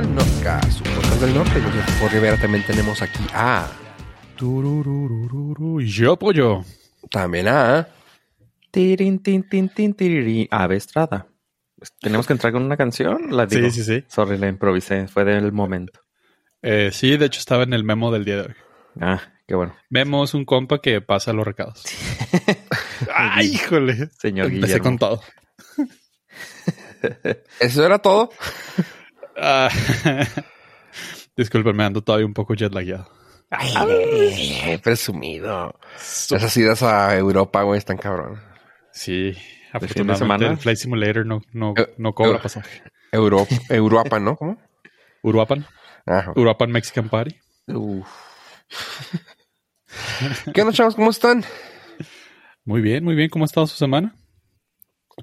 [0.00, 1.60] al Norte, su podcast del norte.
[1.60, 2.36] Yo soy por Rivera.
[2.40, 3.68] También tenemos aquí a.
[4.36, 5.82] Turururururu.
[5.82, 6.64] Y yo, pollo.
[7.10, 7.86] También a.
[8.70, 10.48] Tirin, tin, tin, tin, tiriri.
[10.50, 11.26] Ave Estrada.
[12.00, 13.26] ¿Tenemos que entrar con una canción?
[13.36, 13.70] La digo.
[13.70, 14.04] Sí, sí, sí.
[14.08, 15.06] Sorry, la improvisé.
[15.06, 16.00] Fue del momento.
[16.62, 18.54] Eh, sí, de hecho estaba en el memo del día de hoy.
[19.00, 19.76] Ah, qué bueno.
[19.90, 21.84] Memo es un compa que pasa los recados.
[23.14, 24.08] ¡Ay, híjole!
[24.18, 24.84] Señor Empecé Guillermo.
[24.84, 25.22] con todo.
[27.60, 28.30] Eso era todo.
[29.36, 29.68] Ah,
[31.36, 33.08] Disculpen, ando todavía un poco jet lagueado.
[33.50, 35.74] Ay, presumido.
[35.96, 38.40] Esas idas a Europa, güey, están cabrón.
[38.92, 40.46] Sí, fin de afortunadamente semana?
[40.52, 42.42] el Flight Simulator no, no, Eh, no cobra eh.
[42.42, 42.82] pasaje.
[43.12, 44.36] Europa, Europa, ¿no?
[44.36, 44.58] ¿Cómo?
[45.22, 45.66] Uruapan,
[46.06, 46.32] Ajá.
[46.36, 47.36] Uruapan Mexican Party.
[47.68, 48.08] Uf.
[50.54, 50.94] ¿Qué onda, chavos?
[50.94, 51.44] ¿Cómo están?
[52.64, 53.28] Muy bien, muy bien.
[53.30, 54.14] ¿Cómo ha estado su semana?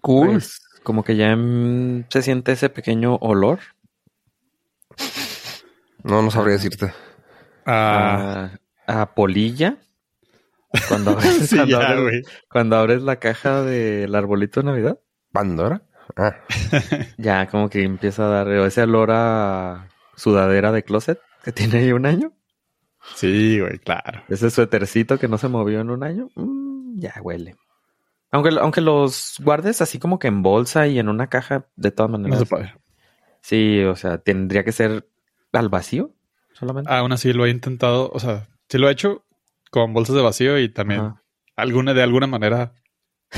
[0.01, 0.31] Cool.
[0.33, 3.59] Pues, como que ya mm, se siente ese pequeño olor
[6.03, 6.93] No, no sabría decirte.
[7.65, 8.51] Ah,
[8.87, 9.77] a, a polilla.
[10.87, 12.21] Cuando abres, sí, cuando, ya, abres, güey.
[12.49, 14.99] cuando abres la caja del arbolito de Navidad,
[15.31, 15.81] ¿Pandora?
[16.15, 16.35] Ah.
[17.17, 21.91] ya como que empieza a dar ese olor a sudadera de closet que tiene ahí
[21.91, 22.33] un año.
[23.15, 24.21] Sí, güey, claro.
[24.27, 27.55] Ese suétercito que no se movió en un año, mm, ya huele.
[28.31, 32.11] Aunque, aunque los guardes así como que en bolsa y en una caja, de todas
[32.11, 32.39] No maneras.
[32.39, 32.73] se puede.
[33.41, 35.07] Sí, o sea, tendría que ser
[35.59, 36.13] al vacío
[36.53, 36.91] solamente.
[36.91, 39.25] Aún así lo he intentado, o sea, sí lo he hecho
[39.71, 41.23] con bolsas de vacío y también Ajá.
[41.55, 42.73] alguna de alguna manera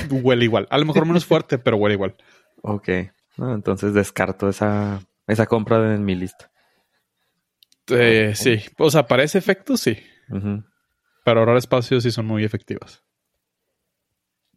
[0.09, 0.67] huele igual.
[0.69, 2.15] A lo mejor menos fuerte, pero huele igual.
[2.61, 2.89] Ok.
[3.37, 6.51] No, entonces descarto esa, esa compra de en mi lista.
[7.87, 9.97] Eh, sí, o sea, para ese efecto sí,
[11.23, 13.03] para ahorrar espacio sí son muy efectivas.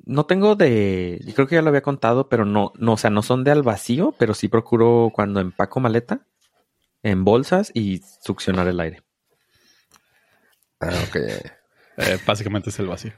[0.05, 3.09] No tengo de, yo creo que ya lo había contado, pero no, no, o sea,
[3.09, 6.27] no son de al vacío, pero sí procuro cuando empaco maleta
[7.03, 9.03] en bolsas y succionar el aire.
[10.81, 11.17] Ah, ok.
[11.17, 13.13] Eh, básicamente es el vacío.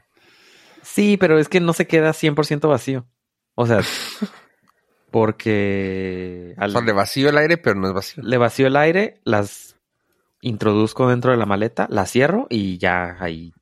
[0.82, 3.06] Sí, pero es que no se queda 100% vacío.
[3.54, 3.81] O sea,
[5.10, 8.22] porque O al- sea, le vacío el aire, pero no es vacío.
[8.22, 9.76] le vacío el aire, las
[10.41, 13.53] introduzco dentro de la maleta, las cierro y ya ahí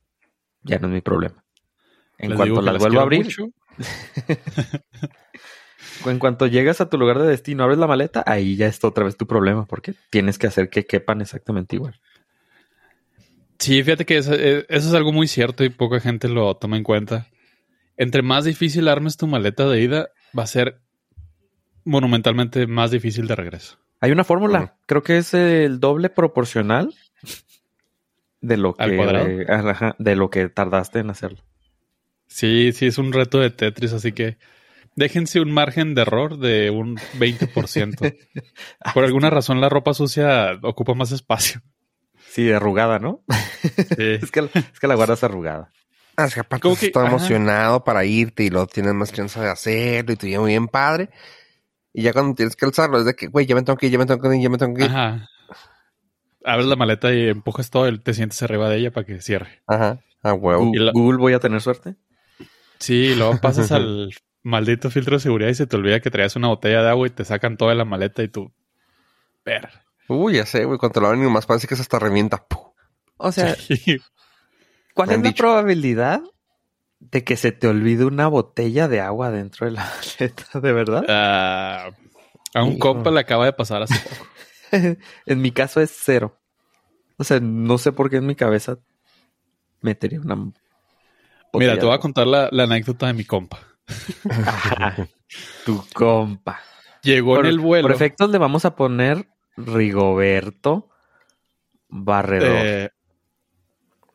[0.62, 1.44] ya no es mi problema.
[2.18, 3.44] En Les cuanto las las vuelvo a abrir, mucho.
[6.04, 9.04] en cuanto llegas a tu lugar de destino, abres la maleta, ahí ya es otra
[9.04, 12.00] vez tu problema, porque tienes que hacer que quepan exactamente igual.
[13.58, 16.76] Sí, fíjate que eso, eh, eso es algo muy cierto y poca gente lo toma
[16.76, 17.28] en cuenta.
[17.96, 20.80] Entre más difícil armes tu maleta de ida, va a ser
[21.84, 23.78] monumentalmente más difícil de regreso.
[24.00, 26.92] Hay una fórmula, creo que es el doble proporcional
[28.40, 29.26] de lo ¿Al que cuadrado?
[29.28, 31.38] eh, de lo que tardaste en hacerlo.
[32.26, 34.38] Sí, sí, es un reto de Tetris, así que
[34.96, 38.16] déjense un margen de error de un 20%.
[38.94, 41.60] Por alguna razón la ropa sucia ocupa más espacio.
[42.28, 43.22] Sí, arrugada, ¿no?
[43.28, 43.94] Sí.
[43.98, 45.70] es, que, es que la guardas arrugada.
[46.16, 47.14] Ah, es que aparte que- estás ajá.
[47.16, 50.68] emocionado para irte y luego tienes más chance de hacerlo y te lleva muy bien
[50.68, 51.10] padre.
[51.94, 53.92] Y ya cuando tienes que alzarlo es de que, güey, ya me tengo que ir,
[53.92, 54.90] ya me tengo que ir, ya me tengo que ir.
[54.90, 55.28] Ajá.
[56.44, 59.62] Abres la maleta y empujas todo y te sientes arriba de ella para que cierre.
[59.66, 60.00] Ajá.
[60.22, 60.70] Ah, huevo.
[60.74, 61.96] Y la- Google, voy a tener suerte.
[62.78, 64.10] Sí, y luego pasas al
[64.42, 67.10] maldito filtro de seguridad y se te olvida que traías una botella de agua y
[67.10, 68.52] te sacan toda la maleta y tú...
[69.44, 69.68] Ver.
[70.08, 72.44] Uy, ya sé, güey, cuando te lo abren nomás parece que se hasta revienta.
[72.46, 72.72] ¡Puh!
[73.16, 73.98] O sea, Sí.
[74.94, 76.22] ¿cuál es la probabilidad
[77.00, 79.84] de que se te olvide una botella de agua dentro de la
[80.18, 81.04] maleta, de verdad?
[81.08, 81.90] Ah,
[82.54, 82.78] a un Hijo.
[82.80, 84.26] compa le acaba de pasar hace poco.
[85.26, 86.38] en mi caso es cero.
[87.16, 88.78] O sea, no sé por qué en mi cabeza
[89.80, 90.36] metería una.
[91.54, 93.58] Mira, te voy a contar la, la anécdota de mi compa.
[95.64, 96.60] tu compa.
[97.02, 97.88] Llegó Por, en el vuelo.
[97.88, 99.26] por efectos le vamos a poner
[99.56, 100.88] Rigoberto
[101.88, 102.48] Barredor.
[102.66, 102.90] eh,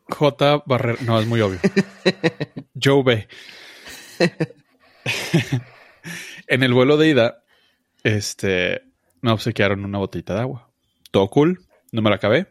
[0.08, 0.62] J.
[0.66, 1.02] Barrer.
[1.02, 1.60] No, es muy obvio.
[2.82, 3.28] Joe B.
[6.46, 7.42] en el vuelo de ida,
[8.02, 8.82] este,
[9.20, 10.70] me obsequiaron una botellita de agua.
[11.10, 11.60] Todo cool,
[11.92, 12.48] no me la acabé.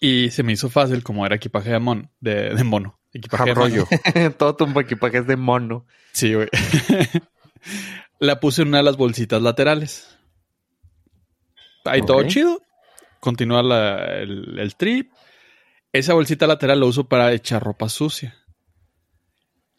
[0.00, 2.98] Y se me hizo fácil, como era equipaje de, mon, de, de mono.
[3.18, 3.86] Equipaje Rollo.
[4.38, 5.86] Todo tu equipaje es de mono.
[6.12, 6.48] Sí, güey.
[8.18, 10.16] la puse en una de las bolsitas laterales.
[11.84, 12.60] Ahí todo chido.
[13.20, 15.12] Continúa la- el, el trip.
[15.92, 18.36] Esa bolsita lateral la uso para echar ropa sucia.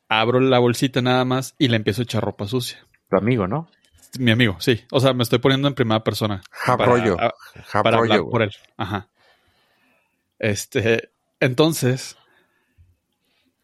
[0.10, 2.86] Abro la bolsita nada más y le empiezo a echar ropa sucia.
[3.10, 3.70] Tu amigo, ¿no?
[4.20, 4.84] Mi amigo, sí.
[4.92, 6.42] O sea, me estoy poniendo en primera persona.
[6.50, 7.18] Jabrollo.
[7.18, 7.28] Para,
[7.74, 8.52] a- para hablar por él.
[8.78, 9.10] Ajá.
[10.40, 11.10] Este,
[11.40, 12.18] entonces,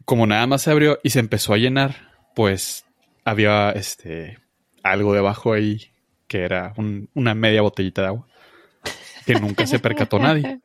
[0.06, 2.86] como nada más se abrió y se empezó a llenar, pues
[3.26, 4.40] había este
[4.84, 5.92] algo debajo ahí
[6.28, 8.28] que era un- una media botellita de agua.
[9.26, 10.60] que nunca se percató nadie.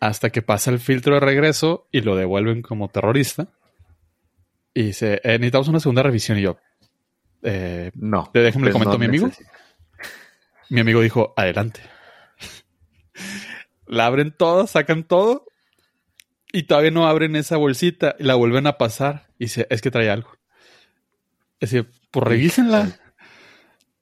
[0.00, 3.48] Hasta que pasa el filtro de regreso y lo devuelven como terrorista.
[4.72, 6.38] Y dice, eh, necesitamos una segunda revisión.
[6.38, 6.56] Y yo,
[7.42, 8.30] eh, No.
[8.32, 9.26] déjenme le Pues comento no a mi amigo.
[9.26, 9.50] necesito.
[10.70, 11.80] Mi amigo dijo, adelante.
[13.86, 15.44] La abren todo, sacan todo
[16.52, 19.28] y todavía no abren esa bolsita y la vuelven a pasar.
[19.38, 20.32] Y dice, es que trae algo.
[21.60, 22.98] Es decir, pues revísenla.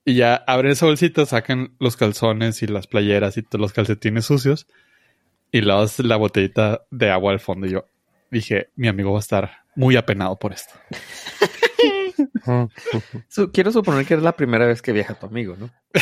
[0.05, 4.25] Y ya abren esa bolsita, sacan los calzones y las playeras y todos los calcetines
[4.25, 4.67] sucios.
[5.53, 7.67] Y es la botellita de agua al fondo.
[7.67, 7.87] Y yo
[8.31, 10.75] dije, mi amigo va a estar muy apenado por esto.
[13.29, 15.71] Su- quiero suponer que es la primera vez que viaja tu amigo, ¿no?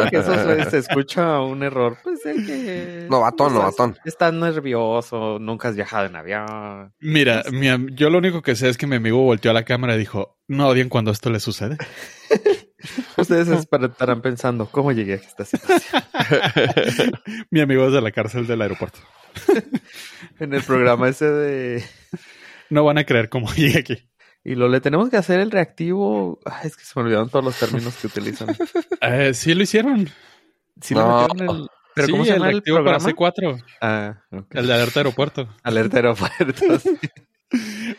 [0.00, 1.98] Porque eso se, se escucha un error.
[2.02, 3.06] Pues el que.
[3.08, 3.98] Novatón, estás- novatón.
[4.04, 6.92] Estás nervioso, nunca has viajado en avión.
[7.00, 9.64] Mira, mi am- yo lo único que sé es que mi amigo volteó a la
[9.64, 11.76] cámara y dijo, no odien cuando esto le sucede.
[13.16, 16.02] Ustedes estarán pensando, ¿cómo llegué a esta situación?
[17.50, 18.98] Mi amigo es de la cárcel del aeropuerto.
[20.38, 21.84] En el programa ese de.
[22.70, 24.08] No van a creer cómo llegué aquí.
[24.48, 26.38] Y lo le tenemos que hacer el reactivo.
[26.44, 28.46] Ay, es que se me olvidaron todos los términos que utilizan.
[29.02, 30.08] Eh, sí lo hicieron.
[30.80, 31.26] Sí, lo No.
[31.26, 31.68] metieron en el.
[31.96, 33.32] ¿Pero sí, cómo se llama el reactivo para programa?
[33.32, 34.14] C4, Ah,
[34.52, 35.48] el de alerta aeropuerto.
[35.64, 36.78] Alerta aeropuerto.
[36.78, 36.96] sí.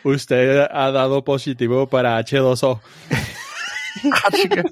[0.04, 2.80] Usted ha dado positivo para H2O.
[4.04, 4.62] Ah, chica.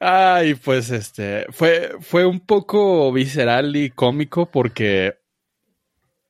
[0.00, 5.18] Ay, pues este fue, fue un poco visceral y cómico porque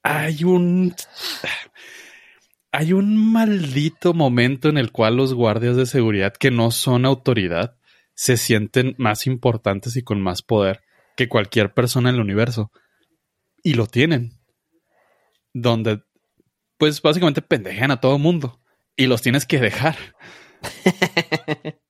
[0.04, 0.94] hay un
[2.70, 7.76] hay un maldito momento en el cual los guardias de seguridad que no son autoridad
[8.14, 10.82] se sienten más importantes y con más poder
[11.16, 12.70] que cualquier persona en el universo.
[13.62, 14.40] Y lo tienen.
[15.52, 16.02] Donde,
[16.76, 18.60] pues básicamente pendejan a todo mundo.
[18.96, 19.96] Y los tienes que dejar.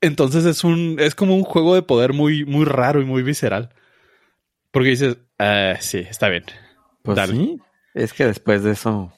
[0.00, 3.74] Entonces es un, es como un juego de poder muy, muy raro y muy visceral.
[4.70, 6.44] Porque dices, "Ah, sí, está bien.
[7.04, 7.34] Pues Dale.
[7.34, 7.60] sí.
[7.92, 9.12] Es que después de eso.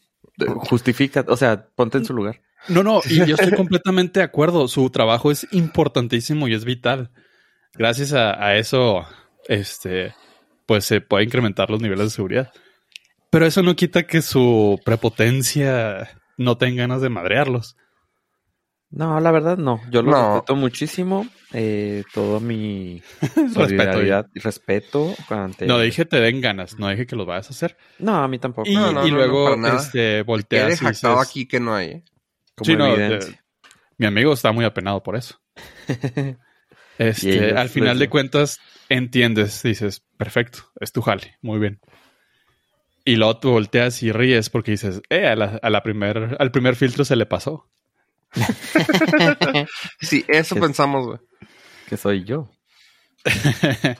[0.68, 2.42] Justifica, o sea, ponte en su lugar.
[2.68, 4.68] No, no, y yo estoy completamente de acuerdo.
[4.68, 7.10] Su trabajo es importantísimo y es vital.
[7.74, 9.06] Gracias a, a eso,
[9.48, 10.14] este,
[10.66, 12.52] pues se puede incrementar los niveles de seguridad.
[13.30, 17.76] Pero eso no quita que su prepotencia no tenga ganas de madrearlos.
[18.90, 19.80] No, la verdad no.
[19.90, 20.34] Yo lo No.
[20.34, 21.26] respeto muchísimo.
[21.52, 23.54] Eh, todo mi Respeto.
[23.54, 25.66] solidaridad y respeto ante.
[25.66, 27.76] No dije te den ganas, no dije que los vayas a hacer.
[27.98, 28.68] No, a mí tampoco.
[28.68, 31.86] Y, No, no, y no, luego, este, Quede volteas y dices, aquí que no hay.
[31.88, 32.04] ¿eh?
[32.54, 33.30] Como Sí, no, evidencia.
[33.32, 33.38] de-
[33.98, 35.40] mi amigo está muy apenado por eso.
[36.98, 41.78] Este, ellos al final de cuentas, entiendes, dices, perfecto, es tu jale, muy bien.
[43.04, 46.50] Y luego tú volteas y ríes porque dices, eh, a la, a la primer, al
[46.50, 47.68] primer filtro se le pasó.
[50.00, 51.18] Sí, eso Es- pensamos, güey.
[51.88, 52.50] que soy yo.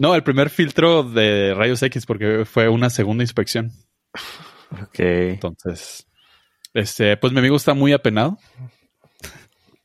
[0.00, 3.72] No, el primer filtro de rayos X porque fue una segunda inspección.
[4.70, 5.00] Ok.
[5.00, 6.06] Entonces,
[6.72, 8.38] este, pues mi amigo está muy apenado.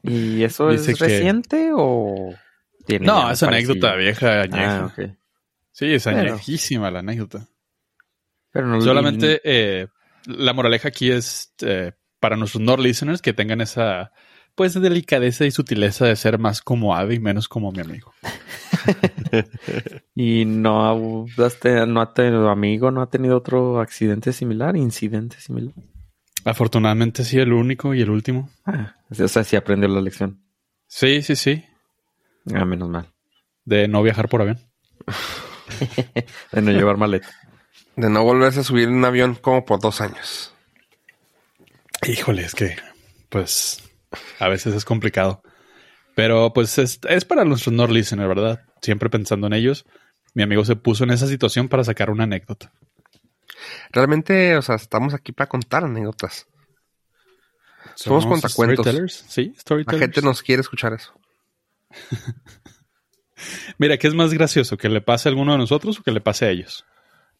[0.03, 2.31] ¿Y eso Dice es que- reciente o
[2.85, 4.79] tiene No, es anécdota vieja, añeja.
[4.81, 5.15] Ah, ok.
[5.71, 7.47] Sí, es Pero- añejísima la anécdota.
[8.51, 9.87] Pero no Solamente eh,
[10.27, 14.13] la moraleja aquí es eh, para nuestros Nord listeners que tengan esa
[14.55, 18.13] pues delicadeza y sutileza de ser más como Ave y menos como mi amigo.
[20.15, 21.25] ¿Y no,
[21.85, 25.73] no ha tenido amigo, no ha tenido otro accidente similar, incidente similar?
[26.45, 28.49] Afortunadamente sí, el único y el último.
[28.65, 30.45] Ah, o sea, sí aprendió la lección.
[30.87, 31.65] Sí, sí, sí.
[32.53, 33.11] Ah, menos mal.
[33.65, 34.59] De no viajar por avión.
[36.53, 37.27] De no llevar maleta.
[37.97, 40.52] De no volverse a subir en un avión como por dos años.
[42.07, 42.75] Híjole, es que
[43.29, 43.79] pues
[44.39, 45.41] a veces es complicado.
[46.15, 48.61] Pero pues es, es para nuestros Nord listeners, ¿verdad?
[48.81, 49.85] Siempre pensando en ellos.
[50.35, 52.71] Mi amigo se puso en esa situación para sacar una anécdota.
[53.91, 56.47] Realmente, o sea, estamos aquí para contar anécdotas.
[57.95, 58.83] Somos cuentacuentos.
[58.85, 59.25] storytellers.
[59.27, 60.01] Sí, La storytellers.
[60.01, 61.13] gente nos quiere escuchar eso.
[63.77, 64.77] Mira, ¿qué es más gracioso?
[64.77, 66.85] ¿Que le pase a alguno de nosotros o que le pase a ellos?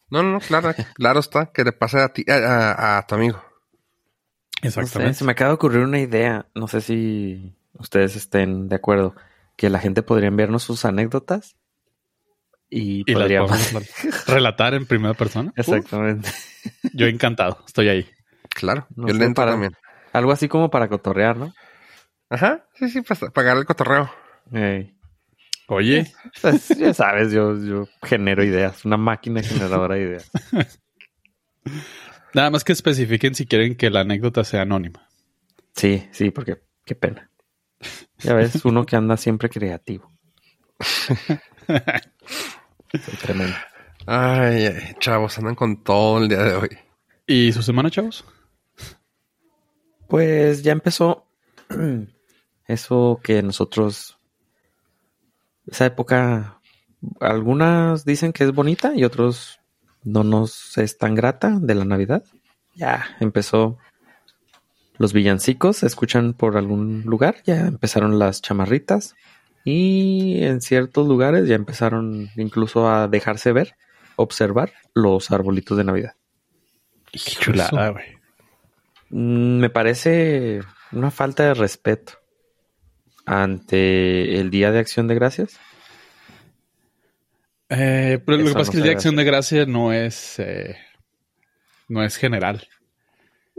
[0.09, 3.15] No, no, no, claro, claro está, que le pase a ti, a, a- a tu
[3.15, 3.43] amigo.
[4.63, 6.45] No sé, se me acaba de ocurrir una idea.
[6.55, 9.15] No sé si ustedes estén de acuerdo.
[9.55, 11.55] Que la gente podría enviarnos sus anécdotas.
[12.69, 13.13] Y, Y
[14.27, 15.53] relatar en primera persona.
[15.55, 16.29] Exactamente.
[16.29, 18.09] Uf, yo encantado, estoy ahí.
[18.49, 19.73] Claro, No yo sé, le entro para- también.
[20.11, 21.53] Algo así como para cotorrear, ¿no?
[22.29, 24.09] Ajá, sí, sí, para pagar el cotorreo.
[25.67, 28.85] Oye, Pues, ya sabes, yo, yo genero ideas.
[28.85, 30.31] Una máquina generadora de ideas.
[32.33, 35.07] nada más que especifiquen si quieren que la anécdota sea anónima.
[35.75, 37.29] Sí, sí, porque qué pena.
[38.19, 40.11] Ya ves, uno que anda siempre creativo.
[41.67, 43.55] Soy tremendo.
[44.05, 46.69] Ay, ay, chavos, andan con todo el día de hoy.
[47.25, 48.25] ¿Y su semana, chavos?
[50.07, 51.25] Pues ya empezó
[52.67, 54.17] eso que nosotros,
[55.65, 56.61] esa época,
[57.19, 59.59] algunas dicen que es bonita y otros
[60.03, 62.23] no nos es tan grata de la Navidad.
[62.75, 63.77] Ya empezó
[64.97, 69.15] los villancicos, se escuchan por algún lugar, ya empezaron las chamarritas
[69.65, 73.75] y en ciertos lugares ya empezaron incluso a dejarse ver,
[74.15, 76.13] observar los arbolitos de Navidad.
[77.11, 78.05] Qué chulada, güey.
[79.09, 82.13] Mm, Me parece una falta de respeto
[83.25, 85.59] ante el Día de Acción de Gracias.
[87.75, 89.93] Eh, pero lo que pasa es no que el Día de Acción de Gracia no
[89.93, 90.77] es, eh,
[91.87, 92.67] no es general.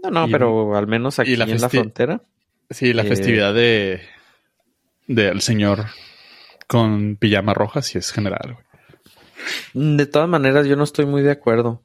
[0.02, 2.23] No, no, Y- pero al menos aquí la en la frontera.
[2.71, 4.02] Sí, la Eh, festividad de
[5.06, 5.87] del señor
[6.66, 9.97] con pijama roja sí es general, güey.
[9.97, 11.83] De todas maneras, yo no estoy muy de acuerdo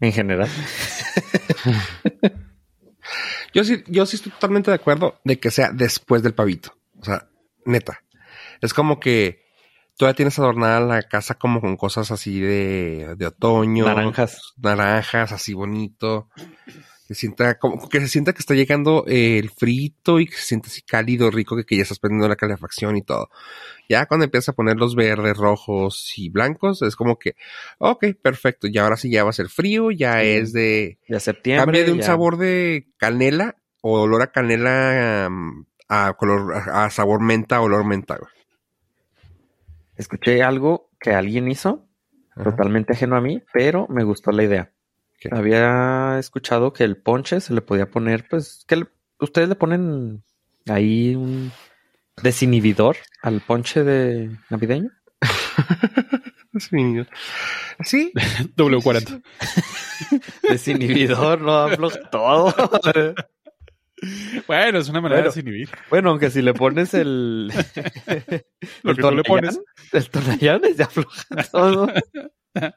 [0.00, 0.48] en general.
[3.54, 6.74] Yo sí, yo sí estoy totalmente de acuerdo de que sea después del pavito.
[6.98, 7.28] O sea,
[7.64, 8.02] neta.
[8.60, 9.41] Es como que
[9.96, 13.84] todavía tienes adornada la casa como con cosas así de, de otoño.
[13.86, 14.52] Naranjas.
[14.56, 16.28] Naranjas, así bonito.
[17.08, 20.42] Que sienta, como que se sienta que está llegando eh, el frito y que se
[20.44, 23.28] siente así cálido, rico, que, que ya estás prendiendo la calefacción y todo.
[23.88, 27.34] Ya cuando empiezas a poner los verdes, rojos y blancos, es como que,
[27.78, 28.66] ok, perfecto.
[28.68, 30.28] Y ahora sí ya va a ser frío, ya Sí.
[30.28, 31.64] es de, Ya septiembre.
[31.66, 36.84] Cambia de un ya- sabor de canela o olor a canela um, a color a,
[36.84, 38.16] a sabor menta, olor menta.
[38.16, 38.31] güey.
[40.02, 41.88] Escuché algo que alguien hizo,
[42.34, 42.44] Ajá.
[42.50, 44.72] totalmente ajeno a mí, pero me gustó la idea.
[45.20, 45.28] ¿Qué?
[45.32, 48.88] Había escuchado que el ponche se le podía poner, pues, que le-
[49.20, 50.24] ustedes le ponen
[50.68, 51.52] ahí un
[52.22, 54.90] desinhibidor al ponche de navideño.
[56.58, 57.02] Sí.
[57.82, 58.12] Sí,
[58.58, 59.22] W40.
[60.50, 62.54] Desinhibidor, no hablo todo.
[64.48, 65.30] Bueno, es una manera Bueno.
[65.32, 65.68] de desinhibir.
[65.90, 67.46] bueno, aunque si le pones el,
[68.82, 69.60] Lo el que tú le pones.
[69.92, 71.88] el tonallán se afloja todo.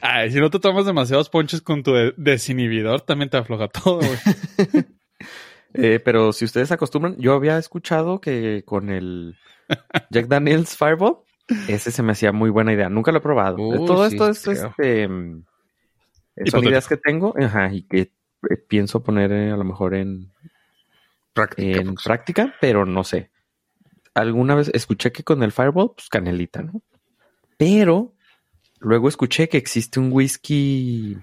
[0.00, 3.96] Ay, si no te tomas demasiados ponches con tu de- desinhibidor, también te afloja todo,
[3.98, 4.10] güey.
[5.74, 9.38] Eh, pero si ustedes acostumbran, yo había escuchado que con el
[10.10, 11.20] Jack Daniels Fireball,
[11.66, 12.90] ese se me hacía muy buena idea.
[12.90, 13.56] Nunca lo he probado.
[13.56, 15.08] Uy, Todo sí, esto es este.
[15.08, 15.46] mm, Son
[16.46, 16.68] Hipotético.
[16.68, 18.12] ideas que tengo ajá, y que eh,
[18.68, 20.32] pienso poner eh, a lo mejor en,
[21.32, 21.80] práctica.
[21.80, 22.04] en pues.
[22.04, 23.30] práctica, pero no sé.
[24.14, 26.82] Alguna vez escuché que con el Fireball, pues canelita, ¿no?
[27.56, 28.14] Pero
[28.80, 31.16] luego escuché que existe un whisky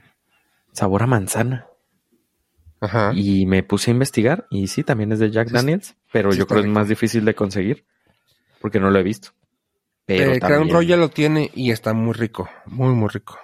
[0.71, 1.67] sabor a manzana.
[2.81, 3.11] Ajá.
[3.13, 6.39] Y me puse a investigar y sí, también es de Jack Sí, Daniels, pero sí
[6.39, 7.85] yo creo que es más difícil de conseguir
[8.61, 9.31] porque no lo he visto.
[10.05, 13.38] Pero Eh, Crown también- Royal lo tiene y está muy rico, muy, muy rico.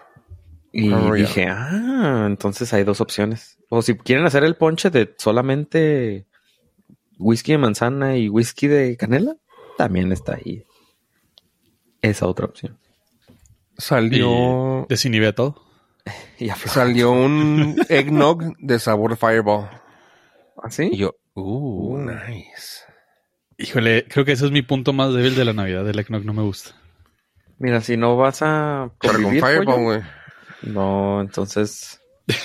[0.77, 3.57] Y dije, ah, entonces hay dos opciones.
[3.69, 6.27] O si quieren hacer el ponche de solamente
[7.17, 9.37] whisky de manzana y whisky de canela,
[9.77, 10.65] también está ahí
[12.01, 12.77] esa otra opción.
[13.77, 15.63] Salió, Y desinhibe todo.
[16.39, 19.69] Y salió un eggnog de sabor Fireball.
[20.61, 20.89] ¿Así?
[20.91, 22.83] Y yo, uh, nice.
[23.57, 25.89] Híjole, creo que ese es mi punto más débil de la Navidad.
[25.89, 26.71] El eggnog no me gusta.
[27.59, 30.01] Mira, si no vas a Pero con Fireball, güey.
[30.65, 32.01] No, entonces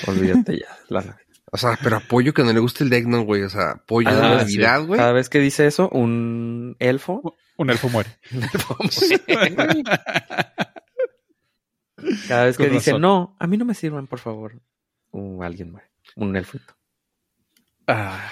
[0.06, 0.68] olvídate ya.
[0.88, 1.18] La-
[1.52, 3.42] O sea, pero apoyo que no le guste el eggnog, güey.
[3.42, 4.98] O sea, apoyo de Ah, Navidad, güey.
[4.98, 8.10] Cada vez que dice eso, un elfo Un elfo muere.
[12.28, 13.02] Cada vez que Con dice razón.
[13.02, 14.60] no, a mí no me sirvan, por favor.
[15.10, 15.90] Uh, alguien muere.
[16.16, 16.74] Un elfito.
[17.86, 18.30] Ah,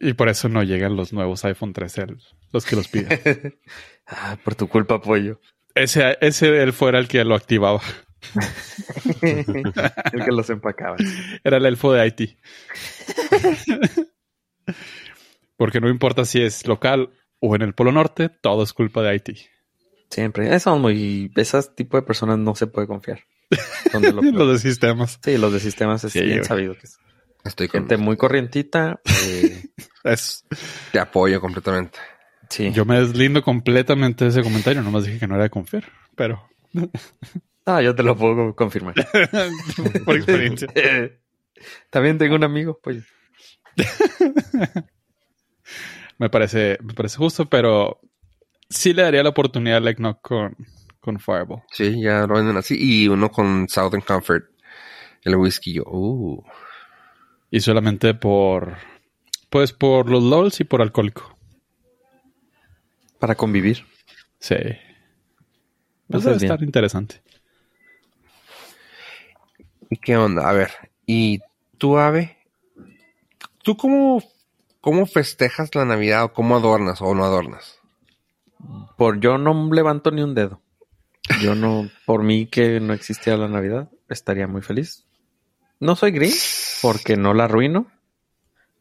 [0.00, 3.58] y por eso no llegan los nuevos iPhone 13, el- los que los piden.
[4.06, 5.40] Ah, por tu culpa, pollo.
[5.74, 7.80] ese, ese elfo era el que lo activaba.
[9.22, 10.96] El que los empacaba.
[11.44, 12.36] Era el elfo de Haití.
[15.56, 19.10] Porque no importa si es local o en el Polo Norte, todo es culpa de
[19.10, 19.36] Haití.
[20.10, 20.54] Siempre.
[20.54, 21.32] Esos muy.
[21.36, 23.20] Esas tipo de personas no se puede confiar.
[23.92, 24.22] Lo.
[24.22, 25.18] Los de sistemas.
[25.22, 26.44] Sí, los de sistemas es Sí, bien güey.
[26.44, 26.98] sabido que es
[27.44, 27.80] Estoy con...
[27.82, 29.00] gente muy corrientita.
[29.24, 29.64] eh,
[30.04, 30.44] Es,
[30.92, 31.98] Te apoyo completamente.
[32.48, 32.70] sí.
[32.72, 34.82] yo me deslindo completamente de ese comentario.
[34.82, 35.84] Nomás dije que no era de confiar.
[36.14, 36.48] Pero
[37.66, 38.94] Ah, yo te lo puedo confirmar.
[40.04, 40.68] por experiencia.
[41.90, 43.02] También tengo un amigo, pollo.
[46.18, 48.00] Me parece, me parece justo, pero
[48.70, 50.56] sí le daría la oportunidad al eggnog con,
[50.98, 51.62] con Fireball.
[51.70, 52.74] Sí, ya lo venden así.
[52.78, 54.46] Y uno con Southern Comfort.
[55.22, 56.42] El whisky, yo, uh.
[57.50, 58.76] Y solamente por
[59.50, 61.36] Pues por los LOLs y por alcohólico.
[63.18, 63.84] Para convivir.
[64.38, 64.56] Sí.
[66.06, 66.52] Pues Eso debe es bien.
[66.52, 67.22] estar interesante.
[69.90, 70.48] ¿Y qué onda?
[70.48, 70.70] A ver,
[71.06, 71.40] ¿y
[71.78, 72.36] tú, Ave?
[73.62, 74.22] ¿Tú cómo,
[74.80, 77.78] cómo festejas la Navidad o cómo adornas o no adornas?
[78.96, 80.60] Por yo no levanto ni un dedo.
[81.42, 85.04] Yo no, por mí que no existiera la Navidad, estaría muy feliz.
[85.80, 87.90] No soy Grinch porque no la arruino.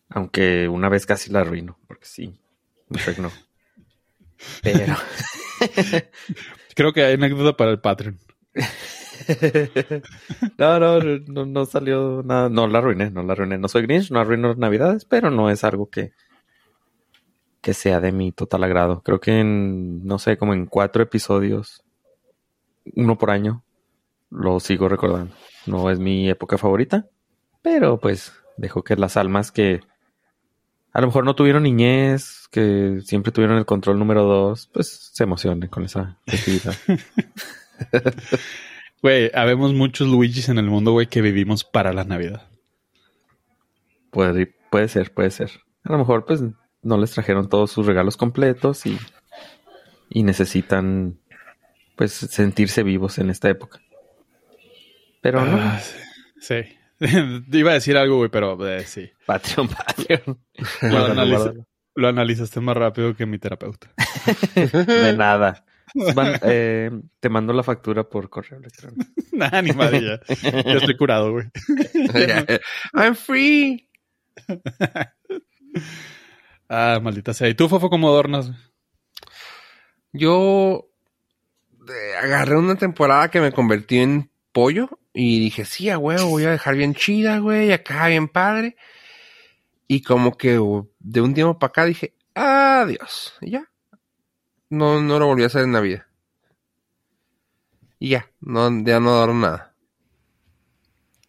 [0.10, 2.40] Aunque una vez casi la arruino, porque sí,
[2.92, 3.32] Shrek no.
[4.62, 4.96] Pero
[6.76, 8.20] Creo que hay anécdota para el Patreon.
[10.58, 12.50] no, no, no, no salió nada.
[12.50, 13.58] No la arruiné, no la arruiné.
[13.58, 16.14] No soy Grinch, no arruino Navidades, pero no es algo que,
[17.62, 19.02] que sea de mi total agrado.
[19.04, 21.84] Creo que en, no sé, como en cuatro episodios,
[22.96, 23.64] uno por año,
[24.30, 25.36] lo sigo recordando.
[25.66, 27.08] No es mi época favorita,
[27.62, 29.82] pero pues dejo que las almas que
[30.94, 35.24] a lo mejor no tuvieron niñez, que siempre tuvieron el control número dos, pues se
[35.24, 36.74] emocionen con esa festividad.
[39.06, 42.50] Güey, habemos muchos Luigis en el mundo, güey, que vivimos para la Navidad.
[44.10, 45.52] Puede, puede ser, puede ser.
[45.84, 46.42] A lo mejor, pues,
[46.82, 48.98] no les trajeron todos sus regalos completos y,
[50.10, 51.20] y necesitan,
[51.96, 53.80] pues, sentirse vivos en esta época.
[55.22, 55.56] Pero no.
[55.56, 55.80] Ah,
[56.40, 56.64] sí.
[56.64, 56.76] sí.
[57.52, 59.12] Iba a decir algo, güey, pero eh, sí.
[59.28, 60.40] Patreon, Patreon.
[61.94, 63.94] Lo analizaste más rápido que mi terapeuta.
[64.56, 65.64] De nada.
[66.16, 69.06] Van- eh, te mando la factura por correo electrónico.
[69.32, 70.20] Nah, ni madre, ya.
[70.64, 71.48] Ya estoy curado, güey.
[72.94, 73.90] I'm free.
[76.70, 77.50] Ah, maldita sea.
[77.50, 78.48] ¿Y tú, Fofo, cómo adornas?
[78.48, 78.60] güey?
[80.14, 80.90] Yo
[81.90, 86.46] eh, agarré una temporada que me convertí en pollo y dije, sí, a huevo, voy
[86.46, 88.78] a dejar bien chida, güey, acá bien padre.
[89.88, 90.52] Y como que
[91.00, 93.34] de un tiempo para acá dije, adiós.
[93.42, 93.70] Y ya.
[94.70, 96.06] No, no lo volví a hacer en Navidad.
[98.00, 99.76] Y ya, no, ya no adorno nada.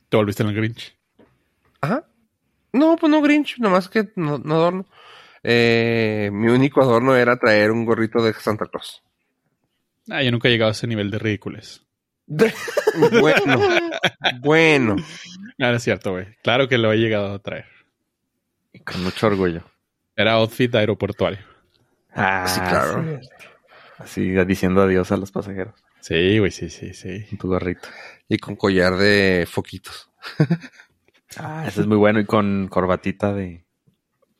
[0.08, 0.96] Te volviste en el Grinch.
[1.80, 2.04] Ajá.
[2.72, 4.86] No, pues no Grinch, nomás que no, no adorno.
[5.42, 9.02] Eh, mi único adorno era traer un gorrito de Santa Claus.
[10.10, 11.82] Ah, yo nunca he llegado a ese nivel de ridículos.
[13.20, 13.60] Bueno,
[14.40, 14.96] bueno.
[15.60, 16.26] Ah, no es cierto, güey.
[16.42, 17.66] Claro que lo he llegado a traer.
[18.72, 19.62] Y con mucho orgullo.
[20.16, 21.55] Era outfit aeroportuario.
[22.16, 23.20] Ah, Sí, claro.
[23.20, 23.28] sí.
[23.98, 25.74] Así diciendo adiós a los pasajeros.
[26.00, 27.24] Sí, güey, sí, sí, sí.
[27.30, 27.88] Con tu gorrito.
[28.28, 30.10] Y con collar de foquitos.
[31.38, 32.18] Ah, ese es muy bueno.
[32.18, 33.66] Y con corbatita de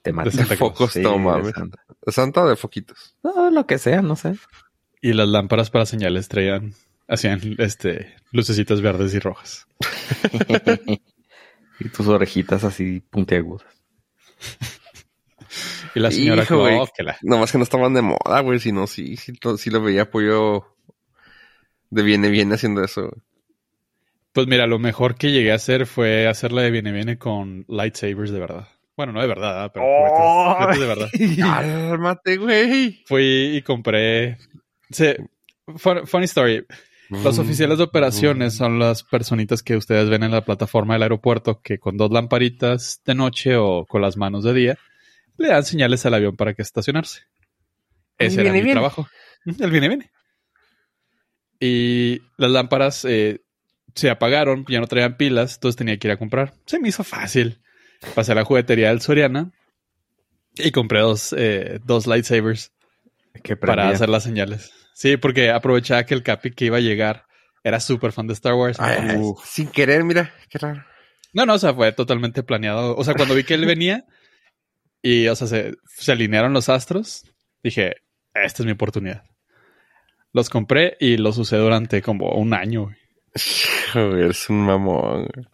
[0.00, 0.44] temática.
[0.44, 0.56] De.
[0.56, 1.52] Focos, Sí, de.
[1.52, 1.84] Santa.
[2.06, 3.16] ¿De Santa o de foquitos?
[3.22, 4.34] No, lo que sea, no sé.
[5.02, 6.72] Y las lámparas para señales traían,
[7.06, 9.66] hacían, este, lucecitas verdes y rojas.
[11.80, 13.66] y tus orejitas así puntiagudas.
[15.96, 16.74] Y la señora Hijo, güey.
[16.74, 17.16] Claus, que la...
[17.22, 18.58] Nomás que no estaban de moda, güey.
[18.60, 20.76] Si no, sí, sí, lo- sí lo veía pollo
[21.90, 23.02] de viene, viene haciendo eso.
[23.02, 23.22] güey.
[24.32, 28.30] Pues mira, lo mejor que llegué a hacer fue hacerla de viene viene con lightsabers
[28.30, 28.68] de verdad.
[28.96, 30.54] Bueno, no de verdad, pero ¡Oh!
[30.54, 31.08] juguetes- juguetes de verdad.
[31.90, 33.02] Cálmate, güey.
[33.06, 34.36] Fui y compré...
[34.90, 35.14] Sí,
[35.76, 36.64] fun- funny story.
[37.08, 41.60] Los oficiales de operaciones son las personitas que ustedes ven en la plataforma del aeropuerto
[41.62, 44.78] que con dos lamparitas de noche o con las manos de día
[45.38, 47.22] le dan señales al avión para que estacionarse.
[48.18, 48.72] El Ese era mi viene.
[48.72, 49.08] trabajo.
[49.44, 50.10] El viene, viene.
[51.60, 53.42] Y las lámparas eh,
[53.94, 56.54] se apagaron, ya no traían pilas, entonces tenía que ir a comprar.
[56.66, 57.60] Se me hizo fácil.
[58.14, 59.52] Pasé a la juguetería del Soriana
[60.54, 62.72] y compré dos, eh, dos lightsabers
[63.42, 64.70] Que para hacer las señales.
[64.94, 67.26] Sí, porque aprovechaba que el Capi que iba a llegar
[67.64, 68.78] era súper fan de Star Wars.
[68.80, 70.84] Ay, sin querer, mira, qué raro.
[71.32, 72.96] No, no, o sea, fue totalmente planeado.
[72.96, 74.04] O sea, cuando vi que él venía
[75.02, 77.24] y, o sea, se, se alinearon los astros,
[77.62, 77.94] dije,
[78.34, 79.24] esta es mi oportunidad.
[80.32, 82.84] Los compré y los usé durante como un año.
[82.84, 82.96] güey.
[83.92, 85.28] Joder, es un mamón.
[85.34, 85.46] güey.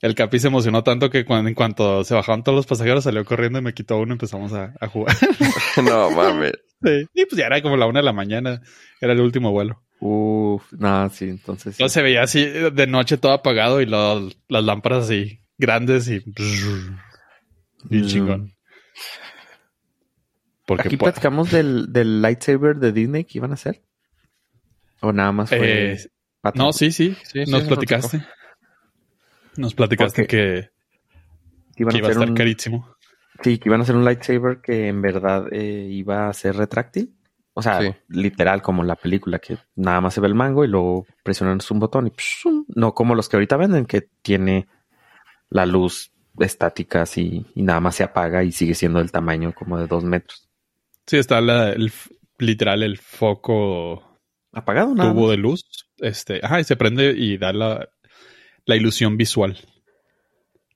[0.00, 3.24] El Capi se emocionó tanto que cuando, en cuanto se bajaron todos los pasajeros salió
[3.24, 5.14] corriendo y me quitó uno y empezamos a, a jugar.
[5.84, 6.52] No mames.
[6.82, 7.04] Sí.
[7.14, 8.62] Y pues ya era como la una de la mañana.
[9.00, 9.82] Era el último vuelo.
[10.00, 11.74] Uf, no, sí, entonces.
[11.74, 11.88] sí.
[11.88, 16.20] Se veía así de noche todo apagado y lo- las lámparas así grandes y...
[17.90, 18.06] Mm.
[18.06, 18.52] chingón.
[20.66, 23.82] Porque Aquí platicamos del, del lightsaber de Disney que iban a hacer.
[25.00, 25.92] O nada más fue.
[25.92, 25.98] eh,
[26.54, 27.16] no, sí, sí.
[27.22, 28.22] Sí, sí, Nos nos platicaste.
[29.56, 30.70] Nos platicaste Porque
[31.74, 32.94] que, iba a estar un, carísimo.
[33.42, 37.14] Sí, que iban a hacer un lightsaber que en verdad eh, iba a ser retráctil.
[37.54, 37.92] O sea, Sí.
[38.08, 41.78] literal como la película, que nada más se ve el mango y luego presionan un
[41.80, 42.64] botón y ¡pshum!
[42.68, 44.68] no como los que ahorita venden, que tiene
[45.48, 49.78] la luz estáticas y, y nada más se apaga y sigue siendo del tamaño como
[49.78, 50.48] de dos metros.
[51.06, 51.92] Sí, está la, el,
[52.38, 54.08] literal el foco
[54.52, 55.30] Apagado nada tubo más.
[55.30, 55.64] de luz.
[55.98, 57.88] Este, ajá, y se prende y da la,
[58.64, 59.58] la ilusión visual.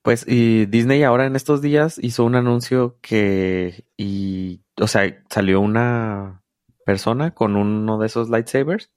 [0.01, 5.61] Pues y Disney ahora en estos días hizo un anuncio que y o sea, salió
[5.61, 6.43] una
[6.85, 8.91] persona con uno de esos lightsabers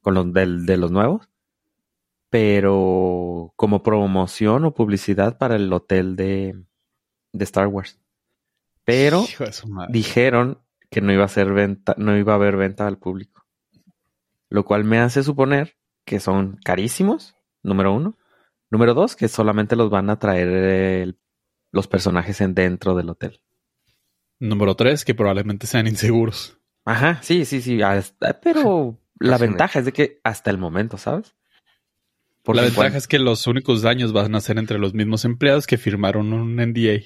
[0.00, 1.28] con los del, de los nuevos,
[2.38, 6.60] pero como promoción o publicidad para el hotel de,
[7.32, 8.00] de Star Wars.
[8.84, 9.22] Pero
[9.92, 10.58] dijeron
[10.90, 13.44] que no iba a ser venta, no iba a haber venta al público.
[14.48, 18.18] Lo cual me hace suponer que son carísimos, número uno.
[18.68, 21.20] Número dos, que solamente los van a traer el-
[21.70, 23.40] los personajes en dentro del hotel.
[24.40, 26.58] Número tres, que probablemente sean inseguros.
[26.84, 27.80] Ajá, sí, sí, sí.
[27.80, 31.36] hasta- pero la ventaja es de que hasta el momento, ¿sabes?
[32.44, 35.66] Porque la ventaja es que los únicos daños van a ser entre los mismos empleados
[35.66, 37.00] que firmaron un NDA.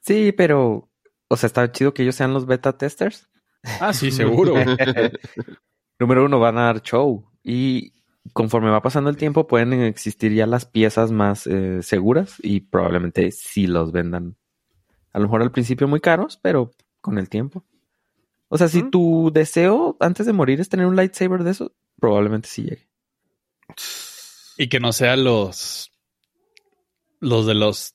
[0.00, 0.88] Sí, pero,
[1.28, 3.28] o sea, está chido que ellos sean los beta testers.
[3.80, 4.54] Ah, sí, seguro.
[5.98, 7.30] Número uno, van a dar show.
[7.42, 7.92] Y
[8.32, 13.30] conforme va pasando el tiempo, pueden existir ya las piezas más eh, seguras y probablemente
[13.32, 14.36] sí los vendan.
[15.12, 16.70] A lo mejor al principio muy caros, pero
[17.02, 17.66] con el tiempo.
[18.48, 18.90] O sea, si Mm.
[18.90, 22.88] tu deseo antes de morir es tener un lightsaber de eso, probablemente sí llegue.
[24.60, 25.90] Y que no sean los.
[27.18, 27.94] Los de los.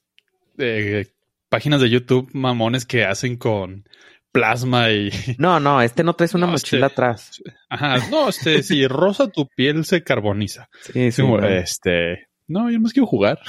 [0.57, 1.05] eh,
[1.47, 3.87] páginas de YouTube mamones que hacen con
[4.31, 5.11] plasma y.
[5.37, 7.43] No, no, este no traes una No, mochila este- atrás.
[7.69, 10.67] Ajá, no, este, si rosa tu piel se carboniza.
[10.81, 11.47] Sí, sí, Como, no.
[11.47, 12.29] Este.
[12.47, 13.39] No, yo más quiero jugar.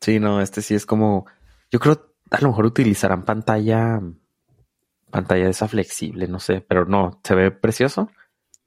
[0.00, 1.26] Sí, no, este sí es como.
[1.70, 4.00] Yo creo a lo mejor utilizarán pantalla.
[5.10, 8.10] Pantalla de esa flexible, no sé, pero no, se ve precioso.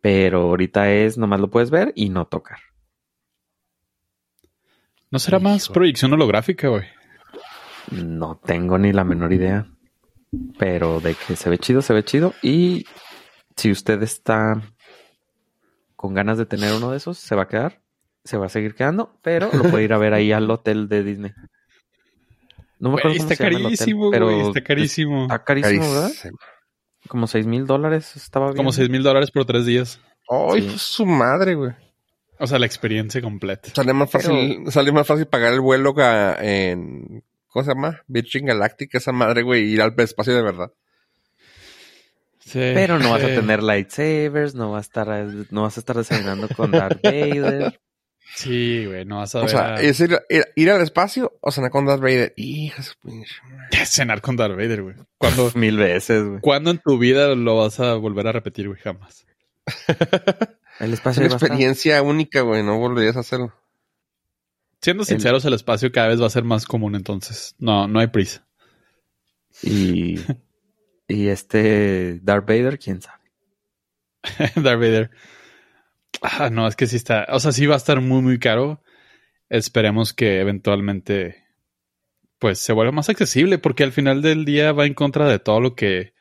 [0.01, 2.59] Pero ahorita es nomás lo puedes ver y no tocar.
[5.11, 6.83] ¿No será más proyección holográfica, güey?
[7.91, 9.67] No tengo ni la menor idea.
[10.59, 12.33] Pero de que se ve chido, se ve chido.
[12.41, 12.85] Y
[13.55, 14.61] si usted está
[15.95, 17.81] con ganas de tener uno de esos, se va a quedar.
[18.25, 21.03] Se va a seguir quedando, pero lo puede ir a ver ahí al hotel de
[21.03, 21.31] Disney.
[22.79, 24.47] No me acuerdo cómo está se llama el hotel, carísimo, pero güey.
[24.49, 25.21] Está carísimo.
[25.23, 26.01] Está carísimo, ¿verdad?
[26.09, 26.37] Carísimo.
[27.07, 28.57] Como seis mil dólares estaba bien.
[28.57, 30.01] Como 6 mil dólares por tres días.
[30.29, 30.77] Ay, Sí.
[30.77, 31.71] su madre, güey.
[32.39, 33.69] O sea, la experiencia completa.
[33.73, 36.03] Sale más fácil, sale más fácil pagar el vuelo que
[36.39, 38.01] en, ¿cómo se llama?
[38.07, 40.71] Virgin Galactic, esa madre, güey, ir al espacio de verdad.
[42.39, 45.07] Sí, Pero no vas a tener lightsabers, no vas a estar,
[45.51, 47.79] no vas a estar desayunando con Darth Vader.
[48.35, 51.37] Sí, güey, no vas a O ver sea, a- es ir, ir, ir al espacio
[51.41, 52.33] o cenar con Darth Vader.
[52.37, 52.83] Hija
[53.71, 54.95] de cenar con Darth Vader, güey.
[55.17, 56.39] ¿Cuándo, Mil veces, güey.
[56.41, 58.79] ¿Cuándo en tu vida lo vas a volver a repetir, güey?
[58.79, 59.25] Jamás.
[60.79, 63.53] El Es espacio una va a estar- experiencia única, güey, no volverías a hacerlo.
[64.81, 68.07] Siendo sinceros, el espacio cada vez va a ser más común, entonces no, no hay
[68.07, 68.45] prisa.
[69.63, 70.19] Y,
[71.07, 73.23] y este Darth Vader, quién sabe.
[74.55, 75.09] Darth Vader.
[76.21, 77.25] Ah, no, es que sí está.
[77.29, 78.83] O sea, sí va a estar muy, muy caro.
[79.49, 81.43] Esperemos que eventualmente,
[82.37, 85.59] pues, se vuelva más accesible, porque al final del día va en contra de todo
[85.59, 86.13] lo que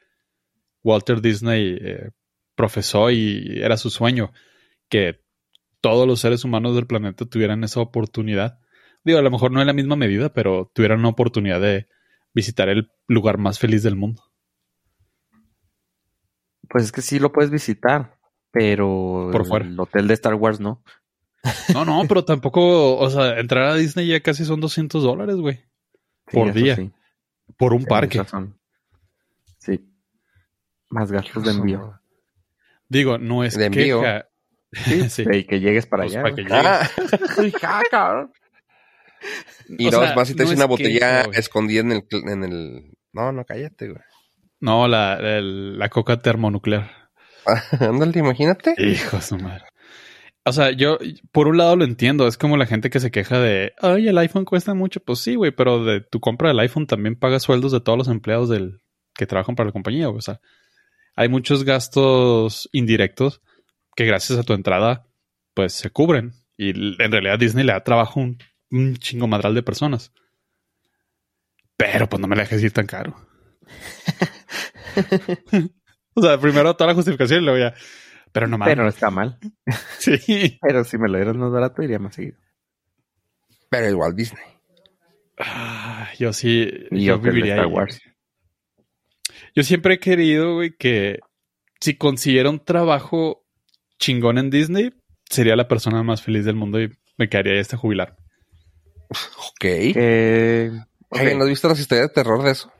[0.82, 2.10] Walter Disney eh,
[2.54, 4.32] profesó y era su sueño,
[4.88, 5.20] que
[5.80, 8.58] todos los seres humanos del planeta tuvieran esa oportunidad.
[9.04, 11.86] Digo, a lo mejor no en la misma medida, pero tuvieran una oportunidad de
[12.34, 14.22] visitar el lugar más feliz del mundo.
[16.68, 18.18] Pues es que sí lo puedes visitar,
[18.50, 19.64] pero Por fuera.
[19.66, 20.82] el hotel de Star Wars no.
[21.72, 25.56] No, no, pero tampoco, o sea, entrar a Disney ya casi son 200 dólares, güey.
[26.28, 26.74] Sí, Por día.
[26.74, 26.90] sí,
[27.56, 28.18] Por un tienes parque.
[28.18, 28.58] razón.
[29.58, 29.88] Sí.
[30.90, 32.00] Más gastos de envío.
[32.88, 34.02] Digo, no es De envío.
[34.72, 35.08] Queja.
[35.08, 35.24] Sí, Sí.
[35.32, 36.22] Y que llegues para Pues allá.
[36.22, 36.46] para que.
[36.50, 36.90] Ah,
[37.62, 38.32] ah, cabrón.
[39.68, 42.44] Y O dos, sea, más si te no es una botella escondida en el, en
[42.44, 42.92] el...
[43.12, 44.02] No, no, cállate, güey.
[44.60, 46.90] No, la, el- la coca termonuclear.
[47.80, 48.74] Ándale, imagínate.
[48.78, 49.64] Hijo de su madre.
[50.44, 50.98] O sea, yo,
[51.32, 52.28] por un lado lo entiendo.
[52.28, 55.00] Es como la gente que se queja de, ay, el iPhone cuesta mucho.
[55.00, 58.08] Pues sí, güey, pero de tu compra del iPhone también pagas sueldos de todos los
[58.08, 58.80] empleados del
[59.14, 60.06] que trabajan para la compañía.
[60.06, 60.18] güey.
[60.18, 60.38] O sea,
[61.16, 63.40] hay muchos gastos indirectos
[63.96, 65.08] que gracias a tu entrada,
[65.54, 66.34] pues se cubren.
[66.56, 66.70] Y
[67.02, 68.38] en realidad Disney le da trabajo a un,
[68.70, 70.12] un chingo madral de personas.
[71.76, 73.16] Pero pues no me la dejes ir tan caro.
[76.14, 77.74] o sea, primero toda la justificación y luego ya.
[78.32, 78.72] Pero no mames.
[78.72, 79.38] Pero no está mal.
[79.98, 80.58] Sí.
[80.60, 82.38] Pero si me lo dieras más barato, iría más seguido.
[83.68, 84.44] Pero igual Disney.
[85.38, 86.68] Ah, yo sí.
[86.90, 88.00] Y yo viviría Star ahí, Wars.
[89.54, 91.20] Yo siempre he querido, güey, que
[91.80, 93.45] si consiguiera un trabajo
[93.98, 94.92] chingón en Disney,
[95.28, 98.16] sería la persona más feliz del mundo y me quedaría ahí hasta jubilar.
[99.10, 99.60] Ok.
[99.60, 100.72] Que...
[101.08, 101.18] ok.
[101.20, 102.72] Ay, ¿No has visto las historias de terror de eso?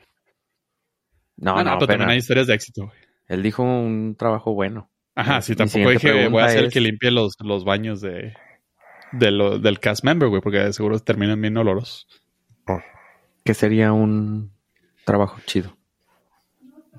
[1.37, 2.97] No, Ah, no, pero también hay historias de éxito, güey.
[3.27, 4.89] él dijo un trabajo bueno.
[5.15, 8.33] Ajá, sí, tampoco dije voy a hacer es- que limpie los, los baños de,
[9.11, 12.07] de lo- del cast member, güey, porque de seguro terminan bien oloros.
[13.43, 14.51] Que sería un
[15.05, 15.77] trabajo chido.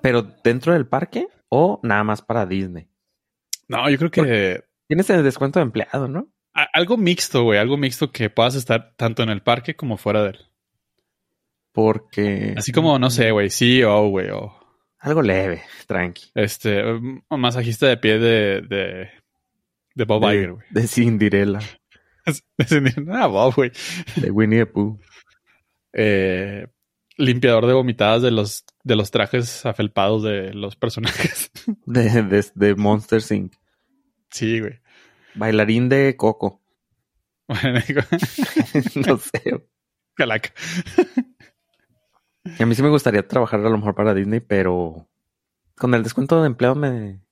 [0.00, 2.88] ¿Pero dentro del parque o nada más para Disney?
[3.68, 6.28] No, yo creo que Tienes el descuento de empleado, ¿no?
[6.54, 10.22] a- algo mixto, güey, algo mixto que puedas estar tanto en el parque como fuera
[10.24, 10.38] de él.
[11.72, 12.54] Porque...
[12.56, 14.52] Así como, no sé, güey, CEO, güey, o
[14.98, 16.30] Algo leve, tranqui.
[16.34, 19.10] este, un masajista de pie de, de,
[19.94, 20.66] de Bob de, Iger, güey.
[20.70, 21.60] de Cinderella.
[23.12, 23.72] ah, Bob, güey.
[24.16, 24.98] De Winnie the Pooh.
[25.92, 26.66] Eh,
[27.18, 31.50] limpiador de vomitadas de los, de los trajes afelpados de los personajes.
[31.84, 33.52] De, de, de Monster Inc.
[34.30, 34.80] sí, güey.
[35.34, 36.62] Bailarín de Coco.
[37.48, 38.02] Bueno, digo,
[39.08, 39.66] no sé.
[40.14, 40.52] calaca.
[42.58, 45.08] A mí sí me gustaría trabajar a lo mejor para Disney, pero
[45.74, 47.22] con el descuento de empleado me,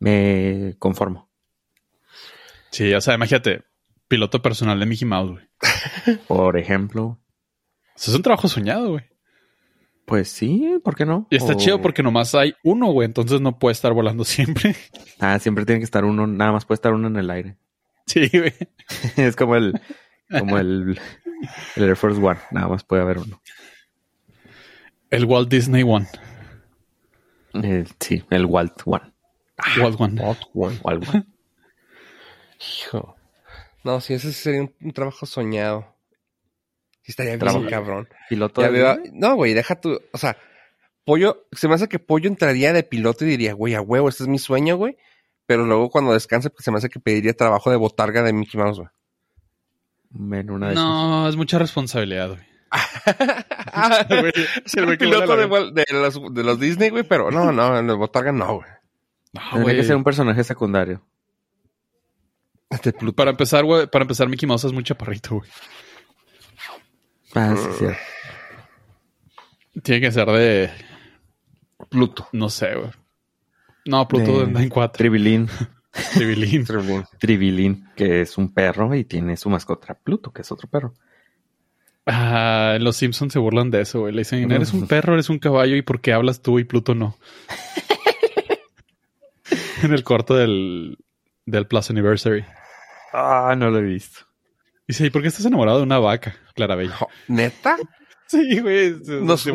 [0.00, 1.30] me conformo.
[2.72, 3.62] Sí, o sea, imagínate,
[4.08, 6.18] piloto personal de Mickey Mouse, güey.
[6.26, 7.20] Por ejemplo,
[7.96, 9.04] Eso es un trabajo soñado, güey.
[10.04, 11.26] pues sí, ¿por qué no?
[11.30, 13.06] Y está O- chido porque nomás hay uno, güey.
[13.06, 14.76] Entonces no puede estar volando siempre.
[15.18, 17.56] Ah, siempre tiene que estar uno, nada más puede estar uno en el aire.
[18.06, 18.52] Sí, güey.
[19.16, 19.80] es como el,
[20.38, 21.00] como el,
[21.76, 23.40] el Air Force One, nada más puede haber uno.
[25.10, 26.06] El Walt Disney One.
[27.54, 29.10] El- sí, el Walt One.
[29.80, 30.14] Walt One.
[30.22, 30.78] Not one.
[30.82, 31.24] Walt One.
[32.60, 33.16] Hijo.
[33.84, 35.95] No, sí, ese sería un, un trabajo soñado.
[37.06, 37.64] Sí, estaría bien Trabajo.
[37.70, 38.08] cabrón.
[38.28, 40.00] Piloto Ya de veo- no, güey, deja tu.
[40.12, 40.36] O sea,
[41.04, 41.46] Pollo.
[41.52, 44.28] Se me hace que Pollo entraría de piloto y diría, güey, a huevo, este es
[44.28, 44.96] mi sueño, güey.
[45.46, 48.60] Pero luego cuando descanse, pues se me hace que pediría trabajo de botarga de Mickey
[48.60, 48.88] Mouse, güey.
[50.40, 50.84] En una de esas.
[50.84, 52.40] No, es mucha responsabilidad, güey.
[54.74, 58.32] El güey- piloto de, los, de los Disney, güey, pero no, no, en el botarga
[58.32, 58.68] no, güey.
[59.32, 59.76] No, Tendría güey.
[59.76, 61.02] que ser un personaje secundario.
[62.70, 63.14] Este Pluto.
[63.14, 65.48] Para empezar, güey, para empezar, Mickey Mouse es muy chaparrito, güey.
[67.36, 67.78] Ah, Mm.
[67.78, 67.84] sí.
[69.82, 70.70] Tiene que ser de,
[71.90, 72.28] Pluto.
[72.32, 72.90] no sé, güey.
[73.84, 74.96] No, Pluto De- anda en cuatro.
[74.98, 75.48] Tribilín.
[76.14, 76.64] Tribilín.
[76.64, 77.04] Tribilín.
[77.18, 80.94] Tribilín, que es un perro y tiene su mascota Pluto, que es otro perro.
[82.06, 84.12] Ah, en los Simpsons se burlan de eso, güey.
[84.12, 86.94] Le dicen, eres un perro, eres un caballo, ¿y por qué hablas tú y Pluto
[86.94, 87.16] no?
[89.82, 90.98] en el corto del,
[91.44, 92.44] del Plus Anniversary.
[93.12, 94.20] Ah, no lo he visto.
[94.86, 96.96] Dice, ¿y por qué estás enamorado de una vaca, Clarabella?
[97.28, 97.76] ¿Neta?
[98.28, 98.92] Sí, güey.
[99.22, 99.46] Nos,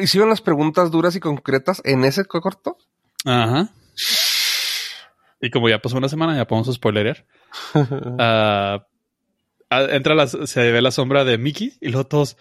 [0.00, 2.78] hicieron las preguntas duras y concretas en ese corto.
[3.26, 3.68] Ajá.
[5.38, 7.26] Y como ya pasó una semana, ya podemos spoilerear.
[9.70, 12.36] Ah, entra la, se ve la sombra de Mickey y luego todos,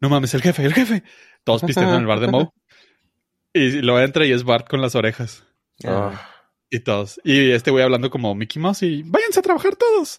[0.00, 1.02] no mames, el jefe, el jefe.
[1.42, 2.50] Todos pisteando en el bar de Moe.
[3.56, 5.44] Y luego entra y es Bart con las orejas.
[5.84, 6.33] Ah.
[6.74, 7.20] Y todos.
[7.22, 10.18] Y este güey hablando como Mickey Mouse y váyanse a trabajar todos.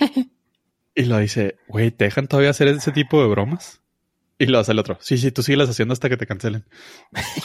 [0.94, 3.80] y lo dice, güey, ¿te dejan todavía hacer ese tipo de bromas?
[4.38, 4.98] Y lo hace el otro.
[5.00, 6.66] Sí, sí, tú síguelas haciendo hasta que te cancelen.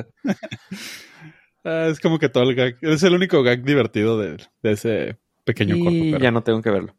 [1.65, 2.75] Ah, es como que todo el gag.
[2.81, 5.91] Es el único gag divertido de, de ese pequeño corto.
[5.95, 6.93] Y Pero, ya no tengo que verlo.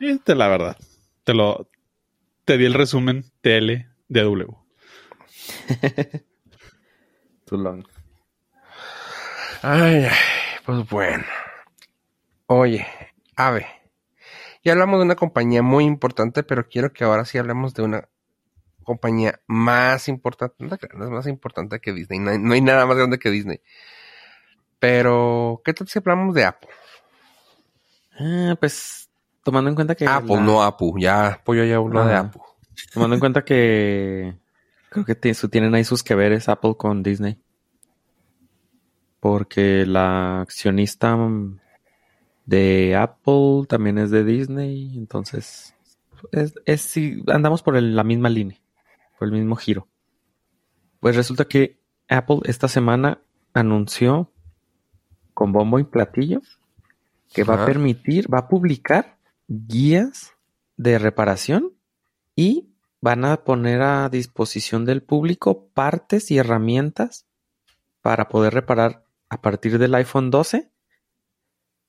[0.00, 0.76] Eh, te- la verdad.
[1.22, 1.70] Te lo.
[2.44, 4.48] Te di el resumen TL de W.
[7.46, 7.84] Too long.
[9.62, 10.16] Ay, ay,
[10.64, 11.24] pues bueno.
[12.46, 12.86] Oye,
[13.36, 13.66] Ave.
[14.64, 18.08] Ya hablamos de una compañía muy importante, pero quiero que ahora sí hablemos de una
[18.82, 20.56] compañía más importante.
[20.64, 22.18] No, es más importante que Disney.
[22.18, 23.60] No hay, no hay nada más grande que Disney.
[24.78, 26.70] Pero, ¿qué tal si hablamos de Apple?
[28.18, 29.10] Ah, pues
[29.42, 30.06] tomando en cuenta que.
[30.06, 30.92] Apple, la- no Apple.
[30.98, 32.14] Ya, Pollo ya habló de.
[32.14, 32.42] Apple.
[32.92, 34.34] Tomando en cuenta que.
[34.90, 37.38] Creo que tienen ahí sus que veres Apple con Disney.
[39.20, 41.60] Porque la accionista mm,
[42.46, 44.96] de Apple también es de Disney.
[44.96, 45.74] Entonces.
[46.32, 48.58] Es, es sí, andamos por el- la misma línea.
[49.18, 49.86] Por el mismo giro.
[51.00, 51.78] Pues resulta que
[52.08, 53.20] Apple esta semana
[53.54, 54.30] anunció
[55.34, 56.40] con bombo y platillo
[57.32, 59.16] que va a permitir, va a publicar
[59.48, 60.34] guías
[60.76, 61.72] de reparación
[62.34, 62.68] y
[63.00, 67.26] van a poner a disposición del público partes y herramientas
[68.02, 70.70] para poder reparar a partir del iPhone 12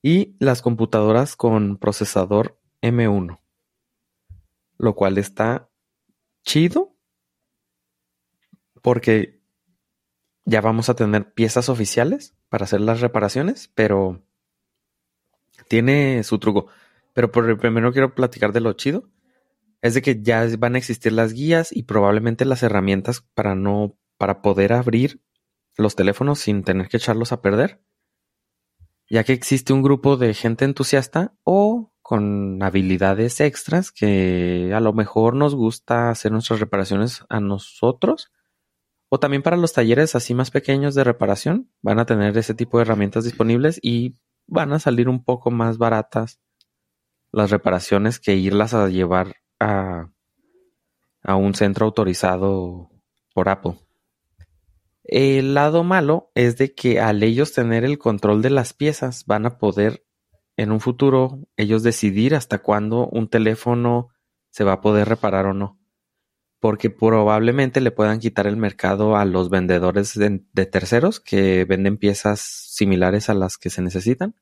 [0.00, 3.40] y las computadoras con procesador M1.
[4.78, 5.68] Lo cual está
[6.44, 6.96] chido
[8.80, 9.40] porque
[10.44, 14.22] ya vamos a tener piezas oficiales para hacer las reparaciones, pero
[15.68, 16.66] tiene su truco.
[17.12, 19.08] Pero por primero quiero platicar de lo chido.
[19.82, 23.96] Es de que ya van a existir las guías y probablemente las herramientas para no,
[24.16, 25.20] para poder abrir
[25.76, 27.82] los teléfonos sin tener que echarlos a perder.
[29.08, 34.92] Ya que existe un grupo de gente entusiasta o con habilidades extras que a lo
[34.92, 38.32] mejor nos gusta hacer nuestras reparaciones a nosotros.
[39.08, 42.78] O también para los talleres así más pequeños de reparación van a tener ese tipo
[42.78, 46.40] de herramientas disponibles y van a salir un poco más baratas
[47.30, 50.10] las reparaciones que irlas a llevar a,
[51.22, 52.90] a un centro autorizado
[53.34, 53.78] por Apple.
[55.14, 59.44] El lado malo es de que al ellos tener el control de las piezas van
[59.44, 60.06] a poder
[60.56, 64.08] en un futuro ellos decidir hasta cuándo un teléfono
[64.48, 65.78] se va a poder reparar o no.
[66.60, 72.40] Porque probablemente le puedan quitar el mercado a los vendedores de, terceros que venden piezas
[72.40, 74.34] similares a las que se necesitan.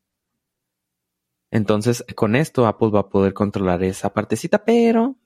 [1.50, 5.16] Entonces, con esto Apple va a poder controlar esa partecita, pero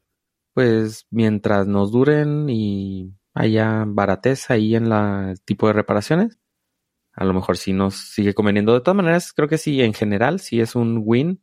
[0.54, 6.38] pues mientras nos duren y haya baratez ahí en la, el tipo de reparaciones,
[7.12, 8.74] a lo mejor sí nos sigue conveniendo.
[8.74, 11.42] De todas maneras, creo que sí, en general, sí es un win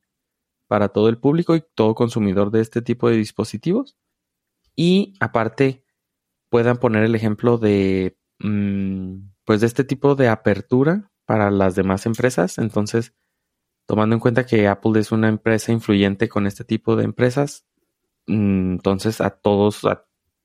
[0.68, 3.98] para todo el público y todo consumidor de este tipo de dispositivos.
[4.76, 5.86] Y aparte,
[6.50, 12.06] puedan poner el ejemplo de, mm, pues de este tipo de apertura para las demás
[12.06, 12.58] empresas.
[12.58, 13.14] Entonces,
[13.88, 17.66] tomando en cuenta que Apple es una empresa influyente con este tipo de empresas,
[18.28, 19.84] mm, entonces a todos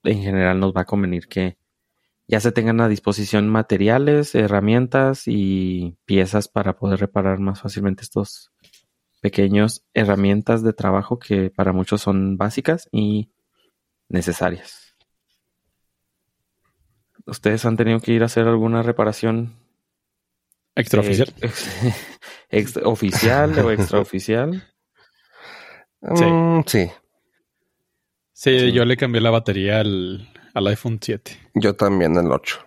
[0.07, 1.59] en general nos va a convenir que
[2.29, 8.51] ya se tengan a disposición materiales, herramientas y piezas para poder reparar más fácilmente estos
[9.21, 13.31] pequeños herramientas de trabajo que para muchos son básicas y
[14.09, 14.95] necesarias.
[17.27, 19.57] ¿Ustedes han tenido que ir a hacer alguna reparación
[20.75, 21.33] Extraoficial.
[21.41, 21.51] eh,
[22.51, 24.63] ex- oficial o extraoficial?
[26.01, 26.91] Mm, sí,
[28.39, 28.73] Sí, Sí.
[28.73, 31.33] yo le cambié la batería al, al iPhone 7.
[31.55, 32.59] yo también el 8.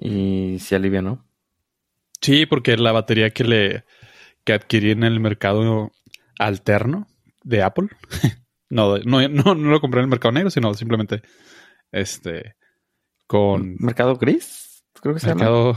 [0.00, 1.24] Y se alivianó.
[2.20, 3.84] Sí, porque la batería que le
[4.44, 5.90] que adquirí en el mercado
[6.38, 7.08] alterno
[7.42, 7.88] de Apple.
[8.70, 11.22] no, no, no, no lo compré en el mercado negro, sino simplemente
[11.90, 12.54] este
[13.26, 14.84] con ¿Mercado gris?
[15.02, 15.40] Creo que se llama.
[15.40, 15.76] mercado,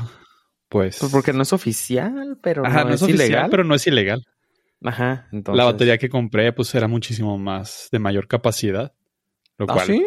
[0.70, 0.98] pues.
[1.00, 3.50] Pues porque no es oficial, pero Ajá, no, no es, es oficial, ilegal.
[3.50, 4.26] pero no es ilegal.
[4.84, 5.58] Ajá, entonces.
[5.58, 8.94] La batería que compré, pues era muchísimo más de mayor capacidad.
[9.58, 9.88] Lo ¿Ah, cual.
[9.88, 10.06] sí?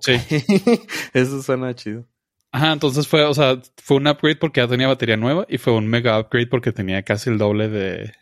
[0.00, 0.14] Sí.
[1.12, 2.06] Eso suena chido.
[2.50, 5.74] Ajá, entonces fue, o sea, fue un upgrade porque ya tenía batería nueva y fue
[5.74, 8.12] un mega upgrade porque tenía casi el doble de,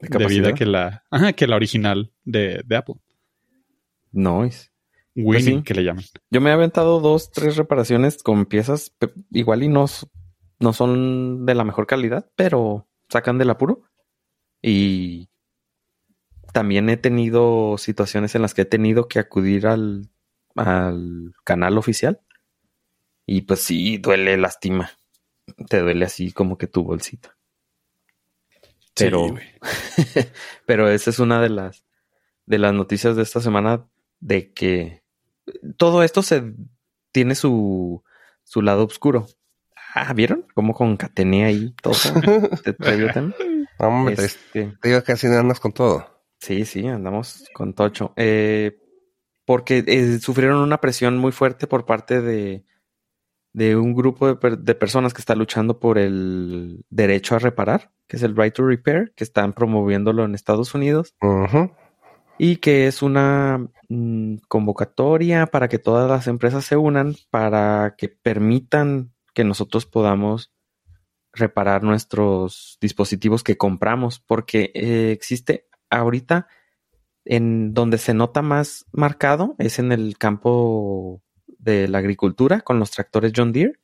[0.00, 2.96] ¿De vida que la, ajá, que la original de, de Apple.
[4.12, 4.70] Nice.
[5.14, 5.62] Winning, sí.
[5.62, 6.04] que le llaman.
[6.30, 8.96] Yo me he aventado dos, tres reparaciones con piezas
[9.30, 9.84] igual y no,
[10.58, 13.82] no son de la mejor calidad, pero sacan del apuro.
[14.62, 15.28] Y
[16.52, 20.10] también he tenido situaciones en las que he tenido que acudir al,
[20.56, 22.20] al canal oficial.
[23.26, 24.90] Y pues sí, duele, lastima.
[25.68, 27.36] Te duele así como que tu bolsita.
[28.94, 29.28] Pero,
[29.96, 30.28] Sí,
[30.66, 31.84] pero esa es una de las
[32.44, 33.86] de las noticias de esta semana
[34.20, 35.02] de que
[35.76, 36.52] todo esto se
[37.12, 38.02] tiene su,
[38.44, 39.26] su lado oscuro.
[39.94, 40.46] Ah, ¿vieron?
[40.54, 41.94] Cómo concatené ahí todo.
[42.64, 43.08] ¿Te, te?
[43.78, 46.11] Hombre, te- Este, te digo que así andas con todo.
[46.42, 48.12] Sí, sí, andamos con Tocho.
[48.16, 48.78] Eh,
[49.44, 52.64] porque eh, sufrieron una presión muy fuerte por parte de,
[53.52, 57.90] de un grupo de, per- de personas que está luchando por el derecho a reparar,
[58.06, 61.14] que es el Right to Repair, que están promoviéndolo en Estados Unidos.
[61.20, 61.70] Ujú.
[62.38, 68.08] y que es una mm, convocatoria para que todas las empresas se unan para que
[68.08, 70.52] permitan que nosotros podamos
[71.34, 76.48] reparar nuestros dispositivos que compramos, porque eh, existe ahorita
[77.24, 82.90] en donde se nota más marcado es en el campo de la agricultura con los
[82.90, 83.78] tractores John Deere,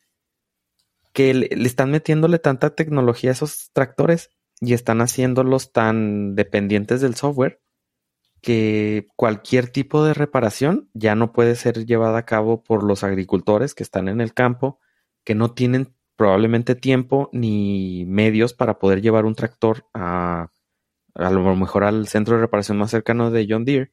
[1.12, 4.30] que le, están metiéndole tanta tecnología a esos tractores
[4.60, 7.60] y están haciéndolos tan dependientes del software
[8.40, 13.74] que cualquier tipo de reparación ya no puede ser llevada a cabo por los agricultores
[13.74, 14.80] que están en el campo,
[15.24, 20.50] que no tienen probablemente tiempo ni medios para poder llevar un tractor a,
[21.18, 23.92] a lo mejor al centro de reparación más cercano de John Deere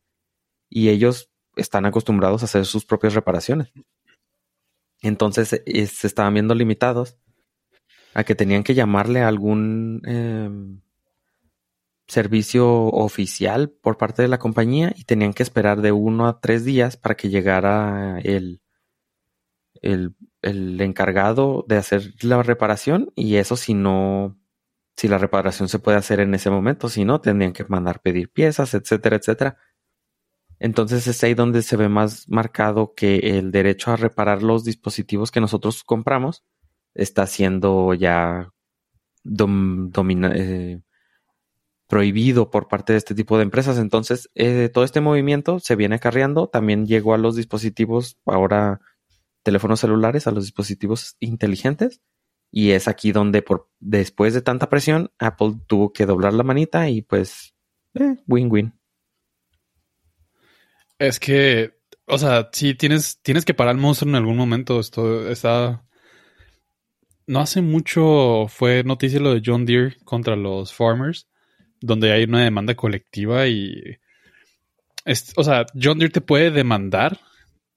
[0.69, 3.71] y ellos están acostumbrados a hacer sus propias reparaciones.
[5.01, 7.17] Entonces eh, se estaban viendo limitados
[8.13, 10.81] a que tenían que llamarle a algún em,
[12.07, 16.63] servicio oficial por parte de la compañía y tenían que esperar de uno a tres
[16.63, 18.61] días para que llegara el,
[19.81, 24.37] el, el encargado de hacer la reparación y eso si no
[24.95, 28.31] si la reparación se puede hacer en ese momento, si no, tendrían que mandar pedir
[28.31, 29.57] piezas, etcétera, etcétera.
[30.59, 35.31] Entonces es ahí donde se ve más marcado que el derecho a reparar los dispositivos
[35.31, 36.43] que nosotros compramos
[36.93, 38.53] está siendo ya
[39.25, 40.81] eh,
[41.87, 43.77] prohibido por parte de este tipo de empresas.
[43.77, 46.47] Entonces, eh, todo este movimiento se viene acarreando.
[46.47, 48.79] También llegó a los dispositivos, ahora
[49.43, 52.01] teléfonos celulares, a los dispositivos inteligentes.
[52.57, 56.87] Y es aquí donde, por, después de tanta presión, Apple tuvo que doblar la manita
[56.87, 57.53] y pues,
[57.95, 58.73] eh, win-win.
[60.97, 64.79] Es que, o sea, sí tienes, tienes que parar el monstruo en algún momento.
[64.79, 65.85] Esto está.
[67.27, 71.27] No hace mucho fue noticia lo de John Deere contra los farmers
[71.81, 73.99] donde hay una demanda colectiva y...
[75.35, 77.19] o sea, John Deere te puede demandar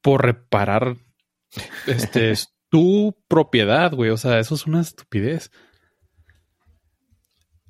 [0.00, 0.96] por reparar
[1.88, 2.34] este,
[2.68, 4.10] tu propiedad, güey.
[4.10, 5.50] O sea, eso es una estupidez.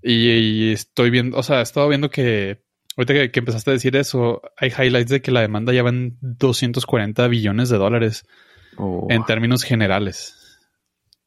[0.02, 2.62] Y, estoy viendo, o sea, he estado viendo que
[2.96, 6.16] ahorita que, empezaste a decir eso, hay highlights de que la demanda ya va en
[6.20, 8.24] 240 billones de dólares
[8.76, 9.06] oh.
[9.10, 10.58] en términos generales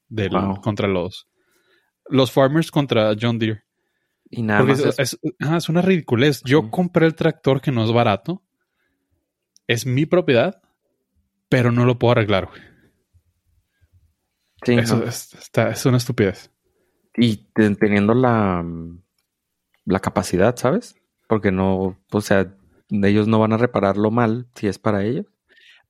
[0.07, 1.27] del, contra los
[2.11, 3.63] los farmers contra John Deere.
[4.29, 4.79] Y nada más.
[4.79, 6.41] Es, es, una ridiculez.
[6.43, 8.43] Yo compré el tractor que no es barato.
[9.67, 10.61] Es mi propiedad,
[11.49, 12.70] pero no lo puedo arreglar, güey.
[14.63, 16.51] Sí, Eso es, una estupidez.
[17.15, 18.63] Y teniendo la,
[19.85, 20.95] la capacidad, ¿sabes?
[21.27, 22.53] Porque no, o sea,
[22.89, 25.25] ellos no van a repararlo mal si es para ellos.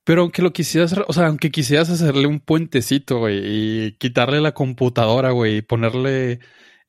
[0.03, 4.53] Pero aunque lo quisieras, o sea, aunque quisieras hacerle un puentecito, güey, y quitarle la
[4.53, 6.39] computadora, güey, y ponerle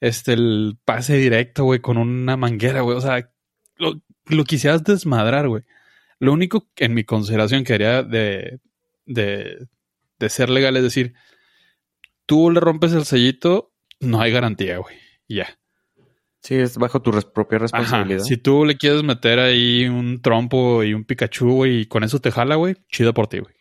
[0.00, 2.96] este, el pase directo, güey, con una manguera, güey.
[2.96, 3.30] O sea,
[3.76, 5.62] lo, quisieras desmadrar, güey.
[6.20, 8.60] Lo único en mi consideración que haría de,
[9.06, 9.68] de,
[10.18, 11.14] de ser legal es decir,
[12.32, 14.96] tú le rompes el sellito, no hay garantía, güey.
[15.28, 15.58] ya.
[16.40, 18.20] Sí, es bajo tu propia responsabilidad.
[18.20, 22.20] Si tú le quieres meter ahí un trompo y un Pikachu, güey, y con eso
[22.20, 23.54] te jala, güey, chido por ti, güey.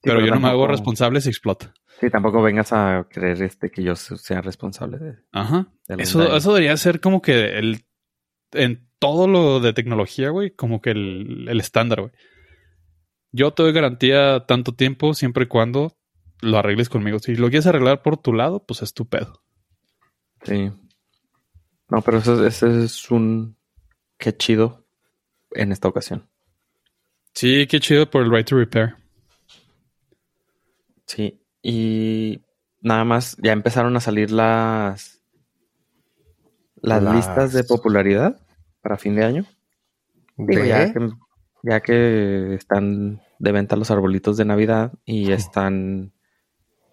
[0.00, 1.74] pero, yo no me hago responsable si explota.
[2.00, 5.16] Sí, tampoco vengas a creer este que yo sea responsable de.
[5.32, 5.68] Aja.
[5.88, 7.84] eso, eso debería ser como que el.
[8.52, 12.12] En todo lo de tecnología, güey, como que el, el estándar, güey.
[13.30, 15.99] Yo te doy garantía tanto tiempo siempre y cuando
[16.42, 17.18] lo arregles conmigo.
[17.18, 19.42] Si lo quieres arreglar por tu lado, pues es tu pedo.
[20.44, 20.70] Sí.
[21.88, 23.56] No, pero ese, ese es un.
[24.16, 24.86] Qué chido
[25.52, 26.28] en esta ocasión.
[27.34, 28.96] Sí, qué chido por el right to repair.
[31.06, 32.42] Sí, y
[32.80, 35.20] nada más, ya empezaron a salir las,
[36.76, 38.40] las, listas de popularidad
[38.80, 39.44] para fin de año.
[40.38, 41.10] ya, que,
[41.62, 46.12] ya, que, están de venta los arbolitos de Navidad y están,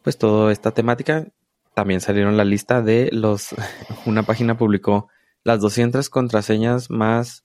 [0.07, 1.27] pues, toda esta temática,
[1.73, 3.49] también salieron la lista de los,
[4.05, 5.09] una página publicó
[5.43, 7.43] las 200 contraseñas más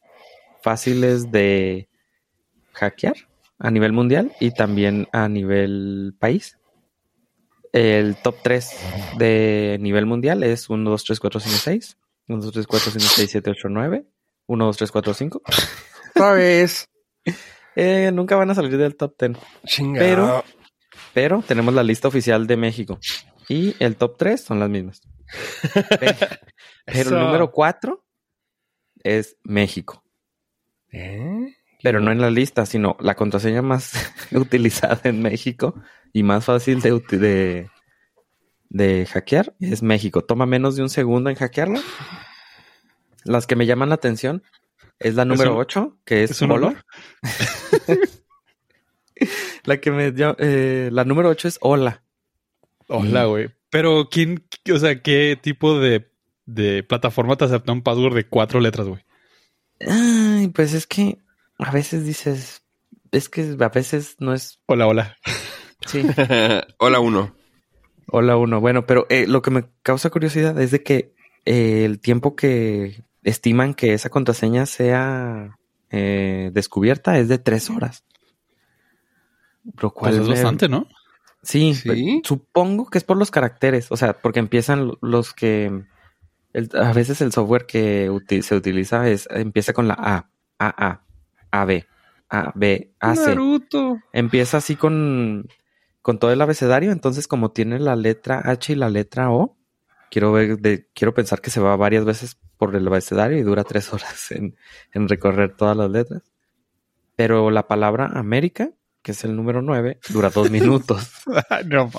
[0.63, 1.89] fáciles de
[2.73, 3.17] hackear
[3.59, 6.57] a nivel mundial y también a nivel país.
[7.73, 8.71] El top 3
[9.19, 11.99] de nivel mundial es 1, 2, 3, 4, 5, 6.
[12.29, 14.07] 1, 2, 3, 4, 5, 6, 7, 8, 9.
[14.47, 15.43] 1, 2, 3, 4, 5.
[16.15, 16.89] ¿Sabes?
[17.75, 19.37] eh, nunca van a salir del top 10.
[19.67, 20.07] Chingado.
[20.07, 20.45] Pero,
[21.15, 22.99] pero tenemos la lista oficial de México.
[23.49, 25.03] Y el top 3 son las mismas.
[26.01, 26.17] pero,
[26.87, 28.05] pero el número 4
[29.03, 30.05] es México.
[30.91, 31.55] ¿Eh?
[31.83, 33.93] Pero no en la lista, sino la contraseña más
[34.33, 35.75] utilizada en México
[36.13, 37.71] y más fácil de, de,
[38.69, 40.23] de hackear es México.
[40.23, 41.81] Toma menos de un segundo en hackearla.
[43.25, 44.43] Las que me llaman la atención
[44.99, 46.85] es la número 8, que es, ¿Es Hola.
[49.65, 52.03] la que me eh, la número 8 es Hola.
[52.89, 53.51] Hola, güey.
[53.71, 56.11] Pero quién, o sea, ¿qué tipo de,
[56.47, 59.03] de plataforma te acepta un password de cuatro letras, güey?
[59.81, 61.19] Ay, pues es que
[61.59, 62.63] a veces dices,
[63.11, 64.61] es que a veces no es.
[64.67, 65.17] Hola, hola.
[65.87, 66.03] Sí.
[66.79, 67.35] Hola uno.
[68.07, 68.61] Hola uno.
[68.61, 73.05] Bueno, pero eh, lo que me causa curiosidad es de que eh, el tiempo que
[73.23, 75.59] estiman que esa contraseña sea
[75.91, 78.05] eh, descubierta es de tres horas.
[79.81, 80.87] Lo cual pues es bastante, ¿no?
[81.43, 85.85] Sí, pues, supongo que es por los caracteres, o sea, porque empiezan los que
[86.75, 88.11] a veces el software que
[88.43, 91.03] se utiliza es empieza con la A, A, A,
[91.51, 91.87] A, B,
[92.29, 93.27] A, B, A, C.
[93.27, 93.99] Naruto.
[94.13, 95.49] Empieza así con
[96.03, 99.57] con todo el abecedario, entonces como tiene la letra H y la letra O,
[100.11, 103.65] quiero ver, de, quiero pensar que se va varias veces por el abecedario y dura
[103.65, 104.57] tres horas en,
[105.09, 106.23] recorrer todas las letras.
[107.17, 108.71] Pero la palabra América,
[109.03, 111.11] que es el número nueve, dura dos minutos.
[111.67, 111.91] no,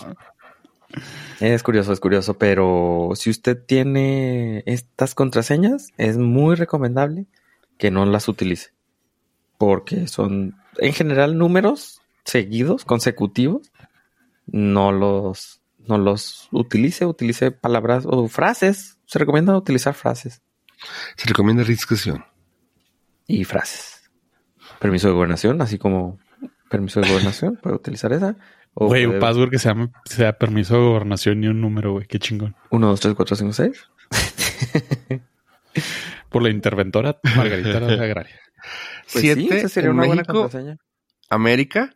[1.39, 7.25] Es curioso, es curioso, pero si usted tiene estas contraseñas, es muy recomendable
[7.77, 8.71] que no las utilice.
[9.57, 13.71] Porque son, en general, números seguidos, consecutivos.
[14.45, 18.97] No los, no los utilice, utilice palabras o frases.
[19.05, 20.41] Se recomienda utilizar frases
[21.15, 22.25] Se recomienda discusión.
[23.27, 24.11] y frases.
[24.79, 26.19] Permiso de gobernación, así como
[26.73, 28.35] permiso de gobernación, puede utilizar esa.
[28.73, 32.07] O Güey, un password que sea, sea permiso de gobernación y un número, güey.
[32.07, 32.55] Qué chingón.
[32.71, 33.89] 1, 2, 3, 4, 5, 6.
[36.29, 38.39] Por la interventora Margarita Agraria.
[39.11, 40.77] Pues sí, Siete esa sería en una buena México, contraseña.
[41.29, 41.95] América.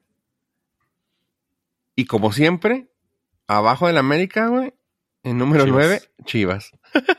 [1.95, 2.87] Y como siempre,
[3.47, 4.73] abajo del América, güey,
[5.23, 5.85] en número Chivas.
[5.87, 6.71] 9, Chivas.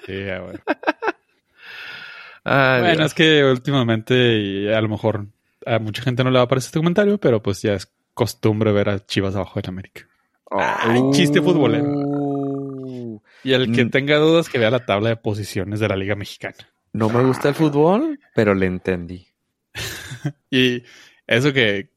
[0.07, 0.59] Sí, güey.
[2.45, 3.07] Ay, Bueno, Dios.
[3.07, 5.27] es que últimamente a lo mejor
[5.67, 8.73] a mucha gente no le va a parecer este comentario, pero pues ya es costumbre
[8.73, 10.07] ver a Chivas abajo del América.
[10.51, 11.85] Ay, chiste futbolero.
[11.89, 13.91] Uh, Y el que Mm.
[13.91, 16.57] tenga dudas que vea la tabla de posiciones de la Liga Mexicana.
[16.93, 19.29] No me gusta el fútbol, pero le entendí.
[20.51, 20.83] Y
[21.27, 21.91] eso que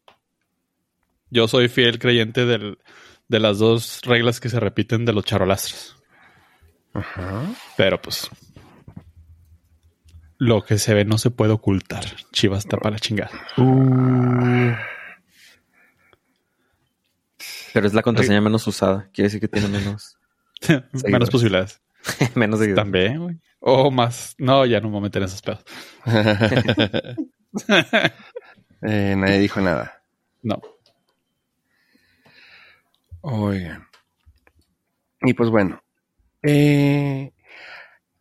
[1.30, 2.78] yo soy fiel creyente del-
[3.30, 5.98] de las dos reglas que se repiten de los charolastros.
[6.94, 7.44] Ajá.
[7.78, 8.30] Pero pues
[10.42, 12.04] lo que se ve no se puede ocultar.
[12.32, 13.30] Chivas está para la chingada.
[17.72, 19.08] Pero es la contraseña menos usada.
[19.14, 20.18] Quiere decir que tiene menos,
[21.06, 21.80] Menos posibilidades.
[22.34, 22.84] menos seguidores.
[22.84, 23.40] También, güey.
[23.60, 24.34] O más.
[24.40, 25.64] No, ya no me voy a meter en esos pedos.
[28.84, 30.02] Eh, nadie dijo nada.
[30.42, 30.60] No.
[33.22, 33.88] Oigan.
[35.22, 35.84] Y pues bueno.
[36.42, 37.32] Eh,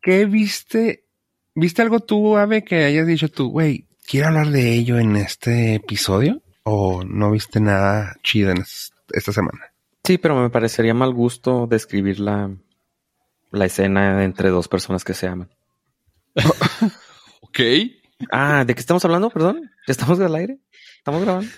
[0.03, 1.07] ¿Qué viste?
[1.55, 5.75] ¿Viste algo tú, Ave, que hayas dicho tú, güey, quiero hablar de ello en este
[5.75, 6.43] episodio?
[6.63, 9.73] ¿O no viste nada chido en es- esta semana?
[10.05, 12.51] Sí, pero me parecería mal gusto describir la,
[13.51, 15.51] la escena entre dos personas que se aman.
[17.43, 17.59] Ok.
[18.31, 19.29] Ah, ¿de qué estamos hablando?
[19.29, 19.63] Perdón.
[19.89, 20.61] ¿Ya estamos al aire?
[20.99, 21.51] ¿Estamos grabando?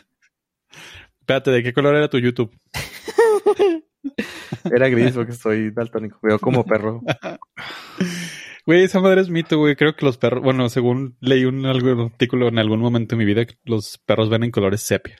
[1.20, 2.50] Espérate, ¿de qué color era tu YouTube?
[4.64, 6.18] Era gris porque soy daltónico.
[6.22, 7.02] Veo como perro.
[8.64, 9.76] Güey, esa madre es mito, güey.
[9.76, 13.24] Creo que los perros, bueno, según leí un algún artículo en algún momento de mi
[13.24, 15.16] vida, los perros ven en colores sepia.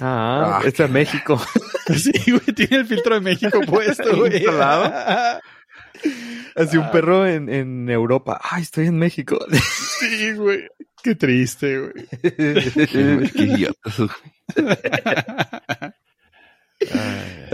[0.00, 1.40] Ah, Ah, este es México.
[1.86, 4.44] Sí, güey, tiene el filtro de México puesto, güey.
[6.56, 8.40] Así un perro en, en Europa.
[8.42, 9.38] Ay, estoy en México.
[10.00, 10.66] Sí, güey.
[11.02, 11.92] Qué triste, güey.
[12.20, 14.00] Qué, idiotas.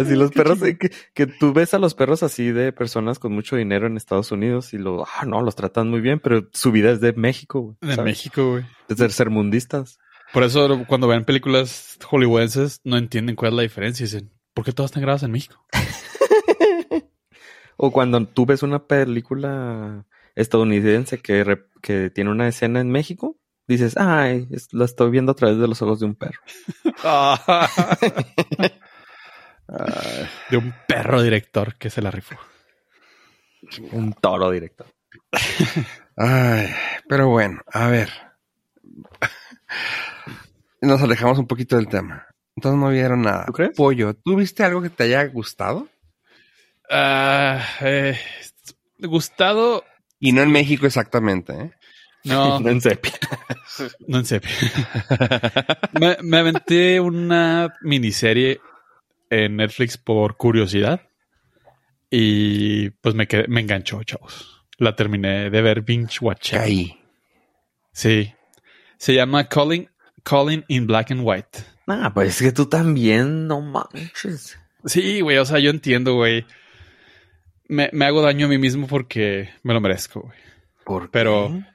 [0.07, 3.57] Así los perros, que, que tú ves a los perros así de personas con mucho
[3.57, 6.91] dinero en Estados Unidos y lo, ah, no, los tratan muy bien, pero su vida
[6.91, 8.05] es de México, güey, De ¿sabes?
[8.05, 8.65] México, güey.
[8.89, 9.99] De ser mundistas.
[10.33, 14.05] Por eso cuando ven películas hollywoodenses no entienden cuál es la diferencia.
[14.07, 15.65] Dicen, ¿por qué todas están grabadas en México?
[17.77, 20.05] O cuando tú ves una película
[20.37, 25.35] estadounidense que, re- que tiene una escena en México, dices, ay, la estoy viendo a
[25.35, 26.39] través de los ojos de un perro.
[29.79, 32.37] Ay, de un perro director que se la rifó.
[33.93, 34.85] Un toro directo.
[36.17, 36.69] ay,
[37.09, 38.11] pero bueno, a ver.
[40.81, 42.27] Nos alejamos un poquito del tema.
[42.57, 43.47] Entonces no vieron nada.
[43.47, 43.77] ¿Tú crees?
[43.77, 45.89] Pollo, ¿tú viste algo que te haya gustado?
[46.91, 48.19] Ah, eh,
[48.99, 49.85] gustado.
[50.19, 51.73] Y no en México exactamente, ¿eh?
[52.25, 53.13] No, en sepia.
[54.07, 54.51] no en serio.
[55.93, 58.61] me, me aventé una miniserie
[59.33, 61.01] en Netflix por curiosidad.
[62.11, 64.65] Y pues me quedé, me enganchó, chavos.
[64.79, 66.55] La terminé de ver binge watch.
[66.55, 66.99] Ahí.
[67.93, 68.33] Sí.
[68.99, 69.89] Se llama Calling,
[70.23, 71.61] Calling in Black and White.
[71.87, 74.59] Ah, pues es que tú también, no manches.
[74.85, 75.39] Sí, güey.
[75.39, 76.45] O sea, yo entiendo, güey.
[77.69, 80.39] Me, me hago daño a mí mismo porque me lo merezco, güey.
[80.85, 81.73] ¿Por Pero- qué?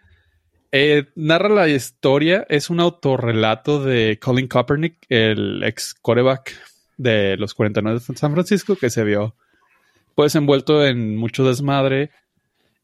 [0.73, 6.53] Eh, narra la historia, es un autorrelato de Colin Kaepernick, el ex coreback
[6.97, 9.35] de los 49 de San Francisco, que se vio
[10.15, 12.09] pues envuelto en mucho desmadre,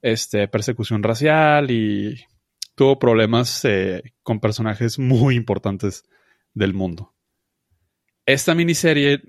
[0.01, 2.25] este, persecución racial y
[2.75, 6.03] tuvo problemas eh, con personajes muy importantes
[6.53, 7.13] del mundo.
[8.25, 9.21] Esta miniserie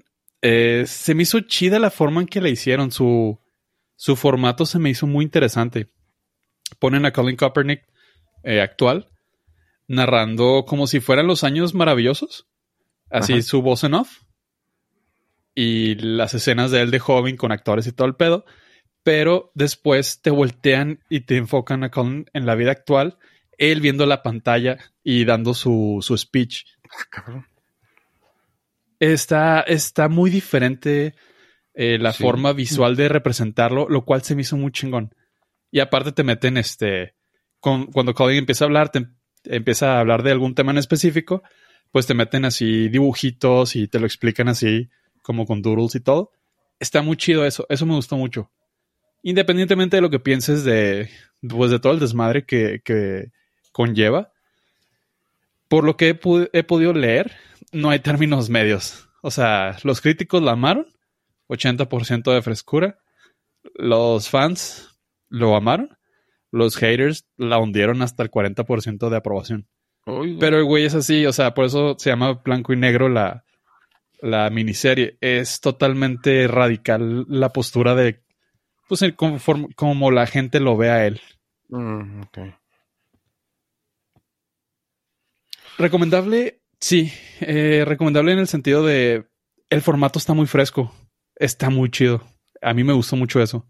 [0.42, 3.40] eh, se me hizo chida la forma en que la hicieron, su,
[3.96, 5.90] su formato se me hizo muy interesante.
[6.78, 7.82] Ponen a Colin Kaepernick
[8.42, 9.08] eh, actual,
[9.88, 12.46] narrando como si fueran los años maravillosos.
[13.10, 13.42] Así Ajá.
[13.42, 14.24] su voz en off.
[15.54, 18.44] Y las escenas de él de joven con actores y todo el pedo.
[19.02, 23.18] Pero después te voltean y te enfocan a Colin en la vida actual.
[23.58, 26.64] Él viendo la pantalla y dando su, su speech.
[27.10, 27.46] Cabrón.
[28.98, 31.14] Está, está muy diferente
[31.74, 32.22] eh, la Sí.
[32.22, 35.14] forma visual de representarlo, lo cual se me hizo muy chingón.
[35.70, 37.14] Y aparte te meten este,
[37.60, 40.78] con, cuando Colin empieza a hablar, te em- empieza a hablar de algún tema en
[40.78, 41.42] específico,
[41.90, 44.88] pues te meten así dibujitos y te lo explican así,
[45.24, 46.30] como con doodles y todo.
[46.78, 48.50] Está muy chido eso, eso me gustó mucho.
[49.22, 51.08] Independientemente de lo que pienses de,
[51.48, 53.32] pues de todo el desmadre que, que
[53.72, 54.32] conlleva,
[55.66, 56.20] por lo que he,
[56.52, 57.32] he podido leer,
[57.72, 59.08] no hay términos medios.
[59.22, 60.86] O sea, los críticos la amaron,
[61.48, 62.98] 80% de frescura.
[63.76, 64.98] Los fans
[65.30, 65.96] lo amaron.
[66.50, 69.66] Los haters la hundieron hasta el 40% de aprobación.
[70.38, 73.44] Pero el güey es así, o sea, por eso se llama blanco y negro la,
[74.24, 75.16] la miniserie.
[75.20, 78.22] Es totalmente radical la postura de,
[78.88, 81.20] pues, el conform- como la gente lo ve a él.
[81.68, 82.38] Mm, ok.
[85.78, 87.12] Recomendable, sí.
[87.40, 89.26] eh, recomendable en el sentido de
[89.70, 90.94] el formato está muy fresco.
[91.36, 92.22] Está muy chido.
[92.62, 93.66] A mí me gustó mucho eso.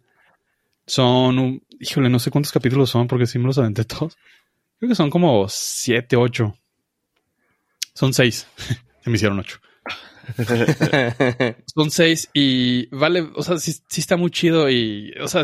[0.87, 4.17] Son, un- híjole, no sé cuántos capítulos son porque sí me los aventé todos.
[4.79, 6.55] Creo que son como siete, ocho.
[7.95, 8.47] Son seis.
[9.03, 9.59] Se me hicieron ocho.
[11.75, 15.43] Son seis y vale, o sea, sí, sí está muy chido y, o sea,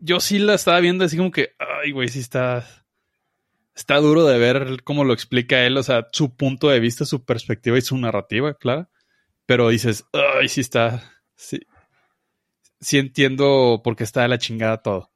[0.00, 2.66] yo sí la estaba viendo así como que, ay, güey, sí está,
[3.74, 7.24] está duro de ver cómo lo explica él, o sea, su punto de vista, su
[7.24, 8.88] perspectiva y su narrativa, claro.
[9.46, 11.02] Pero dices, ay, sí está,
[11.34, 11.60] sí,
[12.80, 15.10] sí entiendo por qué está de la chingada todo.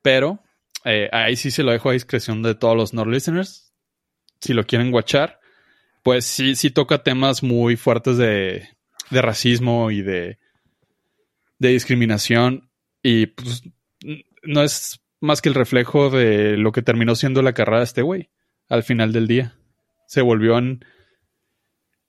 [0.00, 0.42] Pero
[0.84, 3.74] eh, ahí sí se lo dejo a discreción de todos los Nord listeners.
[4.40, 5.38] Si lo quieren guachar,
[6.02, 8.68] pues sí, sí toca temas muy fuertes de,
[9.10, 10.38] de racismo y de,
[11.58, 12.70] de discriminación.
[13.02, 13.62] Y pues
[14.42, 18.02] no es más que el reflejo de lo que terminó siendo la carrera de este
[18.02, 18.30] güey
[18.68, 19.56] al final del día.
[20.06, 20.84] Se volvió en,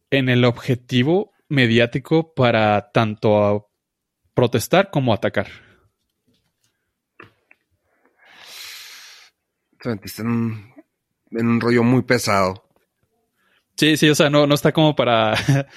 [0.09, 3.69] en el objetivo mediático para tanto
[4.33, 5.47] protestar como atacar.
[11.31, 12.62] En un rollo muy pesado.
[13.75, 15.33] Sí, sí, o sea, no, no está como para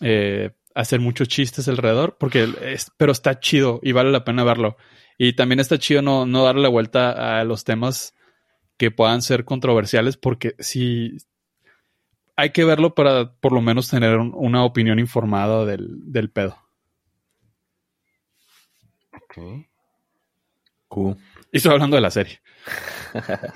[0.00, 4.76] eh, hacer muchos chistes alrededor, porque es, pero está chido y vale la pena verlo.
[5.18, 8.14] Y también está chido no, no darle la vuelta a los temas
[8.76, 11.16] que puedan ser controversiales, porque sí
[12.36, 16.58] hay que verlo para por lo menos tener un- una opinión informada del, del pedo.
[19.12, 19.66] Ok.
[20.88, 21.16] Q.
[21.52, 22.40] Y estoy hablando de la serie.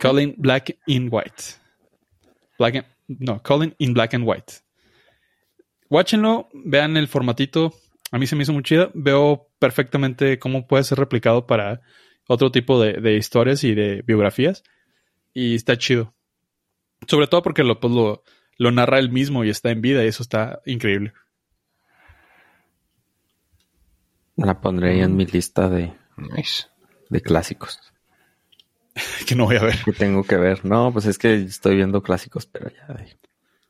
[0.00, 1.58] Calling Black in White.
[2.58, 4.54] Black and- no, Calling in Black and White.
[5.88, 7.72] Watchenlo, vean el formatito.
[8.12, 8.90] A mí se me hizo muy chido.
[8.94, 11.80] Veo perfectamente cómo puede ser replicado para
[12.28, 14.64] otro tipo de, de historias y de biografías.
[15.32, 16.14] Y está chido.
[17.06, 18.22] Sobre todo porque lo, pues, lo,
[18.58, 21.12] lo narra él mismo y está en vida y eso está increíble.
[24.36, 26.66] La pondré ahí en mi lista de, Nice.
[27.08, 27.80] de clásicos
[29.26, 29.82] Que no voy a ver.
[29.84, 30.64] que tengo que ver.
[30.64, 33.16] No, pues es que estoy viendo clásicos, pero ya hay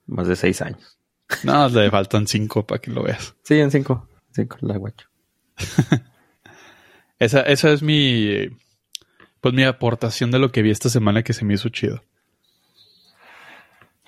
[0.07, 0.99] más de seis años.
[1.43, 3.35] No, le faltan cinco para que lo veas.
[3.43, 4.09] Sí, en cinco.
[4.33, 5.09] Cinco la guacho.
[7.19, 8.47] Esa, esa es mi.
[9.41, 12.05] Pues mi aportación de lo que vi esta semana que se me hizo chido.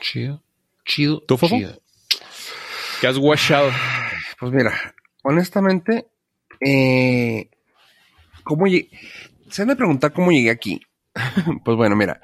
[0.01, 0.43] Chido.
[0.85, 1.21] Chido.
[1.27, 1.57] ¿Tú, Fofo?
[1.57, 1.81] chido.
[3.01, 3.71] Que has washado.
[4.39, 6.07] Pues mira, honestamente,
[6.61, 7.49] eh,
[8.45, 8.91] ¿cómo llegué?
[9.49, 10.83] Se han de preguntar cómo llegué aquí.
[11.65, 12.21] pues bueno, mira,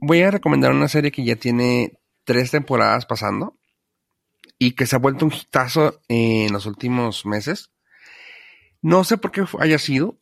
[0.00, 3.58] voy a recomendar una serie que ya tiene tres temporadas pasando
[4.58, 7.70] y que se ha vuelto un hitazo en los últimos meses.
[8.82, 10.18] No sé por qué haya sido.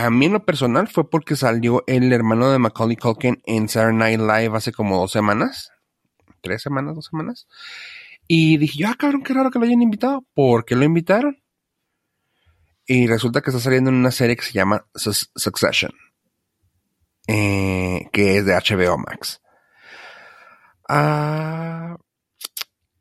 [0.00, 4.16] A mí en lo personal fue porque salió el hermano de Macaulay Culkin en Saturday
[4.16, 5.70] Night Live hace como dos semanas.
[6.40, 7.46] Tres semanas, dos semanas.
[8.26, 10.24] Y dije, yo, ah, cabrón, qué raro que lo hayan invitado.
[10.34, 11.42] ¿Por qué lo invitaron?
[12.86, 15.92] Y resulta que está saliendo en una serie que se llama Succession.
[17.26, 19.40] Eh, que es de HBO Max.
[20.88, 21.96] Ah,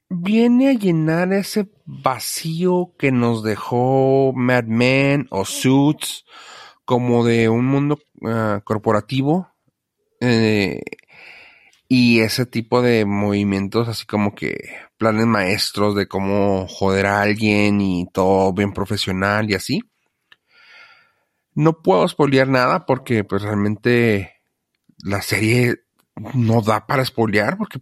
[0.09, 6.26] viene a llenar ese vacío que nos dejó Mad Men o Suits,
[6.86, 9.49] como de un mundo ah, corporativo.
[10.22, 10.82] eh,
[11.93, 14.55] y ese tipo de movimientos, así como que
[14.97, 19.82] planes maestros de cómo joder a alguien y todo bien profesional y así.
[21.53, 24.41] No puedo spoilear nada porque pues realmente
[25.03, 25.83] la serie
[26.33, 27.81] no da para spoilear porque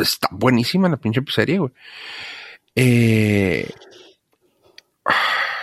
[0.00, 1.72] está buenísima la pinche serie, güey.
[2.74, 3.68] Eh,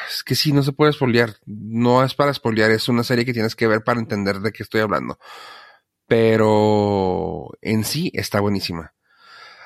[0.07, 1.35] es que sí, no se puede spoilear.
[1.45, 4.63] No es para spoilear, es una serie que tienes que ver para entender de qué
[4.63, 5.17] estoy hablando
[6.07, 8.93] pero en sí está buenísima.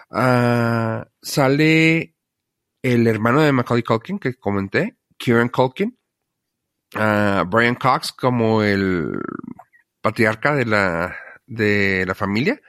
[0.09, 2.15] Ah, sale
[2.81, 5.98] el hermano de Macaulay Culkin que comenté, Kieran Culkin,
[6.91, 9.19] Brian Cox como el
[10.01, 11.15] patriarca de la,
[11.45, 12.59] de la familia.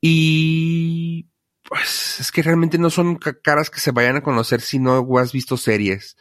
[0.00, 1.28] Y
[1.62, 5.04] pues es que realmente no son ca- caras que se vayan a conocer si no
[5.18, 6.16] has visto series.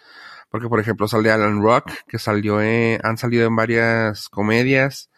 [0.49, 5.09] Porque, por ejemplo, sale Alan Rock, que salió en, han salido en varias comedias.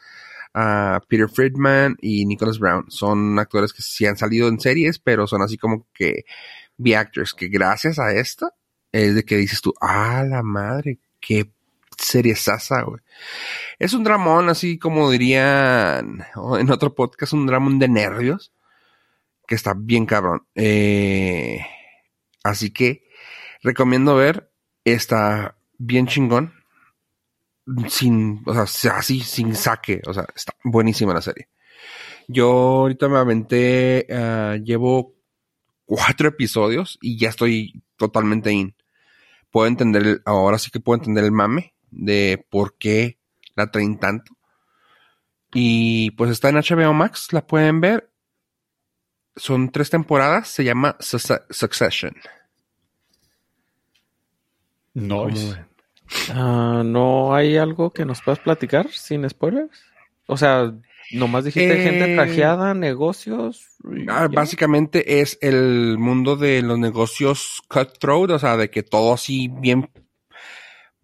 [1.08, 2.86] Peter Friedman y Nicholas Brown.
[2.90, 6.26] Son actores que sí han salido en series, pero son así como que
[6.78, 8.52] B-actors, que gracias a esto
[8.92, 11.52] es de que dices tú, ah, la madre, qué
[11.98, 13.02] serie sasa, güey.
[13.80, 16.26] Es un dramón, así como dirían
[16.60, 18.54] en otro podcast, un dramón de nervios,
[19.48, 20.48] que está bien cabrón.
[20.56, 21.66] Eh,
[22.44, 23.08] así que
[23.62, 24.52] recomiendo ver,
[24.84, 26.54] está bien chingón,
[27.90, 31.50] sin, o sea, así, sin saque, o sea, está buenísima la serie.
[32.28, 35.16] Yo ahorita me aventé, uh, llevo
[35.86, 38.76] cuatro episodios y ya estoy totalmente in.
[39.50, 43.18] Puedo entender, ahora sí que puedo entender el mame de por qué
[43.56, 44.38] la traen tanto.
[45.54, 48.10] Y pues está en HBO Max, la pueden ver.
[49.36, 51.20] Son tres temporadas, se llama Su
[51.50, 52.16] Succession.
[54.94, 55.28] No.
[56.34, 59.70] Uh, ¿No hay algo que nos puedas platicar sin spoilers?
[60.26, 60.74] O sea,
[61.12, 63.68] nomás dijiste Eh, gente trajeada, negocios.
[64.08, 69.50] Ah, básicamente es el mundo de los negocios cutthroat, o sea, de que todo así
[69.50, 69.90] bien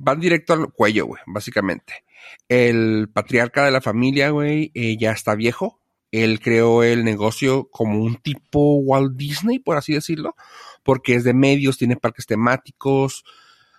[0.04, 2.04] van directo al cuello, güey, básicamente.
[2.48, 5.80] El patriarca de la familia, güey, eh, ya está viejo.
[6.12, 10.36] Él creó el negocio como un tipo Walt Disney, por así decirlo,
[10.84, 13.24] porque es de medios, tiene parques temáticos.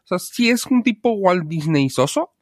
[0.05, 2.34] O sea, sí es un tipo Walt Disney soso,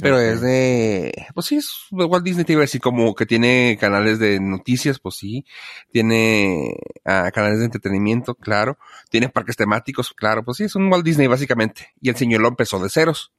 [0.00, 3.76] pero es de, pues sí, es Walt Disney, te iba a decir, como que tiene
[3.80, 5.44] canales de noticias, pues sí,
[5.90, 8.78] tiene ah, canales de entretenimiento, claro,
[9.10, 12.48] tiene parques temáticos, claro, pues sí, es un Walt Disney básicamente, y el señor lo
[12.48, 13.32] empezó de ceros.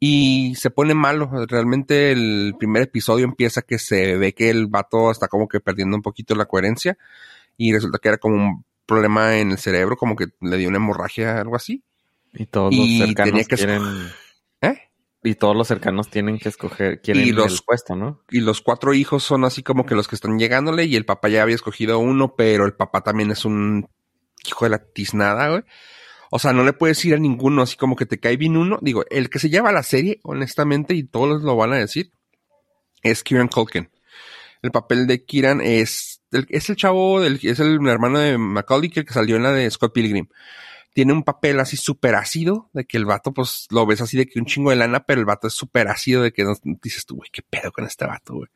[0.00, 5.10] Y se pone malo, realmente el primer episodio empieza que se ve que el vato
[5.10, 6.96] está como que perdiendo un poquito la coherencia,
[7.56, 10.78] y resulta que era como un problema en el cerebro, como que le dio una
[10.78, 11.82] hemorragia, algo así.
[12.32, 13.82] Y todos y los cercanos que quieren.
[15.28, 18.22] Y todos los cercanos tienen que escoger, Y los- el puesto, ¿no?
[18.30, 21.28] y los cuatro hijos son así como que los que están llegándole y el papá
[21.28, 23.88] ya había escogido uno, pero el papá también es un
[24.46, 25.62] hijo de la tiznada, güey.
[26.30, 28.78] O sea, no le puedes ir a ninguno, así como que te cae bien uno.
[28.80, 32.10] Digo, el que se lleva la serie, honestamente, y todos lo van a decir,
[33.02, 33.90] es Kieran Culkin.
[34.62, 38.90] El papel de Kieran es, el- es el chavo, del, es el hermano de Macaulay,
[38.90, 40.26] que salió en la de Scott Pilgrim.
[40.94, 44.26] Tiene un papel así súper ácido, de que el vato, pues, lo ves así de
[44.26, 47.06] que un chingo de lana, pero el vato es súper ácido, de que no, dices
[47.06, 48.48] tú, güey, qué pedo con este vato, güey.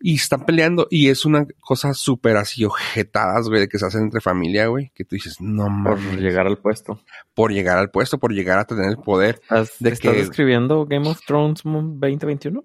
[0.00, 4.02] Y están peleando, y es una cosa súper así, ojetadas, güey, de que se hacen
[4.02, 7.00] entre familia, güey, que tú dices, no Por mames, llegar al puesto.
[7.32, 9.36] por llegar al puesto, por llegar a tener el poder.
[9.42, 12.62] ¿Estás, De estás que- escribiendo Game of Thrones 2021?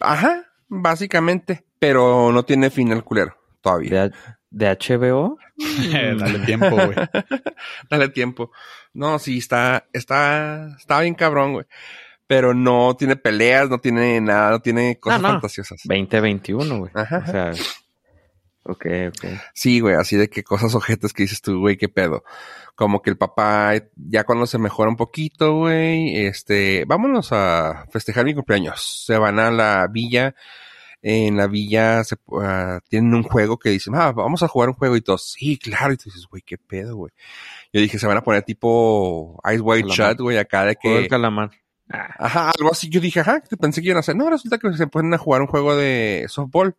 [0.00, 4.08] Ajá, básicamente, pero no tiene final culero todavía.
[4.08, 4.14] ¿De,
[4.50, 5.36] de HBO?
[6.18, 6.94] Dale tiempo, güey.
[7.90, 8.50] Dale tiempo.
[8.92, 11.66] No, sí, está, está, está bien cabrón, güey.
[12.26, 15.28] Pero no tiene peleas, no tiene nada, no tiene cosas no.
[15.28, 15.80] fantasiosas.
[15.84, 16.90] 2021, güey.
[16.94, 17.24] Ajá.
[17.26, 17.52] O sea,
[18.64, 19.24] ok, ok.
[19.54, 22.24] Sí, güey, así de que cosas ojetas que dices tú, güey, qué pedo.
[22.74, 28.24] Como que el papá, ya cuando se mejora un poquito, güey, este, vámonos a festejar
[28.24, 29.04] mi cumpleaños.
[29.06, 30.34] Se van a la villa.
[31.08, 34.74] En la villa se, ah, tienen un juego que dicen, ah, vamos a jugar un
[34.74, 35.92] juego y todos, sí, claro.
[35.92, 37.12] Y tú dices, güey, qué pedo, güey.
[37.72, 40.10] Yo dije, se van a poner tipo Ice White Calamar.
[40.14, 41.52] Shut, güey, acá de que, calamar.
[41.88, 42.88] Ah, ajá, algo así.
[42.88, 44.16] Yo dije, ajá, pensé que iban a hacer.
[44.16, 46.74] No, resulta que se ponen a jugar un juego de softball.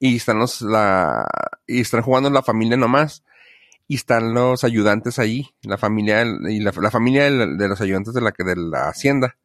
[0.00, 1.24] Y están los, la,
[1.68, 3.22] y están jugando la familia nomás.
[3.86, 8.22] Y están los ayudantes ahí, la familia, y la, la familia de los ayudantes de
[8.22, 9.36] la, que- de la hacienda.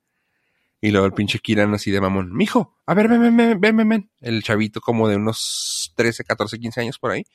[0.81, 3.89] Y luego el pinche Kiran así de mamón, mijo, a ver, ven, ven, ven, ven,
[3.89, 4.11] ven.
[4.21, 7.25] El chavito como de unos 13, 14, 15 años por ahí.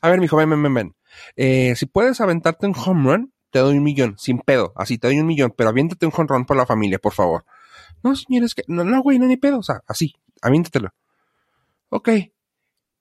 [0.00, 0.96] A ver, mijo, ven, ven, ven, ven.
[1.36, 4.72] Eh, si puedes aventarte un home run, te doy un millón, sin pedo.
[4.76, 7.44] Así te doy un millón, pero aviéntate un home run por la familia, por favor.
[8.02, 9.58] No, señor, es que, no, no, güey, no ni pedo.
[9.58, 10.90] O sea, así, aviéntatelo.
[11.90, 12.08] Ok.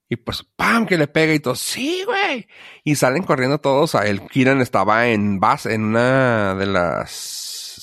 [0.09, 0.85] Y pues, ¡pam!
[0.85, 2.47] que le pega y todo, sí, güey.
[2.83, 3.95] Y salen corriendo todos.
[3.95, 7.11] El Kiran estaba en base, en una de las,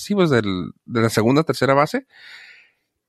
[0.04, 2.06] sí, pues del, de la segunda, tercera base.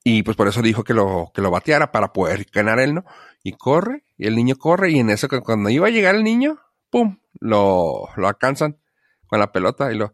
[0.04, 3.06] Y pues por eso dijo que lo, que lo bateara para poder ganar él, ¿no?
[3.44, 6.60] Y corre, y el niño corre, y en eso cuando iba a llegar el niño,
[6.92, 7.18] ¡pum!
[7.40, 8.78] Lo, lo alcanzan
[9.28, 10.14] con la pelota y lo,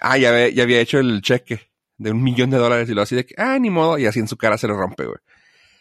[0.00, 3.02] ah, ya, había- ya había hecho el cheque de un millón de dólares y lo
[3.02, 5.18] así de que, ah, ni modo, y así en su cara se le rompe, güey.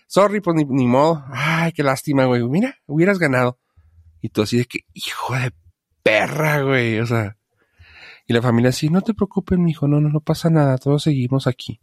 [0.07, 1.23] Sorry, pues ni modo.
[1.31, 2.43] Ay, qué lástima, güey.
[2.43, 3.59] Mira, hubieras ganado.
[4.21, 5.53] Y tú así de que, hijo de
[6.03, 6.99] perra, güey.
[6.99, 7.37] O sea.
[8.31, 11.47] Y la familia así, no te preocupes, mijo, no, no, no pasa nada, todos seguimos
[11.47, 11.81] aquí.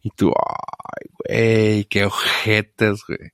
[0.00, 3.32] Y tú, ay, güey, qué ojetes, güey.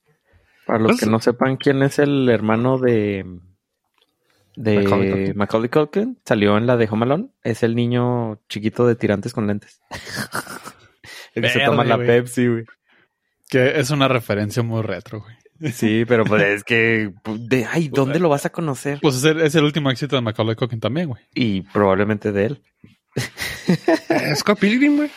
[0.66, 3.24] Para los Pues- que no sepan quién es el hermano de
[4.56, 5.36] de Macaulay Culkin.
[5.36, 9.46] Macaulay Culkin, salió en la de Home Alone, es el niño chiquito de tirantes con
[9.46, 9.80] lentes.
[11.36, 11.98] el que se toma la.
[11.98, 12.64] Pepsi, güey.
[13.48, 15.36] Que es una referencia muy retro, güey.
[15.72, 18.98] Sí, pero pues es que pues, de ay, ¿dónde lo vas a conocer?
[19.02, 21.22] Pues es el, es el último éxito de Macaulay Culkin también, güey.
[21.34, 22.62] Y probablemente de él.
[24.08, 25.10] Eh, Scott Pilgrim, güey.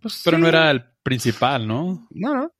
[0.00, 0.42] Pues Pero sí.
[0.42, 2.06] no era el principal, ¿no?
[2.10, 2.52] No, no.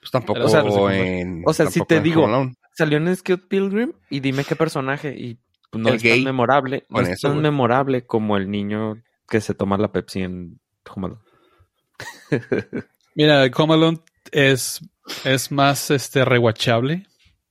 [0.00, 1.42] Pues tampoco O sea, en.
[1.46, 2.28] o sea, si te digo-.
[2.76, 5.38] Salió en Scott Pilgrim y dime qué personaje y
[5.70, 9.40] pues, no El es tan memorable, no es eso, tan memorable como el niño que
[9.40, 10.60] se toma la Pepsi en
[10.92, 11.22] Home Alone.
[13.14, 13.98] Mira, Home Alone
[14.32, 14.80] es,
[15.24, 17.06] es más este rewatchable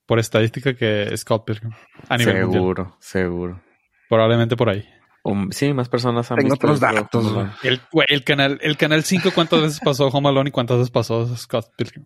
[0.06, 1.72] por estadística que Scott Pilgrim.
[2.10, 2.54] A nivel mundial.
[2.54, 3.62] Seguro, seguro.
[4.10, 4.88] Probablemente por ahí.
[5.24, 7.48] Um, sí, más personas han Tengo visto otros datos, güey.
[7.64, 10.92] El, güey, el canal, el canal 5, ¿cuántas veces pasó Home Alone y cuántas veces
[10.92, 12.06] pasó Scott Pilgrim?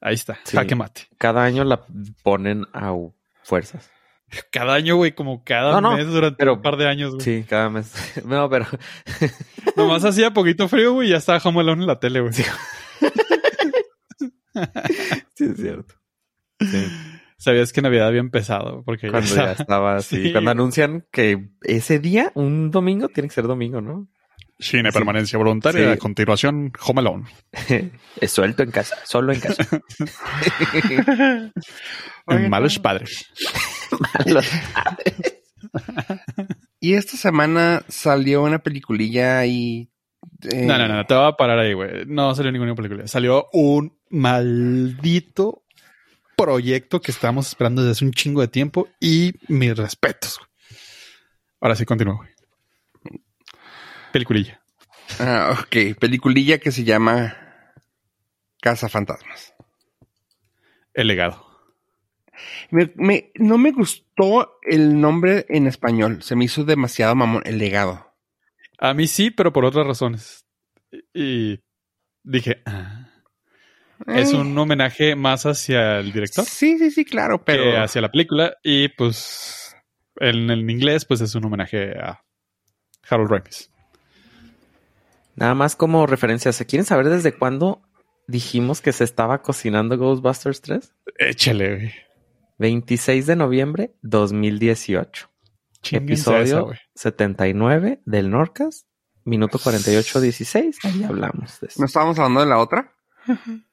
[0.00, 0.56] Ahí está, Sí.
[0.56, 1.02] jaque mate.
[1.18, 1.84] Cada año la
[2.24, 2.92] ponen a
[3.44, 3.90] fuerzas.
[4.50, 7.24] Cada año, güey, como cada No, no, mes durante pero- un par de años, güey.
[7.24, 7.92] Sí, cada mes.
[8.24, 8.66] No, pero
[9.76, 12.32] Nomás hacía poquito frío, güey, y ya estaba Home Alone en la tele, güey.
[12.32, 12.42] sí
[15.38, 15.94] es cierto.
[16.60, 16.86] Sí,
[17.36, 20.24] Sabías que Navidad había empezado, porque cuando ya estaba así.
[20.24, 20.32] Sí.
[20.32, 24.08] Cuando anuncian que ese día, un domingo, tiene que ser domingo, ¿no?
[24.58, 24.94] Cine Sí.
[24.98, 25.84] permanencia voluntaria.
[25.86, 25.90] Sí.
[25.92, 27.24] A continuación, Home Alone.
[28.20, 29.64] Es suelto en casa, solo en casa.
[32.26, 33.26] Oigan, Malos padres.
[36.80, 39.90] Y esta semana salió una peliculilla y.
[40.50, 42.04] eh, No, no, no, te voy a parar ahí, güey.
[42.06, 43.06] No salió ninguna película.
[43.06, 45.62] Salió un maldito
[46.36, 50.38] proyecto que estábamos esperando desde hace un chingo de tiempo y mis respetos.
[51.60, 52.30] Ahora sí, continúa, güey.
[54.12, 54.60] Peliculilla.
[55.18, 57.36] Ah, ok, peliculilla que se llama
[58.60, 59.54] Casa Fantasmas.
[60.94, 61.46] El legado.
[62.70, 66.22] Me- me- no me gustó el nombre en español.
[66.22, 67.42] Se me hizo demasiado mamón.
[67.44, 68.12] El legado.
[68.78, 70.44] A mí sí, pero por otras razones.
[71.12, 71.60] Y y
[72.22, 72.97] dije, ah,
[74.06, 77.82] es un homenaje más hacia el director Sí, sí, sí, claro, que pero.
[77.82, 78.56] hacia la película.
[78.62, 79.76] Y pues
[80.20, 82.22] en, en inglés, pues es un homenaje a
[83.08, 83.70] Harold Ramis.
[85.36, 87.82] Nada más como referencia, ¿se quieren saber desde cuándo
[88.26, 90.94] dijimos que se estaba cocinando Ghostbusters 3?
[91.18, 91.92] Échale, güey.
[92.58, 95.30] 26 de noviembre 2018.
[95.80, 96.78] Chínguense Episodio esa, güey.
[96.96, 98.86] 79 del Norcas,
[99.24, 100.74] minuto 48-16.
[100.82, 101.78] Ahí hablamos de eso.
[101.80, 102.92] ¿No estábamos hablando de la otra?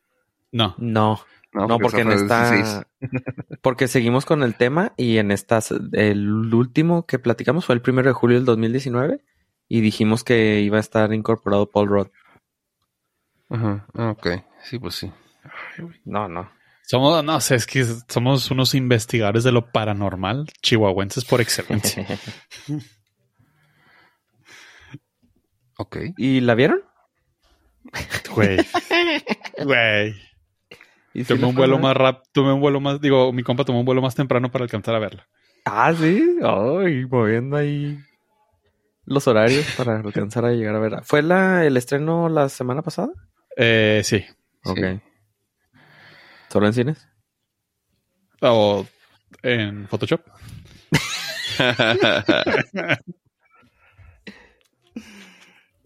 [0.55, 0.73] No.
[0.77, 1.19] No,
[1.53, 2.51] no, porque en esta.
[2.51, 2.85] 16.
[3.61, 5.71] Porque seguimos con el tema y en estas.
[5.91, 9.23] El último que platicamos fue el primero de julio del 2019
[9.67, 12.07] y dijimos que iba a estar incorporado Paul Rudd.
[13.49, 14.27] Ajá, ah, ok.
[14.63, 15.11] Sí, pues sí.
[16.05, 16.49] No, no.
[16.83, 22.07] Somos, no sé, es que somos unos investigadores de lo paranormal, chihuahuenses por excelencia.
[25.77, 25.97] Ok.
[26.17, 26.81] ¿Y la vieron?
[28.33, 28.57] Güey.
[29.65, 30.15] Güey.
[31.15, 33.79] ¿Y sí Tomé un vuelo más rápido, tomé un vuelo más, digo, mi compa tomó
[33.79, 35.27] un vuelo más temprano para alcanzar a verla.
[35.63, 36.37] Ah, sí.
[36.43, 37.97] Ay, moviendo ahí
[39.05, 41.01] los horarios para alcanzar a llegar a verla.
[41.03, 43.09] ¿Fue la, el estreno la semana pasada?
[43.57, 44.23] Eh, sí.
[44.65, 44.77] Ok.
[44.77, 44.99] Sí.
[46.49, 47.07] ¿Solo en cines?
[48.41, 48.85] O
[49.41, 50.21] en Photoshop.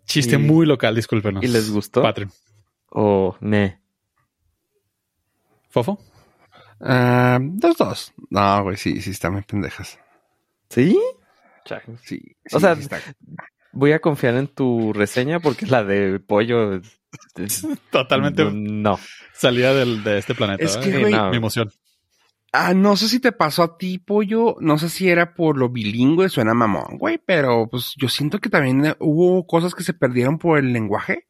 [0.05, 1.43] Chiste Y- muy local, discúlpenos.
[1.43, 2.01] ¿Y les gustó?
[2.01, 2.31] Patreon.
[2.91, 3.78] ¿O ne?
[5.69, 5.99] ¿Fofo?
[6.81, 8.13] Ah, dos, dos.
[8.29, 9.99] No, güey, sí, sí, están muy pendejas.
[10.69, 10.99] ¿Sí?
[11.65, 11.75] Sí.
[12.51, 12.99] O sí, sea, sí está-
[13.71, 16.75] Voy a confiar en tu reseña porque la de pollo...
[17.35, 18.99] es- Totalmente No.
[19.33, 20.63] salida del, de este planeta.
[20.63, 20.99] Es que, ¿eh?
[20.99, 21.29] güey, no.
[21.29, 21.71] Mi emoción.
[22.51, 24.55] Ah, no sé si te pasó a ti, pollo.
[24.59, 28.49] No sé si era por lo bilingüe, suena mamón, güey, pero pues yo siento que
[28.49, 31.27] también eh, hubo cosas que se perdieron por el lenguaje.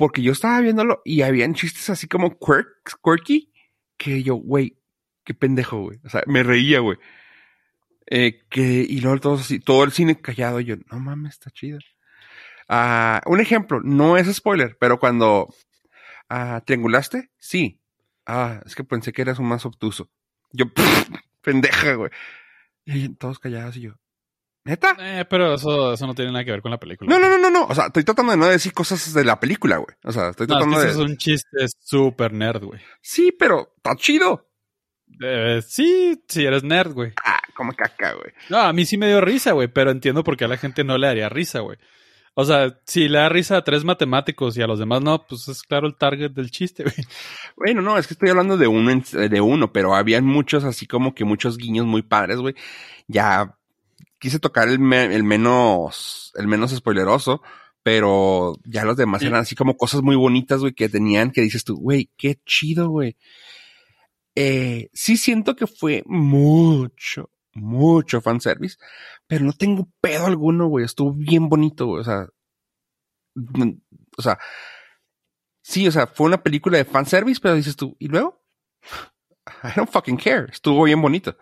[0.00, 3.52] Porque yo estaba viéndolo y habían chistes así como quirks, quirky,
[3.98, 4.78] que yo, güey,
[5.24, 6.00] qué pendejo, güey.
[6.02, 6.96] O sea, me reía, güey.
[8.06, 11.50] Eh, que, y luego todos así, todo el cine callado, y yo, no mames, está
[11.50, 11.80] chido.
[12.66, 15.54] Ah, un ejemplo, no es spoiler, pero cuando
[16.30, 17.78] ah, triangulaste, sí.
[18.24, 20.10] Ah, es que pensé que eras un más obtuso.
[20.50, 20.64] Yo,
[21.42, 22.10] pendeja, güey.
[22.86, 23.96] Y todos callados y yo,
[24.64, 24.96] ¿neta?
[24.98, 27.10] Eh, pero eso, eso no tiene nada que ver con la película.
[27.10, 27.66] No, no, no, no, no.
[27.66, 29.94] O sea, estoy tratando de no decir cosas de la película, güey.
[30.04, 30.92] O sea, estoy No, es que tratando ese de.
[30.92, 32.80] es un chiste súper nerd, güey.
[33.00, 34.48] Sí, pero está chido.
[35.22, 37.12] Eh, sí, sí eres nerd, güey.
[37.24, 38.32] Ah, come caca, güey.
[38.48, 40.84] No, a mí sí me dio risa, güey, pero entiendo por qué a la gente
[40.84, 41.78] no le daría risa, güey.
[42.34, 45.48] O sea, si le da risa a tres matemáticos y a los demás no, pues
[45.48, 46.94] es claro el target del chiste, güey.
[47.56, 51.12] Bueno, no, es que estoy hablando de uno, de uno, pero habían muchos, así como
[51.12, 52.54] que muchos guiños muy padres, güey.
[53.08, 53.58] Ya
[54.20, 57.42] quise tocar el, me- el menos, el menos spoileroso,
[57.82, 59.26] pero ya los demás Sí.
[59.26, 62.88] eran así como cosas muy bonitas, güey, que tenían, que dices tú, güey, qué chido,
[62.90, 63.16] güey.
[64.36, 68.76] Eh, sí siento que fue mucho, mucho fanservice,
[69.26, 70.84] pero no tengo pedo alguno, güey.
[70.84, 72.02] Estuvo bien bonito, güey.
[72.02, 72.28] O sea,
[74.16, 74.38] o sea,
[75.62, 78.42] sí, o sea, fue una película de fanservice, pero dices tú, ¿y luego?
[79.64, 80.46] I don't fucking care.
[80.52, 81.36] Estuvo bien bonito.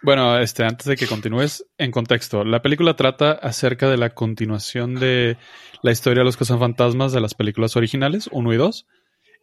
[0.00, 4.94] Bueno, este, antes de que continúes, en contexto, la película trata acerca de la continuación
[4.94, 5.36] de
[5.82, 8.86] la historia de los cazafantasmas de las películas originales, 1 y 2,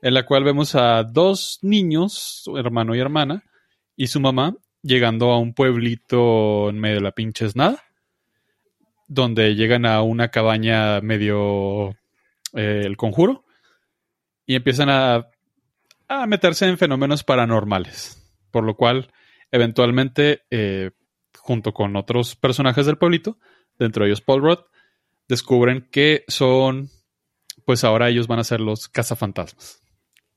[0.01, 3.43] en la cual vemos a dos niños, su hermano y hermana,
[3.97, 7.83] y su mamá, llegando a un pueblito en medio de la pinche nada,
[9.07, 11.89] donde llegan a una cabaña medio
[12.53, 13.43] eh, el conjuro,
[14.45, 15.27] y empiezan a,
[16.07, 19.11] a meterse en fenómenos paranormales, por lo cual
[19.55, 20.91] eventualmente, eh,
[21.37, 23.37] junto con otros personajes del pueblito,
[23.79, 24.59] dentro de ellos Paul Rudd,
[25.27, 26.89] descubren que son,
[27.65, 29.81] pues ahora ellos van a ser los cazafantasmas.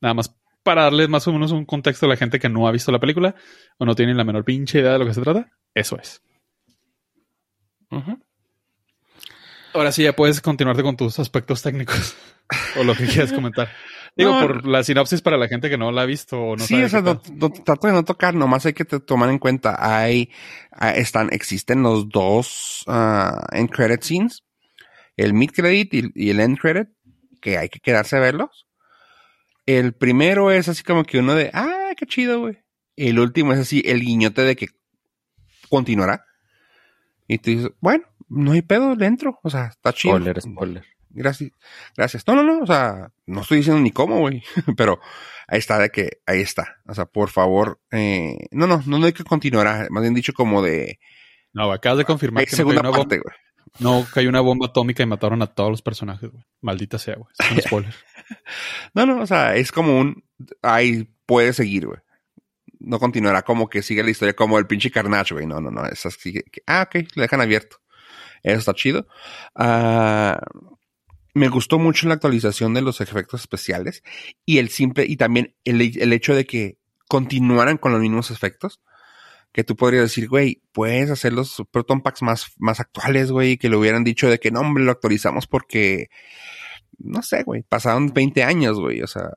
[0.00, 2.72] Nada más para darles más o menos un contexto a la gente que no ha
[2.72, 3.34] visto la película
[3.78, 6.22] o no tiene la menor pinche idea de lo que se trata, eso es.
[7.90, 8.18] Ujú.
[9.78, 12.16] Ahora sí ya puedes continuarte con tus aspectos técnicos
[12.78, 13.68] o lo que quieras comentar.
[14.16, 16.64] Digo, No, por la sinopsis para la gente que no la ha visto o no
[16.64, 19.30] sí, sabe o sea, no, no- trato de no tocar, nomás hay que te- tomar
[19.30, 20.30] en cuenta, hay,
[20.72, 24.42] ah, están, existen los dos ah, end credit scenes,
[25.16, 26.88] el mid credit y, y el end credit,
[27.40, 28.66] que hay que quedarse a verlos.
[29.66, 32.58] El primero es así como que uno de, ah, qué chido, güey.
[32.96, 34.66] El último es así, el guiñote de que
[35.68, 36.24] continuará.
[37.28, 40.16] Y tú dices, bueno, no hay pedo dentro, o sea, está chido.
[40.16, 40.84] Spoiler, spoiler.
[41.10, 41.50] Gracias.
[41.96, 42.26] Gracias.
[42.26, 42.62] No, no, no.
[42.62, 44.42] O sea, no estoy diciendo ni cómo, güey.
[44.76, 45.00] Pero
[45.46, 46.76] ahí está de que, ahí está.
[46.86, 49.90] O sea, por favor, eh, no, no, no, no hay que continuar.
[49.90, 50.98] Más bien dicho como de
[51.52, 53.08] No, acabas de confirmar hay que no segunda cayó una bomba.
[53.08, 53.36] parte, güey.
[53.80, 56.44] No, cayó una bomba atómica y mataron a todos los personajes, güey.
[56.60, 57.28] Maldita sea, güey.
[57.38, 57.94] Es un spoiler.
[58.94, 60.24] No, no, o sea, es como un,
[60.62, 61.98] ahí puede seguir, güey.
[62.80, 65.46] No continuará como que sigue la historia como el pinche Carnage, güey.
[65.46, 65.84] No, no, no.
[65.86, 67.78] Es así ah, ok, lo dejan abierto.
[68.42, 69.06] Eso está chido.
[69.54, 70.40] Ah,
[71.34, 74.02] me gustó mucho la actualización de los efectos especiales
[74.44, 78.80] y el simple, y también el, el hecho de que continuaran con los mismos efectos.
[79.50, 83.70] Que tú podrías decir, güey, puedes hacer los Proton Packs más, más actuales, güey, que
[83.70, 86.10] le hubieran dicho de que no, hombre, lo actualizamos porque,
[86.98, 89.30] no sé, güey, pasaron 20 años, güey, o sea,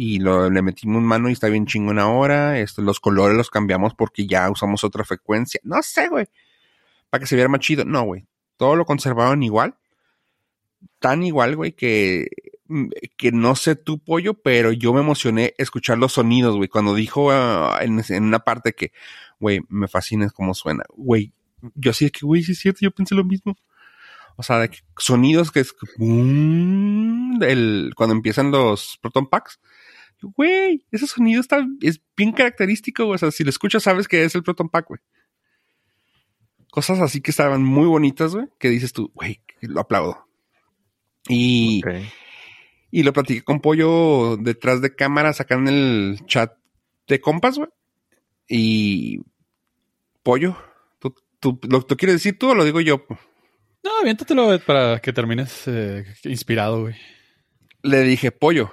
[0.00, 3.94] y lo, le metimos mano y está bien chingón ahora, este, los colores los cambiamos
[3.94, 6.26] porque ya usamos otra frecuencia, no sé, güey,
[7.10, 8.24] para que se viera más chido, no, güey,
[8.56, 9.74] todo lo conservaron igual,
[11.00, 12.28] tan igual, güey, que,
[12.68, 16.94] mm, que no sé tu pollo, pero yo me emocioné escuchar los sonidos, güey, cuando
[16.94, 18.92] dijo ah, en, en una parte que,
[19.40, 21.32] güey, me fascina cómo suena, güey,
[21.74, 23.56] yo así de que, güey, sí es cierto, yo pensé lo mismo.
[24.36, 25.74] O sea, sonidos que es
[27.40, 29.58] el, cuando empiezan los Proton Packs.
[30.22, 33.14] Güey, ese sonido está, es bien característico, güey.
[33.16, 35.00] O sea, si lo escuchas, sabes que es el Proton Pack, güey.
[36.70, 40.26] Cosas así que estaban muy bonitas, güey, que dices tú, güey, lo aplaudo.
[41.28, 41.82] Y,
[42.90, 46.52] y lo platiqué con Pollo detrás de cámara, sacan el chat
[47.06, 47.70] de compas, güey.
[48.48, 49.20] Y
[50.22, 50.56] Pollo,
[50.98, 53.04] ¿tú, tú, lo, ¿lo quieres decir tú o lo digo yo?
[53.82, 56.96] No, aviéntatelo para que termines eh, inspirado, güey.
[57.82, 58.72] le dije, pollo,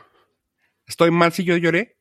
[0.87, 1.97] ¿estoy mal si yo lloré?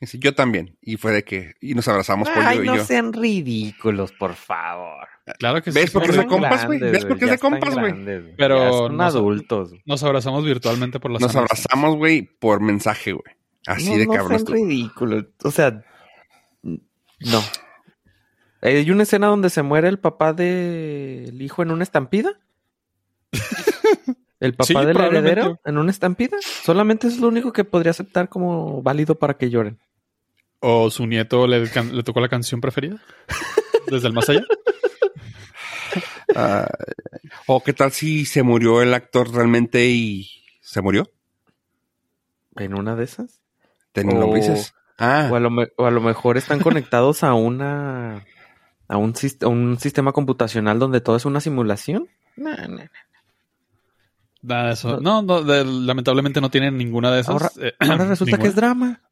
[0.00, 0.76] Dice, yo también.
[0.82, 2.84] Y fue de que, y nos abrazamos pollo Ay, y no yo.
[2.84, 5.08] sean ridículos, por favor.
[5.38, 5.90] Claro que ¿Ves sí.
[5.90, 6.18] por qué güey.
[6.20, 6.78] es de compas, güey?
[6.78, 7.94] ¿Ves por qué es de compas, güey?
[8.36, 9.70] Pero Ya son no son- adultos.
[9.70, 9.82] güey.
[9.86, 13.24] Nos abrazamos virtualmente por la Nos abrazamos, güey, por mensaje, güey.
[13.66, 14.28] Así no, de no cabrón.
[14.28, 14.54] sean estuvo.
[14.56, 15.24] ridículos.
[15.42, 15.82] O sea,
[16.62, 17.42] no.
[18.62, 22.38] Hay una escena donde se muere el papá del hijo en una estampida.
[24.40, 26.36] El papá Sí, del heredero en una estampida.
[26.40, 29.78] Solamente es lo único que podría aceptar como válido para que lloren.
[30.60, 31.66] ¿O su nieto le,
[32.02, 33.00] tocó la canción preferida?
[33.90, 34.44] ¿Desde el más allá?
[36.34, 36.68] Ah,
[37.46, 40.28] o qué tal si se murió el actor realmente y
[40.60, 41.10] se murió.
[42.56, 43.40] En una de esas.
[43.94, 44.74] Lombrices.
[44.98, 48.26] Ah, O a, lo, o a lo mejor están conectados a una
[48.88, 52.08] a un, a un sistema computacional donde todo es una simulación.
[52.36, 52.82] No, no, no.
[54.46, 55.00] Nada de eso.
[55.00, 57.32] No, no, de- lamentablemente no tienen ninguna de esas.
[57.32, 59.02] Ahora- eh, Ahora resulta que es drama.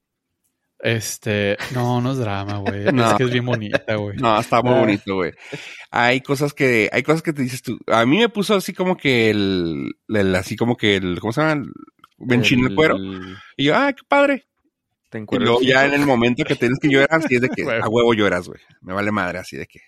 [0.78, 2.84] Este, no, no es drama, güey.
[2.92, 3.10] No.
[3.10, 4.16] Es que es bien bonita, güey.
[4.18, 4.80] No, está muy Ah.
[4.80, 5.32] bonito, güey.
[5.90, 7.78] Hay cosas que, hay cosas que te dices tú.
[7.86, 11.40] A mí me puso así como que el, el- así como que el, ¿cómo se
[11.40, 11.52] llama?
[11.62, 11.72] El,
[12.18, 12.96] benchín el cuero.
[13.56, 14.46] Y yo, ah, qué padre.
[15.10, 17.62] Te Y luego ya en el momento que tienes que llorar, así es de que
[17.62, 18.60] a huevo lloras, güey.
[18.82, 19.80] Me vale madre, así de que.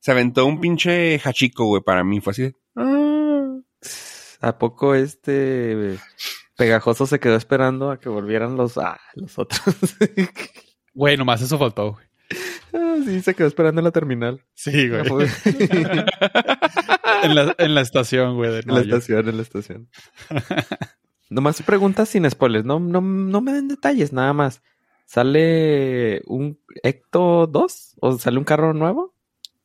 [0.00, 2.20] Se aventó un pinche hachico, güey, para mí.
[2.20, 2.52] Fue así de.
[4.40, 5.98] ¿A poco este
[6.56, 9.60] pegajoso se quedó esperando a que volvieran los, ah, los otros?
[10.94, 12.04] Güey, nomás eso faltó, güey.
[12.74, 14.42] Ah, sí, se quedó esperando en la terminal.
[14.54, 15.02] Sí, güey.
[17.22, 18.50] En la, en la estación, güey.
[18.50, 19.88] De En la estación, en la estación.
[21.30, 24.62] Nomás preguntas sin spoilers, no, no, no me den detalles, nada más.
[25.04, 27.96] ¿Sale un Ecto 2?
[28.00, 29.14] ¿O sale un carro nuevo?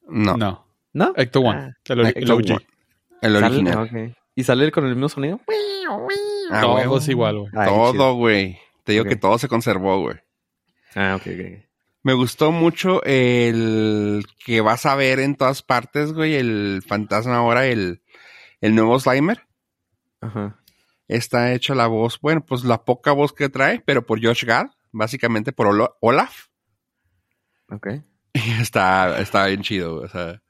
[0.08, 0.68] No, No.
[0.94, 1.14] ¿No?
[1.16, 1.60] Ecto One.
[1.60, 2.40] Ah, el, ori- Ecto el OG.
[2.58, 2.68] One.
[3.22, 3.78] el Sale- original.
[3.80, 4.18] ok.
[4.36, 5.40] ¿Y sale con el mismo sonido?
[6.52, 6.98] Ah, Todo huevo.
[6.98, 7.52] es igual, güey.
[7.54, 8.60] Todo, güey.
[8.84, 10.18] Te digo que todo se conservó, güey.
[10.96, 11.64] Ah, ok, ok.
[12.04, 17.66] Me gustó mucho el que vas a ver en todas partes, güey, el fantasma ahora,
[17.68, 18.02] el,
[18.60, 19.48] el nuevo Slimer.
[20.20, 20.60] Ajá.
[21.08, 24.68] Está hecha la voz, bueno, pues la poca voz que trae, pero por Josh Gad,
[24.92, 25.68] básicamente por
[26.02, 26.48] Olaf.
[27.70, 27.88] Ok.
[28.36, 30.42] Y está, está bien chido, güey, o sea.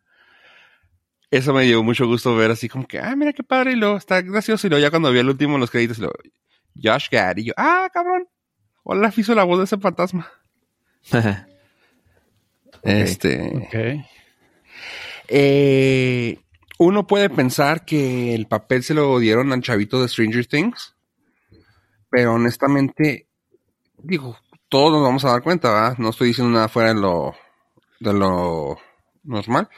[1.34, 3.97] Eso me dio mucho gusto ver así como que, ah, mira qué padre, y luego
[3.97, 4.67] está gracioso.
[4.67, 6.13] Y luego ya cuando vi el último en los créditos, lo,
[6.79, 8.27] Josh Gad, y yo, ah, cabrón,
[8.84, 10.31] Olaf hizo la voz de ese fantasma.
[12.84, 13.65] Este.
[13.65, 14.05] Ok.
[15.29, 16.38] Eh,
[16.77, 20.93] uno puede pensar que el papel se lo dieron al chavito de Stranger Things,
[22.09, 23.27] pero honestamente,
[23.97, 24.38] digo,
[24.69, 25.97] todos nos vamos a dar cuenta, ¿verdad?
[25.97, 27.34] No estoy diciendo nada fuera de lo,
[28.01, 28.77] de lo
[29.23, 29.69] normal,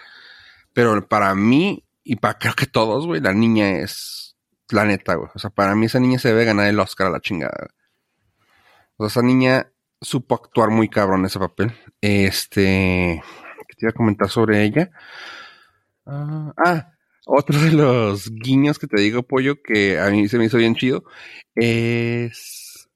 [0.75, 4.35] pero para mí y para creo que todos, güey, la niña es
[4.69, 5.29] la neta, güey.
[5.33, 7.69] O sea, para mí esa niña se debe ganar el Oscar a la chingada.
[8.97, 9.71] O sea, esa niña
[10.01, 11.73] supo actuar muy cabrón ese papel.
[12.01, 13.23] Este,
[13.69, 14.91] ¿qué te iba a comentar sobre ella?
[16.05, 16.91] Ah, ah,
[17.25, 20.75] otro de los guiños que te digo, pollo, que a mí se me hizo bien
[20.75, 21.05] chido,
[21.55, 22.89] es.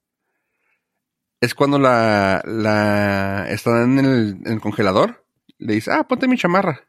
[1.40, 2.44] Es cuando la.
[2.46, 5.26] la está en el, en el congelador.
[5.60, 6.89] Le dice, ah, ponte mi chamarra.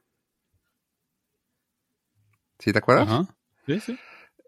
[2.61, 3.08] ¿Sí te acuerdas?
[3.08, 3.34] Ajá.
[3.66, 3.98] Sí, sí.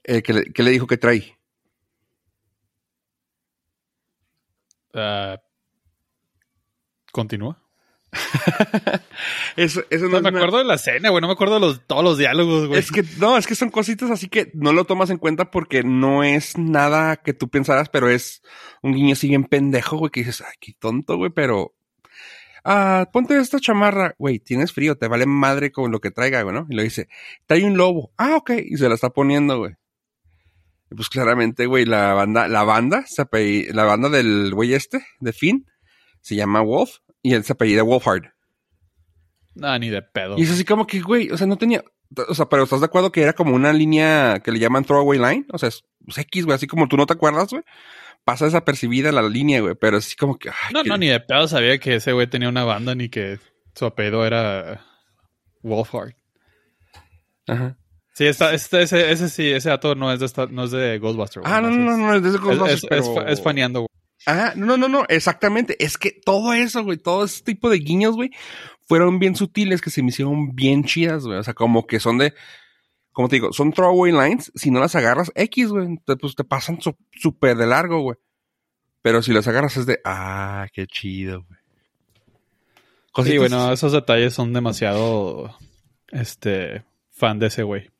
[0.05, 0.33] Eh, que,
[0.63, 1.37] le, dijo que trae.
[4.95, 5.39] Ah,
[7.13, 7.59] Continúa.
[9.57, 11.21] Eso, eso no No, es me una- acuerdo de la escena, güey.
[11.21, 12.79] No me acuerdo de los, todos los diálogos, güey.
[12.81, 15.83] Es que, no, es que son cositas así que no lo tomas en cuenta porque
[15.83, 18.43] no es nada que tú pensaras, pero es
[18.83, 21.75] un guiño así bien pendejo, güey, que dices, ay, qué tonto, güey, pero.
[22.65, 26.55] Ah, ponte esta chamarra, güey, tienes frío, te vale madre con lo que traiga, güey,
[26.55, 26.67] ¿no?
[26.71, 27.09] Y lo dice,
[27.47, 28.13] trae un lobo.
[28.17, 29.75] Ah, ok, y se la está poniendo, güey.
[30.95, 33.25] Pues claramente, güey, la banda, la banda, se
[33.73, 35.67] la banda del güey este, de Finn,
[36.21, 38.33] se llama Wolf, y él se apellida Wolfhard.
[39.55, 40.37] No, ni de pedo.
[40.39, 41.83] Y es así como que, güey, o sea, no tenía.
[42.29, 45.19] O sea, pero ¿estás de acuerdo que era como una línea que le llaman throwaway
[45.19, 45.47] line?
[45.51, 47.63] O sea, es es X, güey, así como tú no te acuerdas, güey.
[48.25, 50.49] Pasa desapercibida la línea, güey, pero así como que.
[50.51, 53.09] ay, No, que- no, ni de pedo sabía que ese güey tenía una banda ni
[53.09, 53.39] que
[53.75, 54.85] su apellido era
[55.63, 56.15] Wolfhard.
[57.49, 57.77] Ajá.
[58.15, 60.99] Sí, está, este, ese, ese sí, ese dato no es de, esta- no es de
[60.99, 61.43] Ghostbusters.
[61.45, 63.43] güey, Ah, no, no, no, es- no, es de Ghostbusters, es, pero- es, fa- es
[63.43, 63.89] faneando, güey.
[64.27, 65.83] Ajá, no, no, no, exactamente.
[65.85, 68.31] Es que todo eso, güey, todo ese tipo de guiños, güey,
[68.87, 71.39] fueron bien sutiles que se me hicieron bien chidas, güey.
[71.39, 72.35] O sea, como que son de,
[73.13, 74.51] como te digo, son throwaway lines.
[74.55, 76.79] Si no las agarras, X, güey, te- pues te pasan
[77.13, 78.17] súper de largo, güey.
[79.03, 81.59] Pero si las agarras es de, ah, qué chido, güey.
[83.27, 85.55] Sí, bueno, esos detalles son demasiado,
[86.09, 87.91] este, fan de ese güey.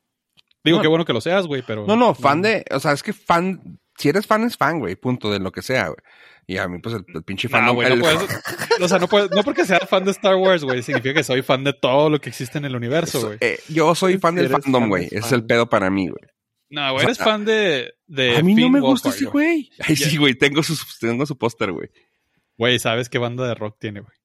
[0.63, 0.81] Digo, No.
[0.81, 1.85] qué bueno que lo seas, güey, pero...
[1.85, 4.95] No, no, fan de, o sea, es que fan, si eres fan es fan, güey,
[4.95, 5.97] punto, de lo que sea, güey.
[6.45, 7.65] Y a mí, pues, el, el pinche fan.
[7.65, 8.19] No, güey, no puedes-
[8.81, 11.41] o sea, no, puedes- no porque sea fan de Star Wars, güey, significa que soy
[11.41, 13.37] fan de todo lo que existe en el universo, güey.
[13.41, 15.07] Eh, yo soy fan del fandom, fan güey.
[15.11, 16.21] es el pedo para mí, güey.
[16.69, 19.69] No, güey, o sea, eres fan de, de A mí no me gusta ese güey.
[19.79, 21.89] Ay, sí, güey, tengo su, tengo su póster, güey.
[22.57, 24.15] Güey, ¿sabes qué banda de rock tiene, güey?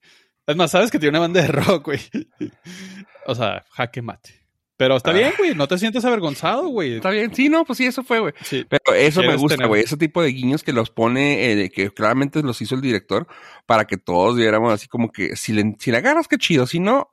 [0.47, 2.01] Es más, ¿sabes que tiene una banda de rock, güey?
[3.27, 4.48] o sea, jaque mate.
[4.79, 5.15] Pero está Ah.
[5.15, 6.95] bien, güey, no te sientes avergonzado, güey.
[6.95, 8.33] Está bien, sí, no, pues sí, eso fue, güey.
[8.43, 8.65] Sí.
[8.67, 9.83] Pero eso me ¿Quieres gusta, güey.
[9.83, 13.27] Ese tipo de guiños que los pone, eh, que claramente los hizo el director,
[13.67, 16.67] para que todos viéramos así como que si le, si le agarras, qué chido.
[16.67, 17.11] Si no,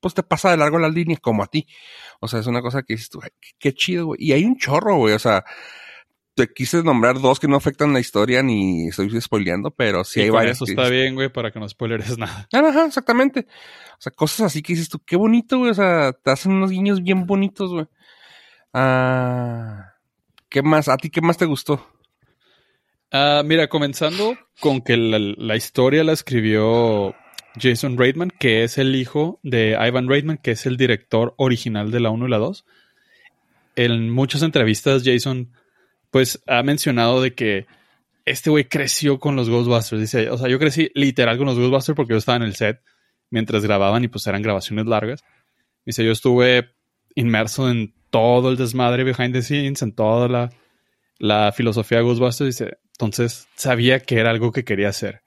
[0.00, 1.66] pues te pasa de largo la línea, como a ti.
[2.20, 4.18] O sea, es una cosa que dices tú, "Ay, qué, qué chido, güey.
[4.22, 5.14] Y hay un chorro, güey.
[5.14, 5.44] O sea,
[6.36, 10.24] te quise nombrar dos que no afectan la historia ni estoy spoileando, pero sí Y
[10.24, 10.56] hay con varias.
[10.58, 12.46] Eso está bien, güey, para que no spoileres nada.
[12.52, 13.46] Ah, Ajá, exactamente.
[13.92, 15.70] O sea, cosas así que dices tú, qué bonito, güey.
[15.70, 17.86] O sea, te hacen unos guiños bien bonitos, güey.
[18.74, 19.94] Ah,
[20.50, 20.88] ¿qué más?
[20.88, 21.84] ¿A ti qué más te gustó?
[23.10, 27.14] Ah, mira, comenzando con que la, la historia la escribió
[27.58, 32.00] Jason Reitman, que es el hijo de Ivan Reitman, que es el director original de
[32.00, 32.66] la 1 y la 2.
[33.76, 35.52] En muchas entrevistas, Jason,
[36.10, 37.66] pues, ha mencionado de que
[38.24, 40.00] este güey creció con los Ghostbusters.
[40.00, 42.80] Dice, o sea, yo crecí literal con los Ghostbusters porque yo estaba en el set
[43.30, 45.24] mientras grababan y pues eran grabaciones largas.
[45.84, 46.70] Dice, yo estuve
[47.14, 50.50] inmerso en todo el desmadre behind the scenes, en toda la,
[51.18, 52.58] la filosofía de Ghostbusters.
[52.58, 55.22] Dice, entonces sabía que era algo que quería hacer.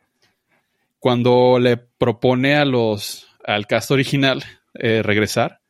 [1.00, 4.44] Cuando le propone a los, al cast original
[4.74, 5.62] eh, regresar,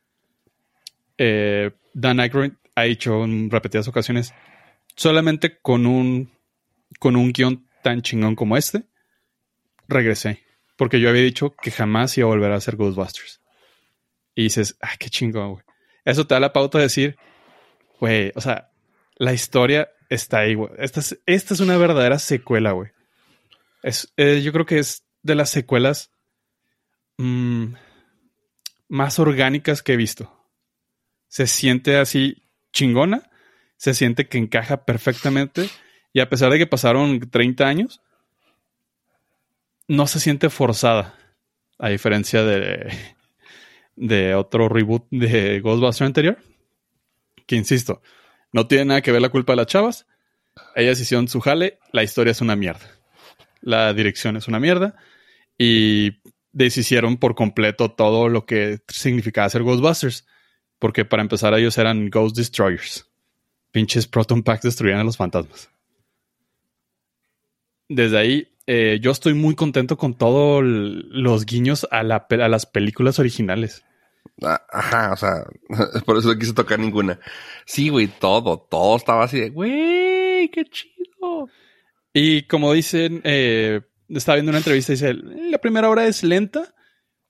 [1.18, 4.34] eh, Dan Aykroyd ha dicho en repetidas ocasiones,
[5.00, 6.30] solamente con un,
[6.98, 8.84] con un guion tan chingón como este,
[9.88, 10.44] regresé.
[10.76, 13.40] Porque yo había dicho que jamás iba a volver a hacer Ghostbusters.
[14.34, 15.64] Y dices, ah, qué chingón, güey.
[16.04, 17.16] Eso te da la pauta de decir,
[17.98, 18.72] güey, o sea,
[19.16, 20.70] la historia está ahí, güey.
[20.76, 22.90] Esta es, esta es una verdadera secuela, güey.
[23.82, 26.12] Es, eh, yo creo que es de las secuelas
[27.16, 27.72] mm,
[28.88, 30.46] más orgánicas que he visto.
[31.28, 33.29] Se siente así chingona,
[33.80, 35.70] se siente que encaja perfectamente.
[36.12, 38.02] Y a pesar de que pasaron 30 años,
[39.88, 41.14] no se siente forzada,
[41.78, 42.92] a diferencia de,
[43.96, 46.36] de otro reboot de Ghostbusters anterior,
[47.46, 48.02] que insisto,
[48.52, 50.06] no tiene nada que ver la culpa de las chavas,
[50.76, 52.86] ellas hicieron su jale, la historia es una mierda,
[53.62, 54.94] la dirección es una mierda.
[55.56, 56.20] Y
[56.52, 60.26] deshicieron por completo todo lo que significaba ser Ghostbusters,
[60.78, 63.09] porque para empezar ellos eran Ghost Destroyers,
[63.70, 65.70] pinches Proton Packs destruían a los fantasmas.
[67.88, 72.66] Desde ahí eh, yo estoy muy contento con todos los guiños a, la, a las
[72.66, 73.84] películas originales.
[74.42, 75.44] Ah, Ajá, o sea,
[76.06, 77.18] por eso no quise tocar ninguna.
[77.64, 81.48] Sí, güey, todo, todo estaba así de, güey, qué chido.
[82.12, 86.74] Y como dicen, eh, estaba viendo una entrevista y dice, la primera hora es lenta,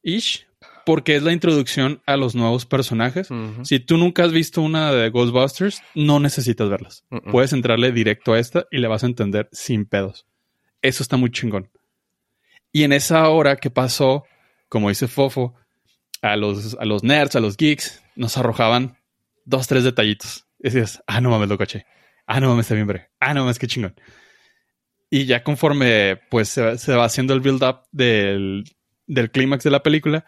[0.02, 0.46] ish,
[0.86, 3.30] porque es la introducción a los nuevos personajes.
[3.30, 3.64] Ujú.
[3.64, 7.04] Si tú nunca has visto una de Ghostbusters, no necesitas verlas.
[7.10, 7.30] Mm-mm.
[7.30, 10.26] Puedes entrarle directo a esta y le vas a entender sin pedos.
[10.82, 11.68] Eso está muy chingón.
[12.72, 14.24] Y en esa hora que pasó,
[14.68, 15.54] como dice Fofo,
[16.22, 18.96] a los, a los nerds, a los geeks, nos arrojaban
[19.44, 20.46] dos, tres detallitos.
[20.58, 21.86] Y decías, ah, no mames, lo caché.
[22.26, 23.10] Ah, no mames, está bien, bre.
[23.18, 23.94] Ah, no mames, qué chingón.
[25.10, 28.64] Y ya conforme pues se, va- se va haciendo el build-up del,
[29.06, 30.24] del clímax de la película,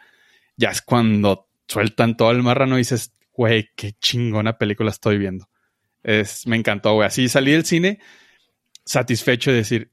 [0.62, 5.48] ya es cuando sueltan todo el marrano y dices, güey, qué chingona película estoy viendo.
[6.04, 7.08] Es, me encantó, güey.
[7.08, 7.98] Así salí del cine
[8.84, 9.90] satisfecho de decir,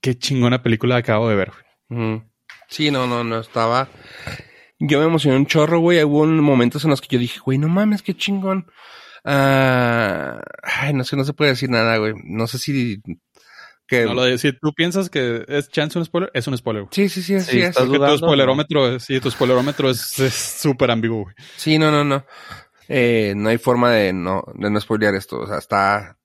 [0.00, 1.52] qué chingona película acabo de ver,
[1.90, 2.22] güey.
[2.68, 3.90] Sí, no, no, no estaba.
[4.78, 6.02] Yo me emocioné un chorro, güey.
[6.02, 8.70] Hubo momentos en los que yo dije, güey, no mames, qué chingón.
[9.22, 12.14] Ah, ay, no sé, no se puede decir nada, güey.
[12.24, 13.02] No sé si.
[13.86, 14.04] Que...
[14.04, 16.90] No lo de- si tú piensas que es chance un spoiler, es un spoiler, güey.
[16.92, 17.74] Sí, sí, sí, así Sí, es.
[17.76, 21.34] Porque tu dudando, spoilerómetro, sí, tu spoilerómetro es es súper ambiguo, güey.
[21.56, 22.24] Sí, no, no, no.
[22.88, 25.40] Eh, no hay forma de no, de no spoilear esto.
[25.40, 26.18] O sea, está.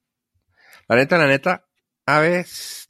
[0.87, 1.65] La neta, la neta,
[2.05, 2.87] a veces.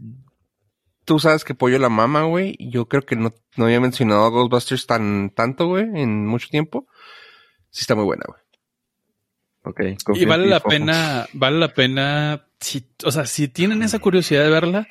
[1.03, 2.55] Tú sabes que Pollo la mama, güey.
[2.59, 6.87] Yo creo que no, no había mencionado a Ghostbusters tan tanto, güey, en mucho tiempo.
[7.69, 8.40] Sí está muy buena, güey.
[9.63, 9.81] Ok.
[10.15, 14.49] Y vale la pena, vale la pena, si, o sea, si tienen esa curiosidad de
[14.49, 14.87] verla,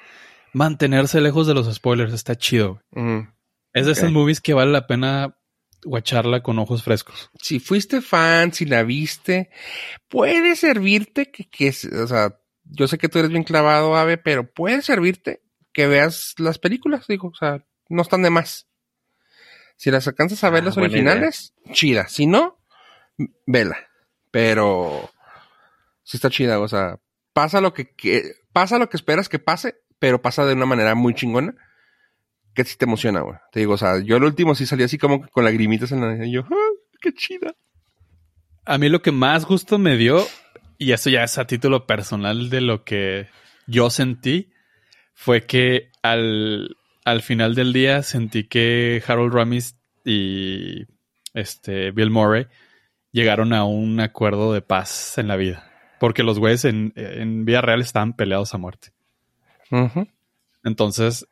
[0.53, 2.83] mantenerse lejos de los spoilers, está chido.
[3.73, 3.99] Es de Ok.
[3.99, 5.37] esas movies que vale la pena
[5.85, 7.31] guacharla con ojos frescos.
[7.41, 9.51] Si fuiste fan, si la viste,
[10.09, 14.53] puede servirte que, que, o sea, yo sé que tú eres bien clavado, Ave, pero
[14.53, 15.43] puede servirte
[15.73, 18.69] que veas las películas, digo, o sea, no están de más.
[19.77, 22.07] Si las alcanzas a ver Ah, las originales, chida.
[22.09, 22.59] Si no,
[23.47, 23.79] vela.
[24.31, 25.11] Pero
[26.03, 26.99] sí está chida, o sea,
[27.33, 27.95] pasa lo que,
[28.53, 31.55] pasa lo que esperas que pase, pero pasa de una manera muy chingona
[32.55, 33.37] que sí te emociona, güey.
[33.53, 36.27] Te digo, o sea, yo el último sí salí así como con lagrimitas en la
[36.27, 36.71] y yo, ¡ah,
[37.01, 37.55] qué chida!
[38.65, 40.27] A mí lo que más gusto me dio,
[40.79, 43.29] y eso ya es a título personal de lo que
[43.67, 44.53] yo sentí,
[45.15, 50.87] fue que al, al final del día sentí que Harold Ramis y
[51.35, 52.47] este Bill Murray
[53.13, 55.67] llegaron a un acuerdo de paz en la vida.
[55.99, 58.93] Porque los güeyes en, en vida real estaban peleados a muerte.
[60.65, 61.27] Entonces,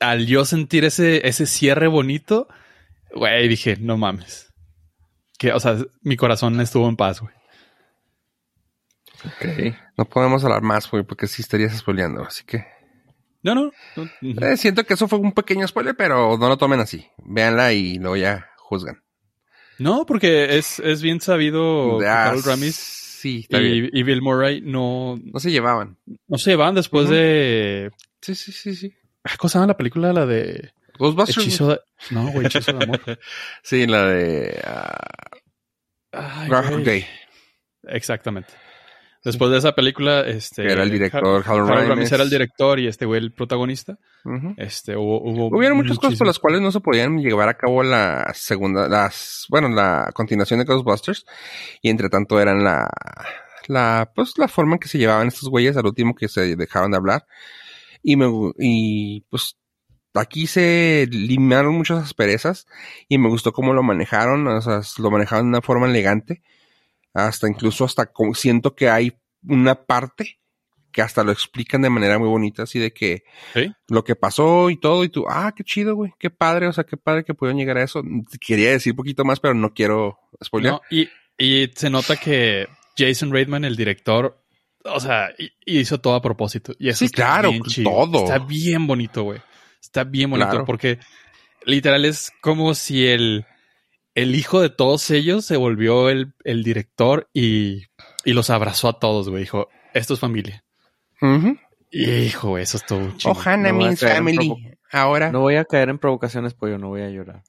[0.00, 2.48] al yo sentir ese, ese cierre bonito,
[3.14, 4.52] güey, dije, no mames.
[5.38, 7.34] Que, o sea, mi corazón estuvo en paz, güey.
[9.24, 9.74] Ok.
[9.96, 12.64] No podemos hablar más, güey, porque sí estarías spoileando, así que...
[13.42, 13.70] No, no.
[14.20, 17.06] Eh, siento que eso fue un pequeño spoiler, pero no lo tomen así.
[17.18, 19.02] Véanla y luego ya juzgan.
[19.80, 23.90] No, porque es, es bien sabido que Ah, Harold Ramis Sí, está bien.
[23.92, 25.96] y, y Bill Murray no, No se llevaban.
[26.28, 27.14] no se van después Ujú.
[27.14, 27.90] de
[28.22, 28.94] Sí, sí, sí, sí.
[29.24, 30.12] Ah, ¿Cómo se llama la película?
[30.12, 31.38] La de Ghostbusters.
[31.38, 31.80] Hechizo de...
[32.10, 33.00] No, güey, Hechizo de Amor.
[33.62, 34.96] Sí, la de ah,
[36.12, 36.84] Ay, Groundhog.
[36.84, 37.06] Day.
[37.84, 38.52] Exactamente.
[39.22, 40.64] Después de esa película, este...
[40.70, 42.10] Era el director, Har- Harold Harold Ramis.
[42.10, 43.98] Era el director y este güey el protagonista.
[44.56, 45.20] Este, hubo...
[45.22, 48.88] hubo Hubieron muchas cosas por las cuales no se podían llevar a cabo la segunda,
[48.88, 51.26] las, bueno, la continuación de Ghostbusters.
[51.82, 52.88] Y entre tanto eran la,
[53.68, 56.90] la, pues la forma en que se llevaban estos güeyes al último que se dejaron
[56.90, 57.26] de hablar.
[58.02, 58.26] Y me,
[58.58, 59.58] y pues
[60.14, 62.66] aquí se eliminaron muchas asperezas
[63.06, 66.42] y me gustó cómo lo manejaron, o sea, lo manejaron de una forma elegante.
[67.14, 69.12] Hasta incluso hasta como siento que hay
[69.46, 70.38] una parte
[70.92, 73.22] que hasta lo explican de manera muy bonita, así de que
[73.54, 73.72] Sí.
[73.88, 76.82] lo que pasó y todo, y tú, ah, qué chido, güey, qué padre, o sea,
[76.84, 78.02] qué padre que pudieron llegar a eso.
[78.44, 80.72] Quería decir un poquito más, pero no quiero spoiler.
[80.72, 81.08] No, y,
[81.38, 82.66] y se nota que
[82.98, 84.42] Jason Reitman, el director,
[84.84, 86.74] o sea, hi- hizo todo a propósito.
[86.78, 87.88] Y eso Sí, está claro, bien chido.
[87.90, 88.24] todo.
[88.24, 89.40] Está bien bonito, güey.
[89.80, 90.64] Está bien bonito Claro.
[90.64, 90.98] porque
[91.64, 93.46] literal es como si el,
[94.14, 97.84] el hijo de todos ellos se volvió el, el director y,
[98.24, 99.42] y los abrazó a todos, güey.
[99.44, 100.64] Dijo, esto es familia.
[101.22, 101.56] Ujú.
[101.92, 103.32] Hijo, eso estuvo chido.
[103.32, 104.76] Ohana No voy a means caer en family.
[104.92, 105.26] Ahora.
[105.26, 105.40] No No.
[105.40, 107.42] voy a caer en provocaciones, pollo, no voy a llorar.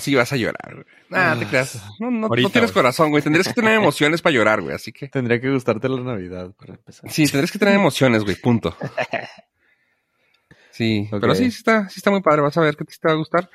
[0.00, 0.84] sí vas a llorar, güey.
[1.08, 1.82] Nah, te Ah, creas.
[1.98, 2.82] No, no, no ahorita, tienes güey.
[2.82, 3.22] corazón, güey.
[3.22, 4.74] Tendrías que tener emociones para llorar, güey.
[4.74, 5.08] Así que.
[5.08, 7.10] Tendría que gustarte la Navidad para empezar.
[7.10, 8.36] Sí, tendrías que tener emociones, güey.
[8.36, 8.76] Punto.
[10.74, 12.42] Sí, pero sí, sí está, sí está muy padre.
[12.42, 13.48] Vas a ver que te va a gustar.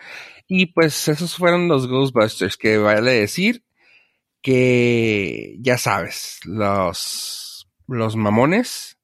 [0.47, 3.61] Y pues esos fueron los Ghostbusters, que vale decir
[4.41, 8.97] que ya sabes, los, los mamones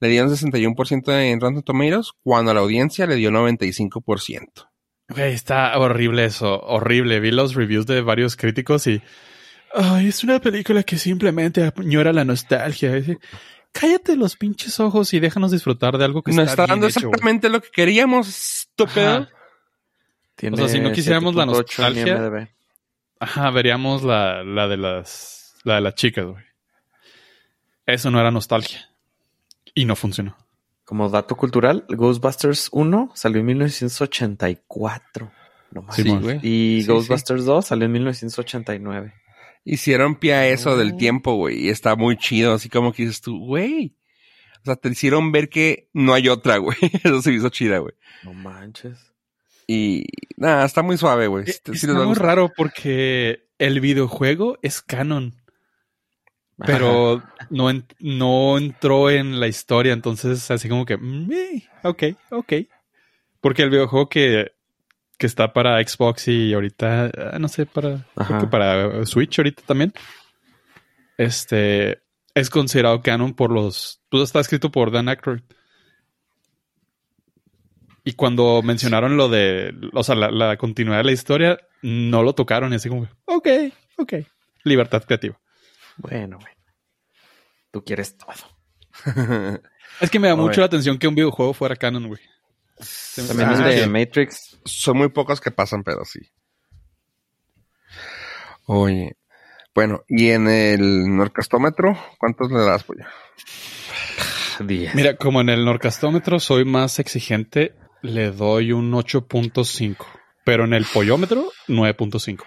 [0.00, 4.68] le dieron 61% en Rotten Tomatoes, cuando a la audiencia le dio 95%.
[5.08, 7.20] Güey, está horrible eso, horrible.
[7.20, 9.00] Vi los reviews de varios críticos y...
[9.72, 12.92] Ay, es una película que simplemente añora la nostalgia.
[13.78, 16.90] Cállate los pinches ojos y déjanos disfrutar de algo que Nos está, está dando bien
[16.90, 17.10] hecho, güey.
[17.10, 19.28] exactamente lo que queríamos, estúpido.
[20.52, 22.54] O sea, si no quisiéramos la 7.8 en nostalgia-.
[23.18, 26.44] Ajá, veríamos la, la de las la de las chicas, güey.
[27.86, 28.90] Eso no era nostalgia.
[29.74, 30.36] Y no funcionó.
[30.84, 35.32] Como dato cultural, Ghostbusters 1 salió en 1984.
[35.72, 35.96] No más.
[35.96, 36.38] Sí, güey.
[36.42, 39.14] Y Sí, Ghostbusters 2 salió en 1989.
[39.66, 40.96] Hicieron pie a eso del Oh.
[40.96, 41.66] tiempo, güey.
[41.66, 43.96] Y está muy chido, así como que dices tú, güey.
[44.62, 46.76] O sea, te hicieron ver que no hay otra, güey.
[47.04, 47.94] Eso se hizo chida, güey.
[48.22, 49.12] No manches.
[49.66, 50.04] Y
[50.36, 51.44] nada, está muy suave, güey.
[51.46, 55.34] Sí Está va a muy raro porque el videojuego es canon,
[56.64, 62.02] pero no, en- no entró en la historia, entonces así como que, mm, eh, ok,
[62.30, 62.52] ok.
[63.40, 64.52] Porque el videojuego que,
[65.18, 68.38] que está para Xbox y ahorita, ah, no sé, para, creo Ajá.
[68.38, 69.92] que para Switch ahorita también,
[71.16, 72.02] este,
[72.34, 75.42] es considerado canon por los, todo está escrito por Dan Aykroyd.
[78.04, 82.34] Y cuando mencionaron lo de, o sea, la, la continuidad de la historia, no lo
[82.34, 83.48] tocaron y así como, ok,
[83.96, 84.14] ok,
[84.64, 85.40] libertad creativa.
[85.96, 86.56] Bueno, bueno.
[87.70, 88.32] Tú quieres todo.
[90.00, 92.20] Es que me da mucho la atención que un videojuego fuera canon, güey.
[93.28, 93.88] También Ah, de sí.
[93.88, 94.58] Matrix.
[94.64, 96.20] Son muy pocos que pasan, pero sí.
[98.66, 99.16] Oye.
[99.74, 103.04] Bueno, y en el norcastómetro, ¿cuántos le das, pollo?
[104.60, 104.94] 10.
[104.94, 109.96] Mira, como en el norcastómetro soy más exigente, le doy un 8.5.
[110.44, 112.42] Pero en el pollómetro, 9.5.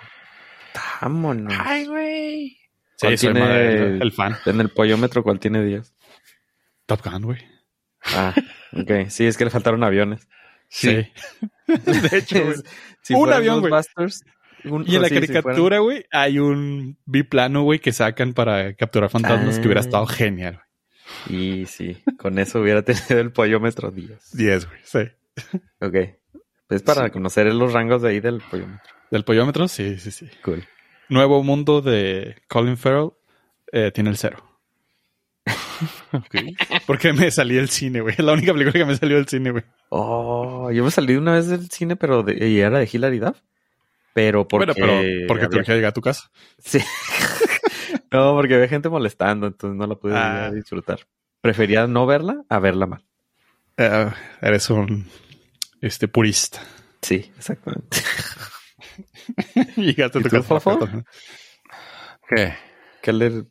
[1.01, 1.53] Vámonos.
[1.87, 2.49] güey.
[2.95, 4.37] Sí, ¿Cuál soy tiene más el, el fan.
[4.45, 5.93] En el pollómetro, ¿cuál tiene 10?
[6.85, 7.39] Top Gun, güey.
[8.03, 8.33] Ah,
[8.73, 9.07] ok.
[9.09, 10.27] Sí, es que le faltaron aviones.
[10.69, 11.07] Sí.
[11.67, 12.37] de hecho.
[13.01, 13.71] Si Un avión, güey.
[14.65, 19.09] Un- Y en la sí, caricatura, güey, hay un biplano, güey, que sacan para capturar
[19.09, 19.61] fantasmas Ah.
[19.61, 20.61] que hubiera estado genial.
[21.25, 24.31] fueran- Y sí, con eso hubiera tenido el pollómetro 10.
[24.35, 24.99] 10, güey, sí.
[25.79, 25.95] Ok.
[26.69, 28.93] Es para conocer los rangos de ahí del pollómetro.
[29.09, 30.29] Del pollómetro, sí, sí, sí.
[30.43, 30.63] Cool.
[31.07, 33.11] Nuevo Mundo de Colin Farrell
[33.71, 34.45] eh, tiene el cero.
[36.87, 38.15] Porque me salí del cine, güey.
[38.17, 39.63] Es la única película que me salió del cine, güey.
[39.89, 43.37] Oh, yo me salí una vez del cine, pero de, y era de Hilary Duff.
[44.13, 44.65] Pero porque...
[44.65, 46.31] bueno, pero porque había- tuve que llegar a tu casa.
[46.57, 46.79] Sí.
[48.11, 50.51] no, porque había gente molestando, entonces no la pude Ah.
[50.51, 51.07] disfrutar.
[51.41, 53.05] Prefería no verla a verla mal.
[53.77, 54.09] Eh,
[54.41, 55.07] eres un
[55.81, 56.59] este purista.
[57.01, 57.97] Sí, exactamente.
[59.77, 60.77] Llegaste a ¿Y tu casa.
[62.27, 62.53] ¿Qué?
[63.01, 63.45] Keller,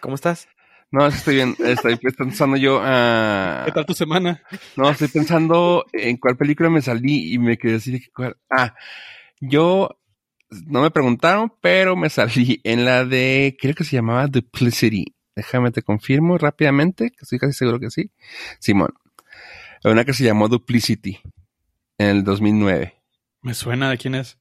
[0.00, 0.48] ¿cómo estás?
[0.90, 1.54] No, estoy bien.
[1.58, 3.62] Estoy pensando yo a...
[3.66, 4.42] ¿Qué tal tu semana?
[4.76, 8.36] No, estoy pensando en cuál película me salí y me quedé así de que cuál.
[8.50, 8.74] Ah,
[9.40, 9.98] yo
[10.66, 15.14] no me preguntaron, pero me salí en la de, creo que se llamaba Duplicity.
[15.36, 18.10] Déjame te confirmo rápidamente, que estoy casi seguro que sí.
[18.58, 18.94] Simón.
[19.84, 21.20] Una que se llamó Duplicity
[21.98, 22.94] en el 2009.
[23.42, 24.38] Me suena de quién es.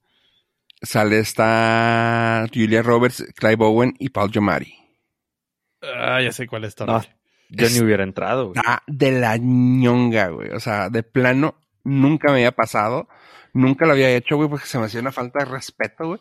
[0.81, 4.86] Sale esta Julia Roberts, Clive Owen y Paul Giamatti.
[5.95, 6.75] Ah, ya sé cuál es.
[6.79, 7.01] No,
[7.49, 8.57] yo Es- ni hubiera entrado, güey.
[8.57, 10.49] Está de la ñonga, güey.
[10.51, 13.07] O sea, de plano, nunca me había pasado.
[13.53, 16.19] Nunca lo había hecho, güey, porque se me hacía una falta de respeto, güey.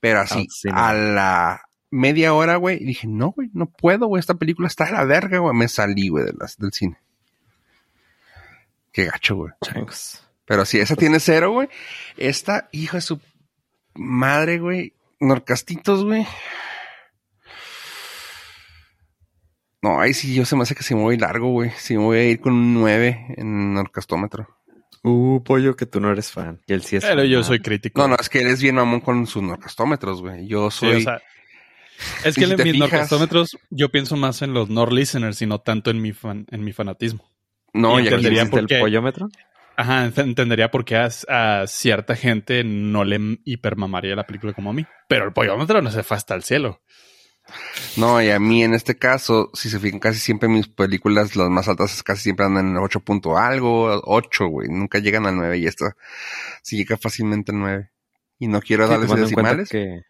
[0.00, 0.78] Pero así, Ah, sí, no.
[0.78, 4.20] a la media hora, güey, dije, no, güey, no puedo, güey.
[4.20, 5.54] Esta película está de la verga, güey.
[5.54, 6.96] Me salí, güey, de las- del cine.
[8.92, 9.52] Qué gacho, güey.
[9.62, 10.22] Changos.
[10.46, 11.68] Pero sí, esa tiene cero, güey.
[12.16, 13.20] Esta, hijo de su
[13.94, 14.94] madre, güey.
[15.20, 16.26] Norcastitos, güey.
[19.82, 21.70] No, ahí sí, yo se me hace que sí me voy largo, güey.
[21.76, 24.48] Sí me voy a ir con un 9 en Norcastómetro.
[25.02, 26.60] Uh, pollo, que tú no eres fan.
[26.66, 27.30] Y él sí es Pero fan.
[27.30, 28.00] yo soy crítico.
[28.02, 30.46] No, no, es que eres bien mamón con sus Norcastómetros, güey.
[30.46, 30.96] Yo Sí, soy...
[30.96, 31.22] o sea,
[32.24, 35.46] es que si en mis fijas- norcastómetros yo pienso más en los nor listeners y
[35.46, 37.30] no tanto en mi fan, en mi fanatismo.
[37.72, 38.78] no, y ya entendería ¿Existe por el qué.
[38.80, 39.28] pollómetro?
[39.78, 41.08] Ajá, ent- entendería por qué a,
[41.62, 44.84] a cierta gente no le hipermamaría la película como a mí.
[45.08, 46.82] Pero el pollómetro no se fue hasta el cielo.
[47.96, 51.48] No, y a mí en este caso, si se fijan, casi siempre mis películas, las
[51.50, 54.68] más altas, casi siempre andan en 8 punto algo, 8, güey.
[54.68, 55.96] Nunca llegan al 9 y esta
[56.62, 57.90] sí llega fácilmente al 9.
[58.38, 59.68] Y no quiero Sí, darles decimales.
[59.68, 60.02] que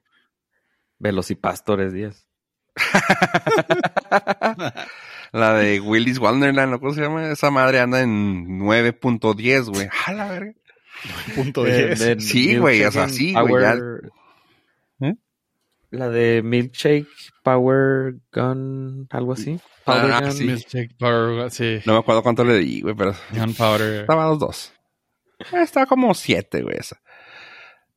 [0.99, 2.27] Velocipastores 10.
[5.33, 6.81] La de Willis Wonderland, ¿no?
[6.81, 7.31] ¿cómo se llama?
[7.31, 9.89] Esa madre anda en 9.10, güey.
[10.07, 10.53] ¡A la verga!
[11.35, 11.99] Punto Eh, 10.
[12.01, 13.77] de Sí, güey, o sea, sí, güey, ya.
[15.91, 16.01] Power-.
[16.01, 17.07] La de Milkshake
[17.43, 19.59] Power Gun, algo así.
[19.85, 20.33] Powder Ah, Gun.
[20.33, 20.45] sí.
[20.45, 21.81] Milkshake Power, sí.
[21.87, 24.01] No me acuerdo cuánto le di, güey, pero Gunpowder.
[24.03, 24.73] estaba a los dos.
[25.41, 27.01] Eh, Estaba como 7, güey, esa.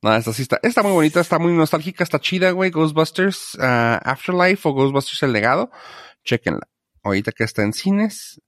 [0.02, 2.70] No, esta sí está, está muy bonita, está muy nostálgica, está chida, güey.
[2.70, 5.70] Ghostbusters ah, Afterlife o Ghostbusters El Legado.
[6.24, 6.68] Chequenla.
[7.02, 8.40] Ahorita que está en cines.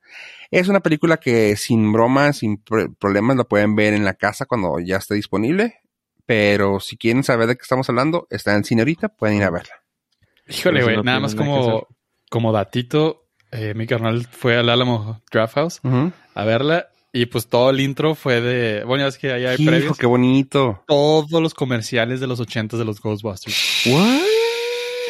[0.51, 4.47] Es una película que sin bromas, sin pro- problemas, la pueden ver en la casa
[4.47, 5.81] cuando ya esté disponible.
[6.27, 9.51] Pero si quieren saber de qué estamos hablando, está en cine ahorita, pueden ir a
[9.51, 9.75] verla.
[10.49, 11.87] Híjole, si güey, no nada más como,
[12.29, 15.81] como datito, eh, mi carnal fue al Álamo Draft House
[16.35, 19.57] a verla y pues todo el intro fue de, bueno, ya es que allá hay
[19.59, 20.85] Hijo, previos, qué bonito.
[20.87, 23.87] todos los comerciales de los ochentas de los Ghostbusters.
[23.87, 24.21] What?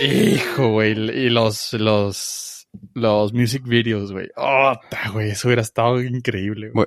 [0.00, 4.28] Hijo, güey, y los, los, los music videos, güey.
[4.36, 4.74] Oh,
[5.12, 6.86] güey, eso hubiera estado increíble, güey.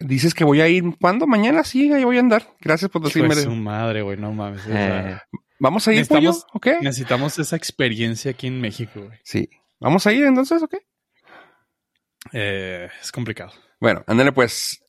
[0.00, 1.26] Dices que voy a ir, ¿cuándo?
[1.26, 2.54] Mañana sí, ahí voy a andar.
[2.60, 3.34] Gracias por decirme.
[3.34, 4.62] de su madre, güey, no mames.
[4.62, 5.18] o sea, Eh,
[5.58, 6.30] ¿Vamos a ir, pollo?
[6.30, 6.66] Necesitamos- ¿Ok?
[6.80, 9.18] necesitamos esa experiencia aquí en México, güey.
[9.24, 9.50] Sí.
[9.78, 10.62] ¿Vamos a ir entonces?
[10.62, 10.74] ¿Ok?
[12.32, 13.52] Eh, es complicado.
[13.80, 14.82] Bueno, ándale pues.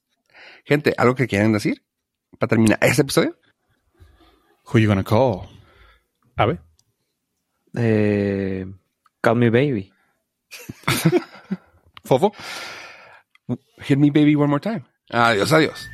[0.65, 1.83] Gente, ¿algo que quieran decir?
[2.39, 3.37] Para terminar este episodio.
[4.71, 5.49] Who you gonna call?
[6.37, 6.59] A ver.
[7.75, 8.65] eh,
[9.21, 9.91] Call Me Baby.
[12.05, 12.33] Fofo.
[13.79, 14.83] Hit me baby one more time.
[15.11, 15.89] Adiós, adiós.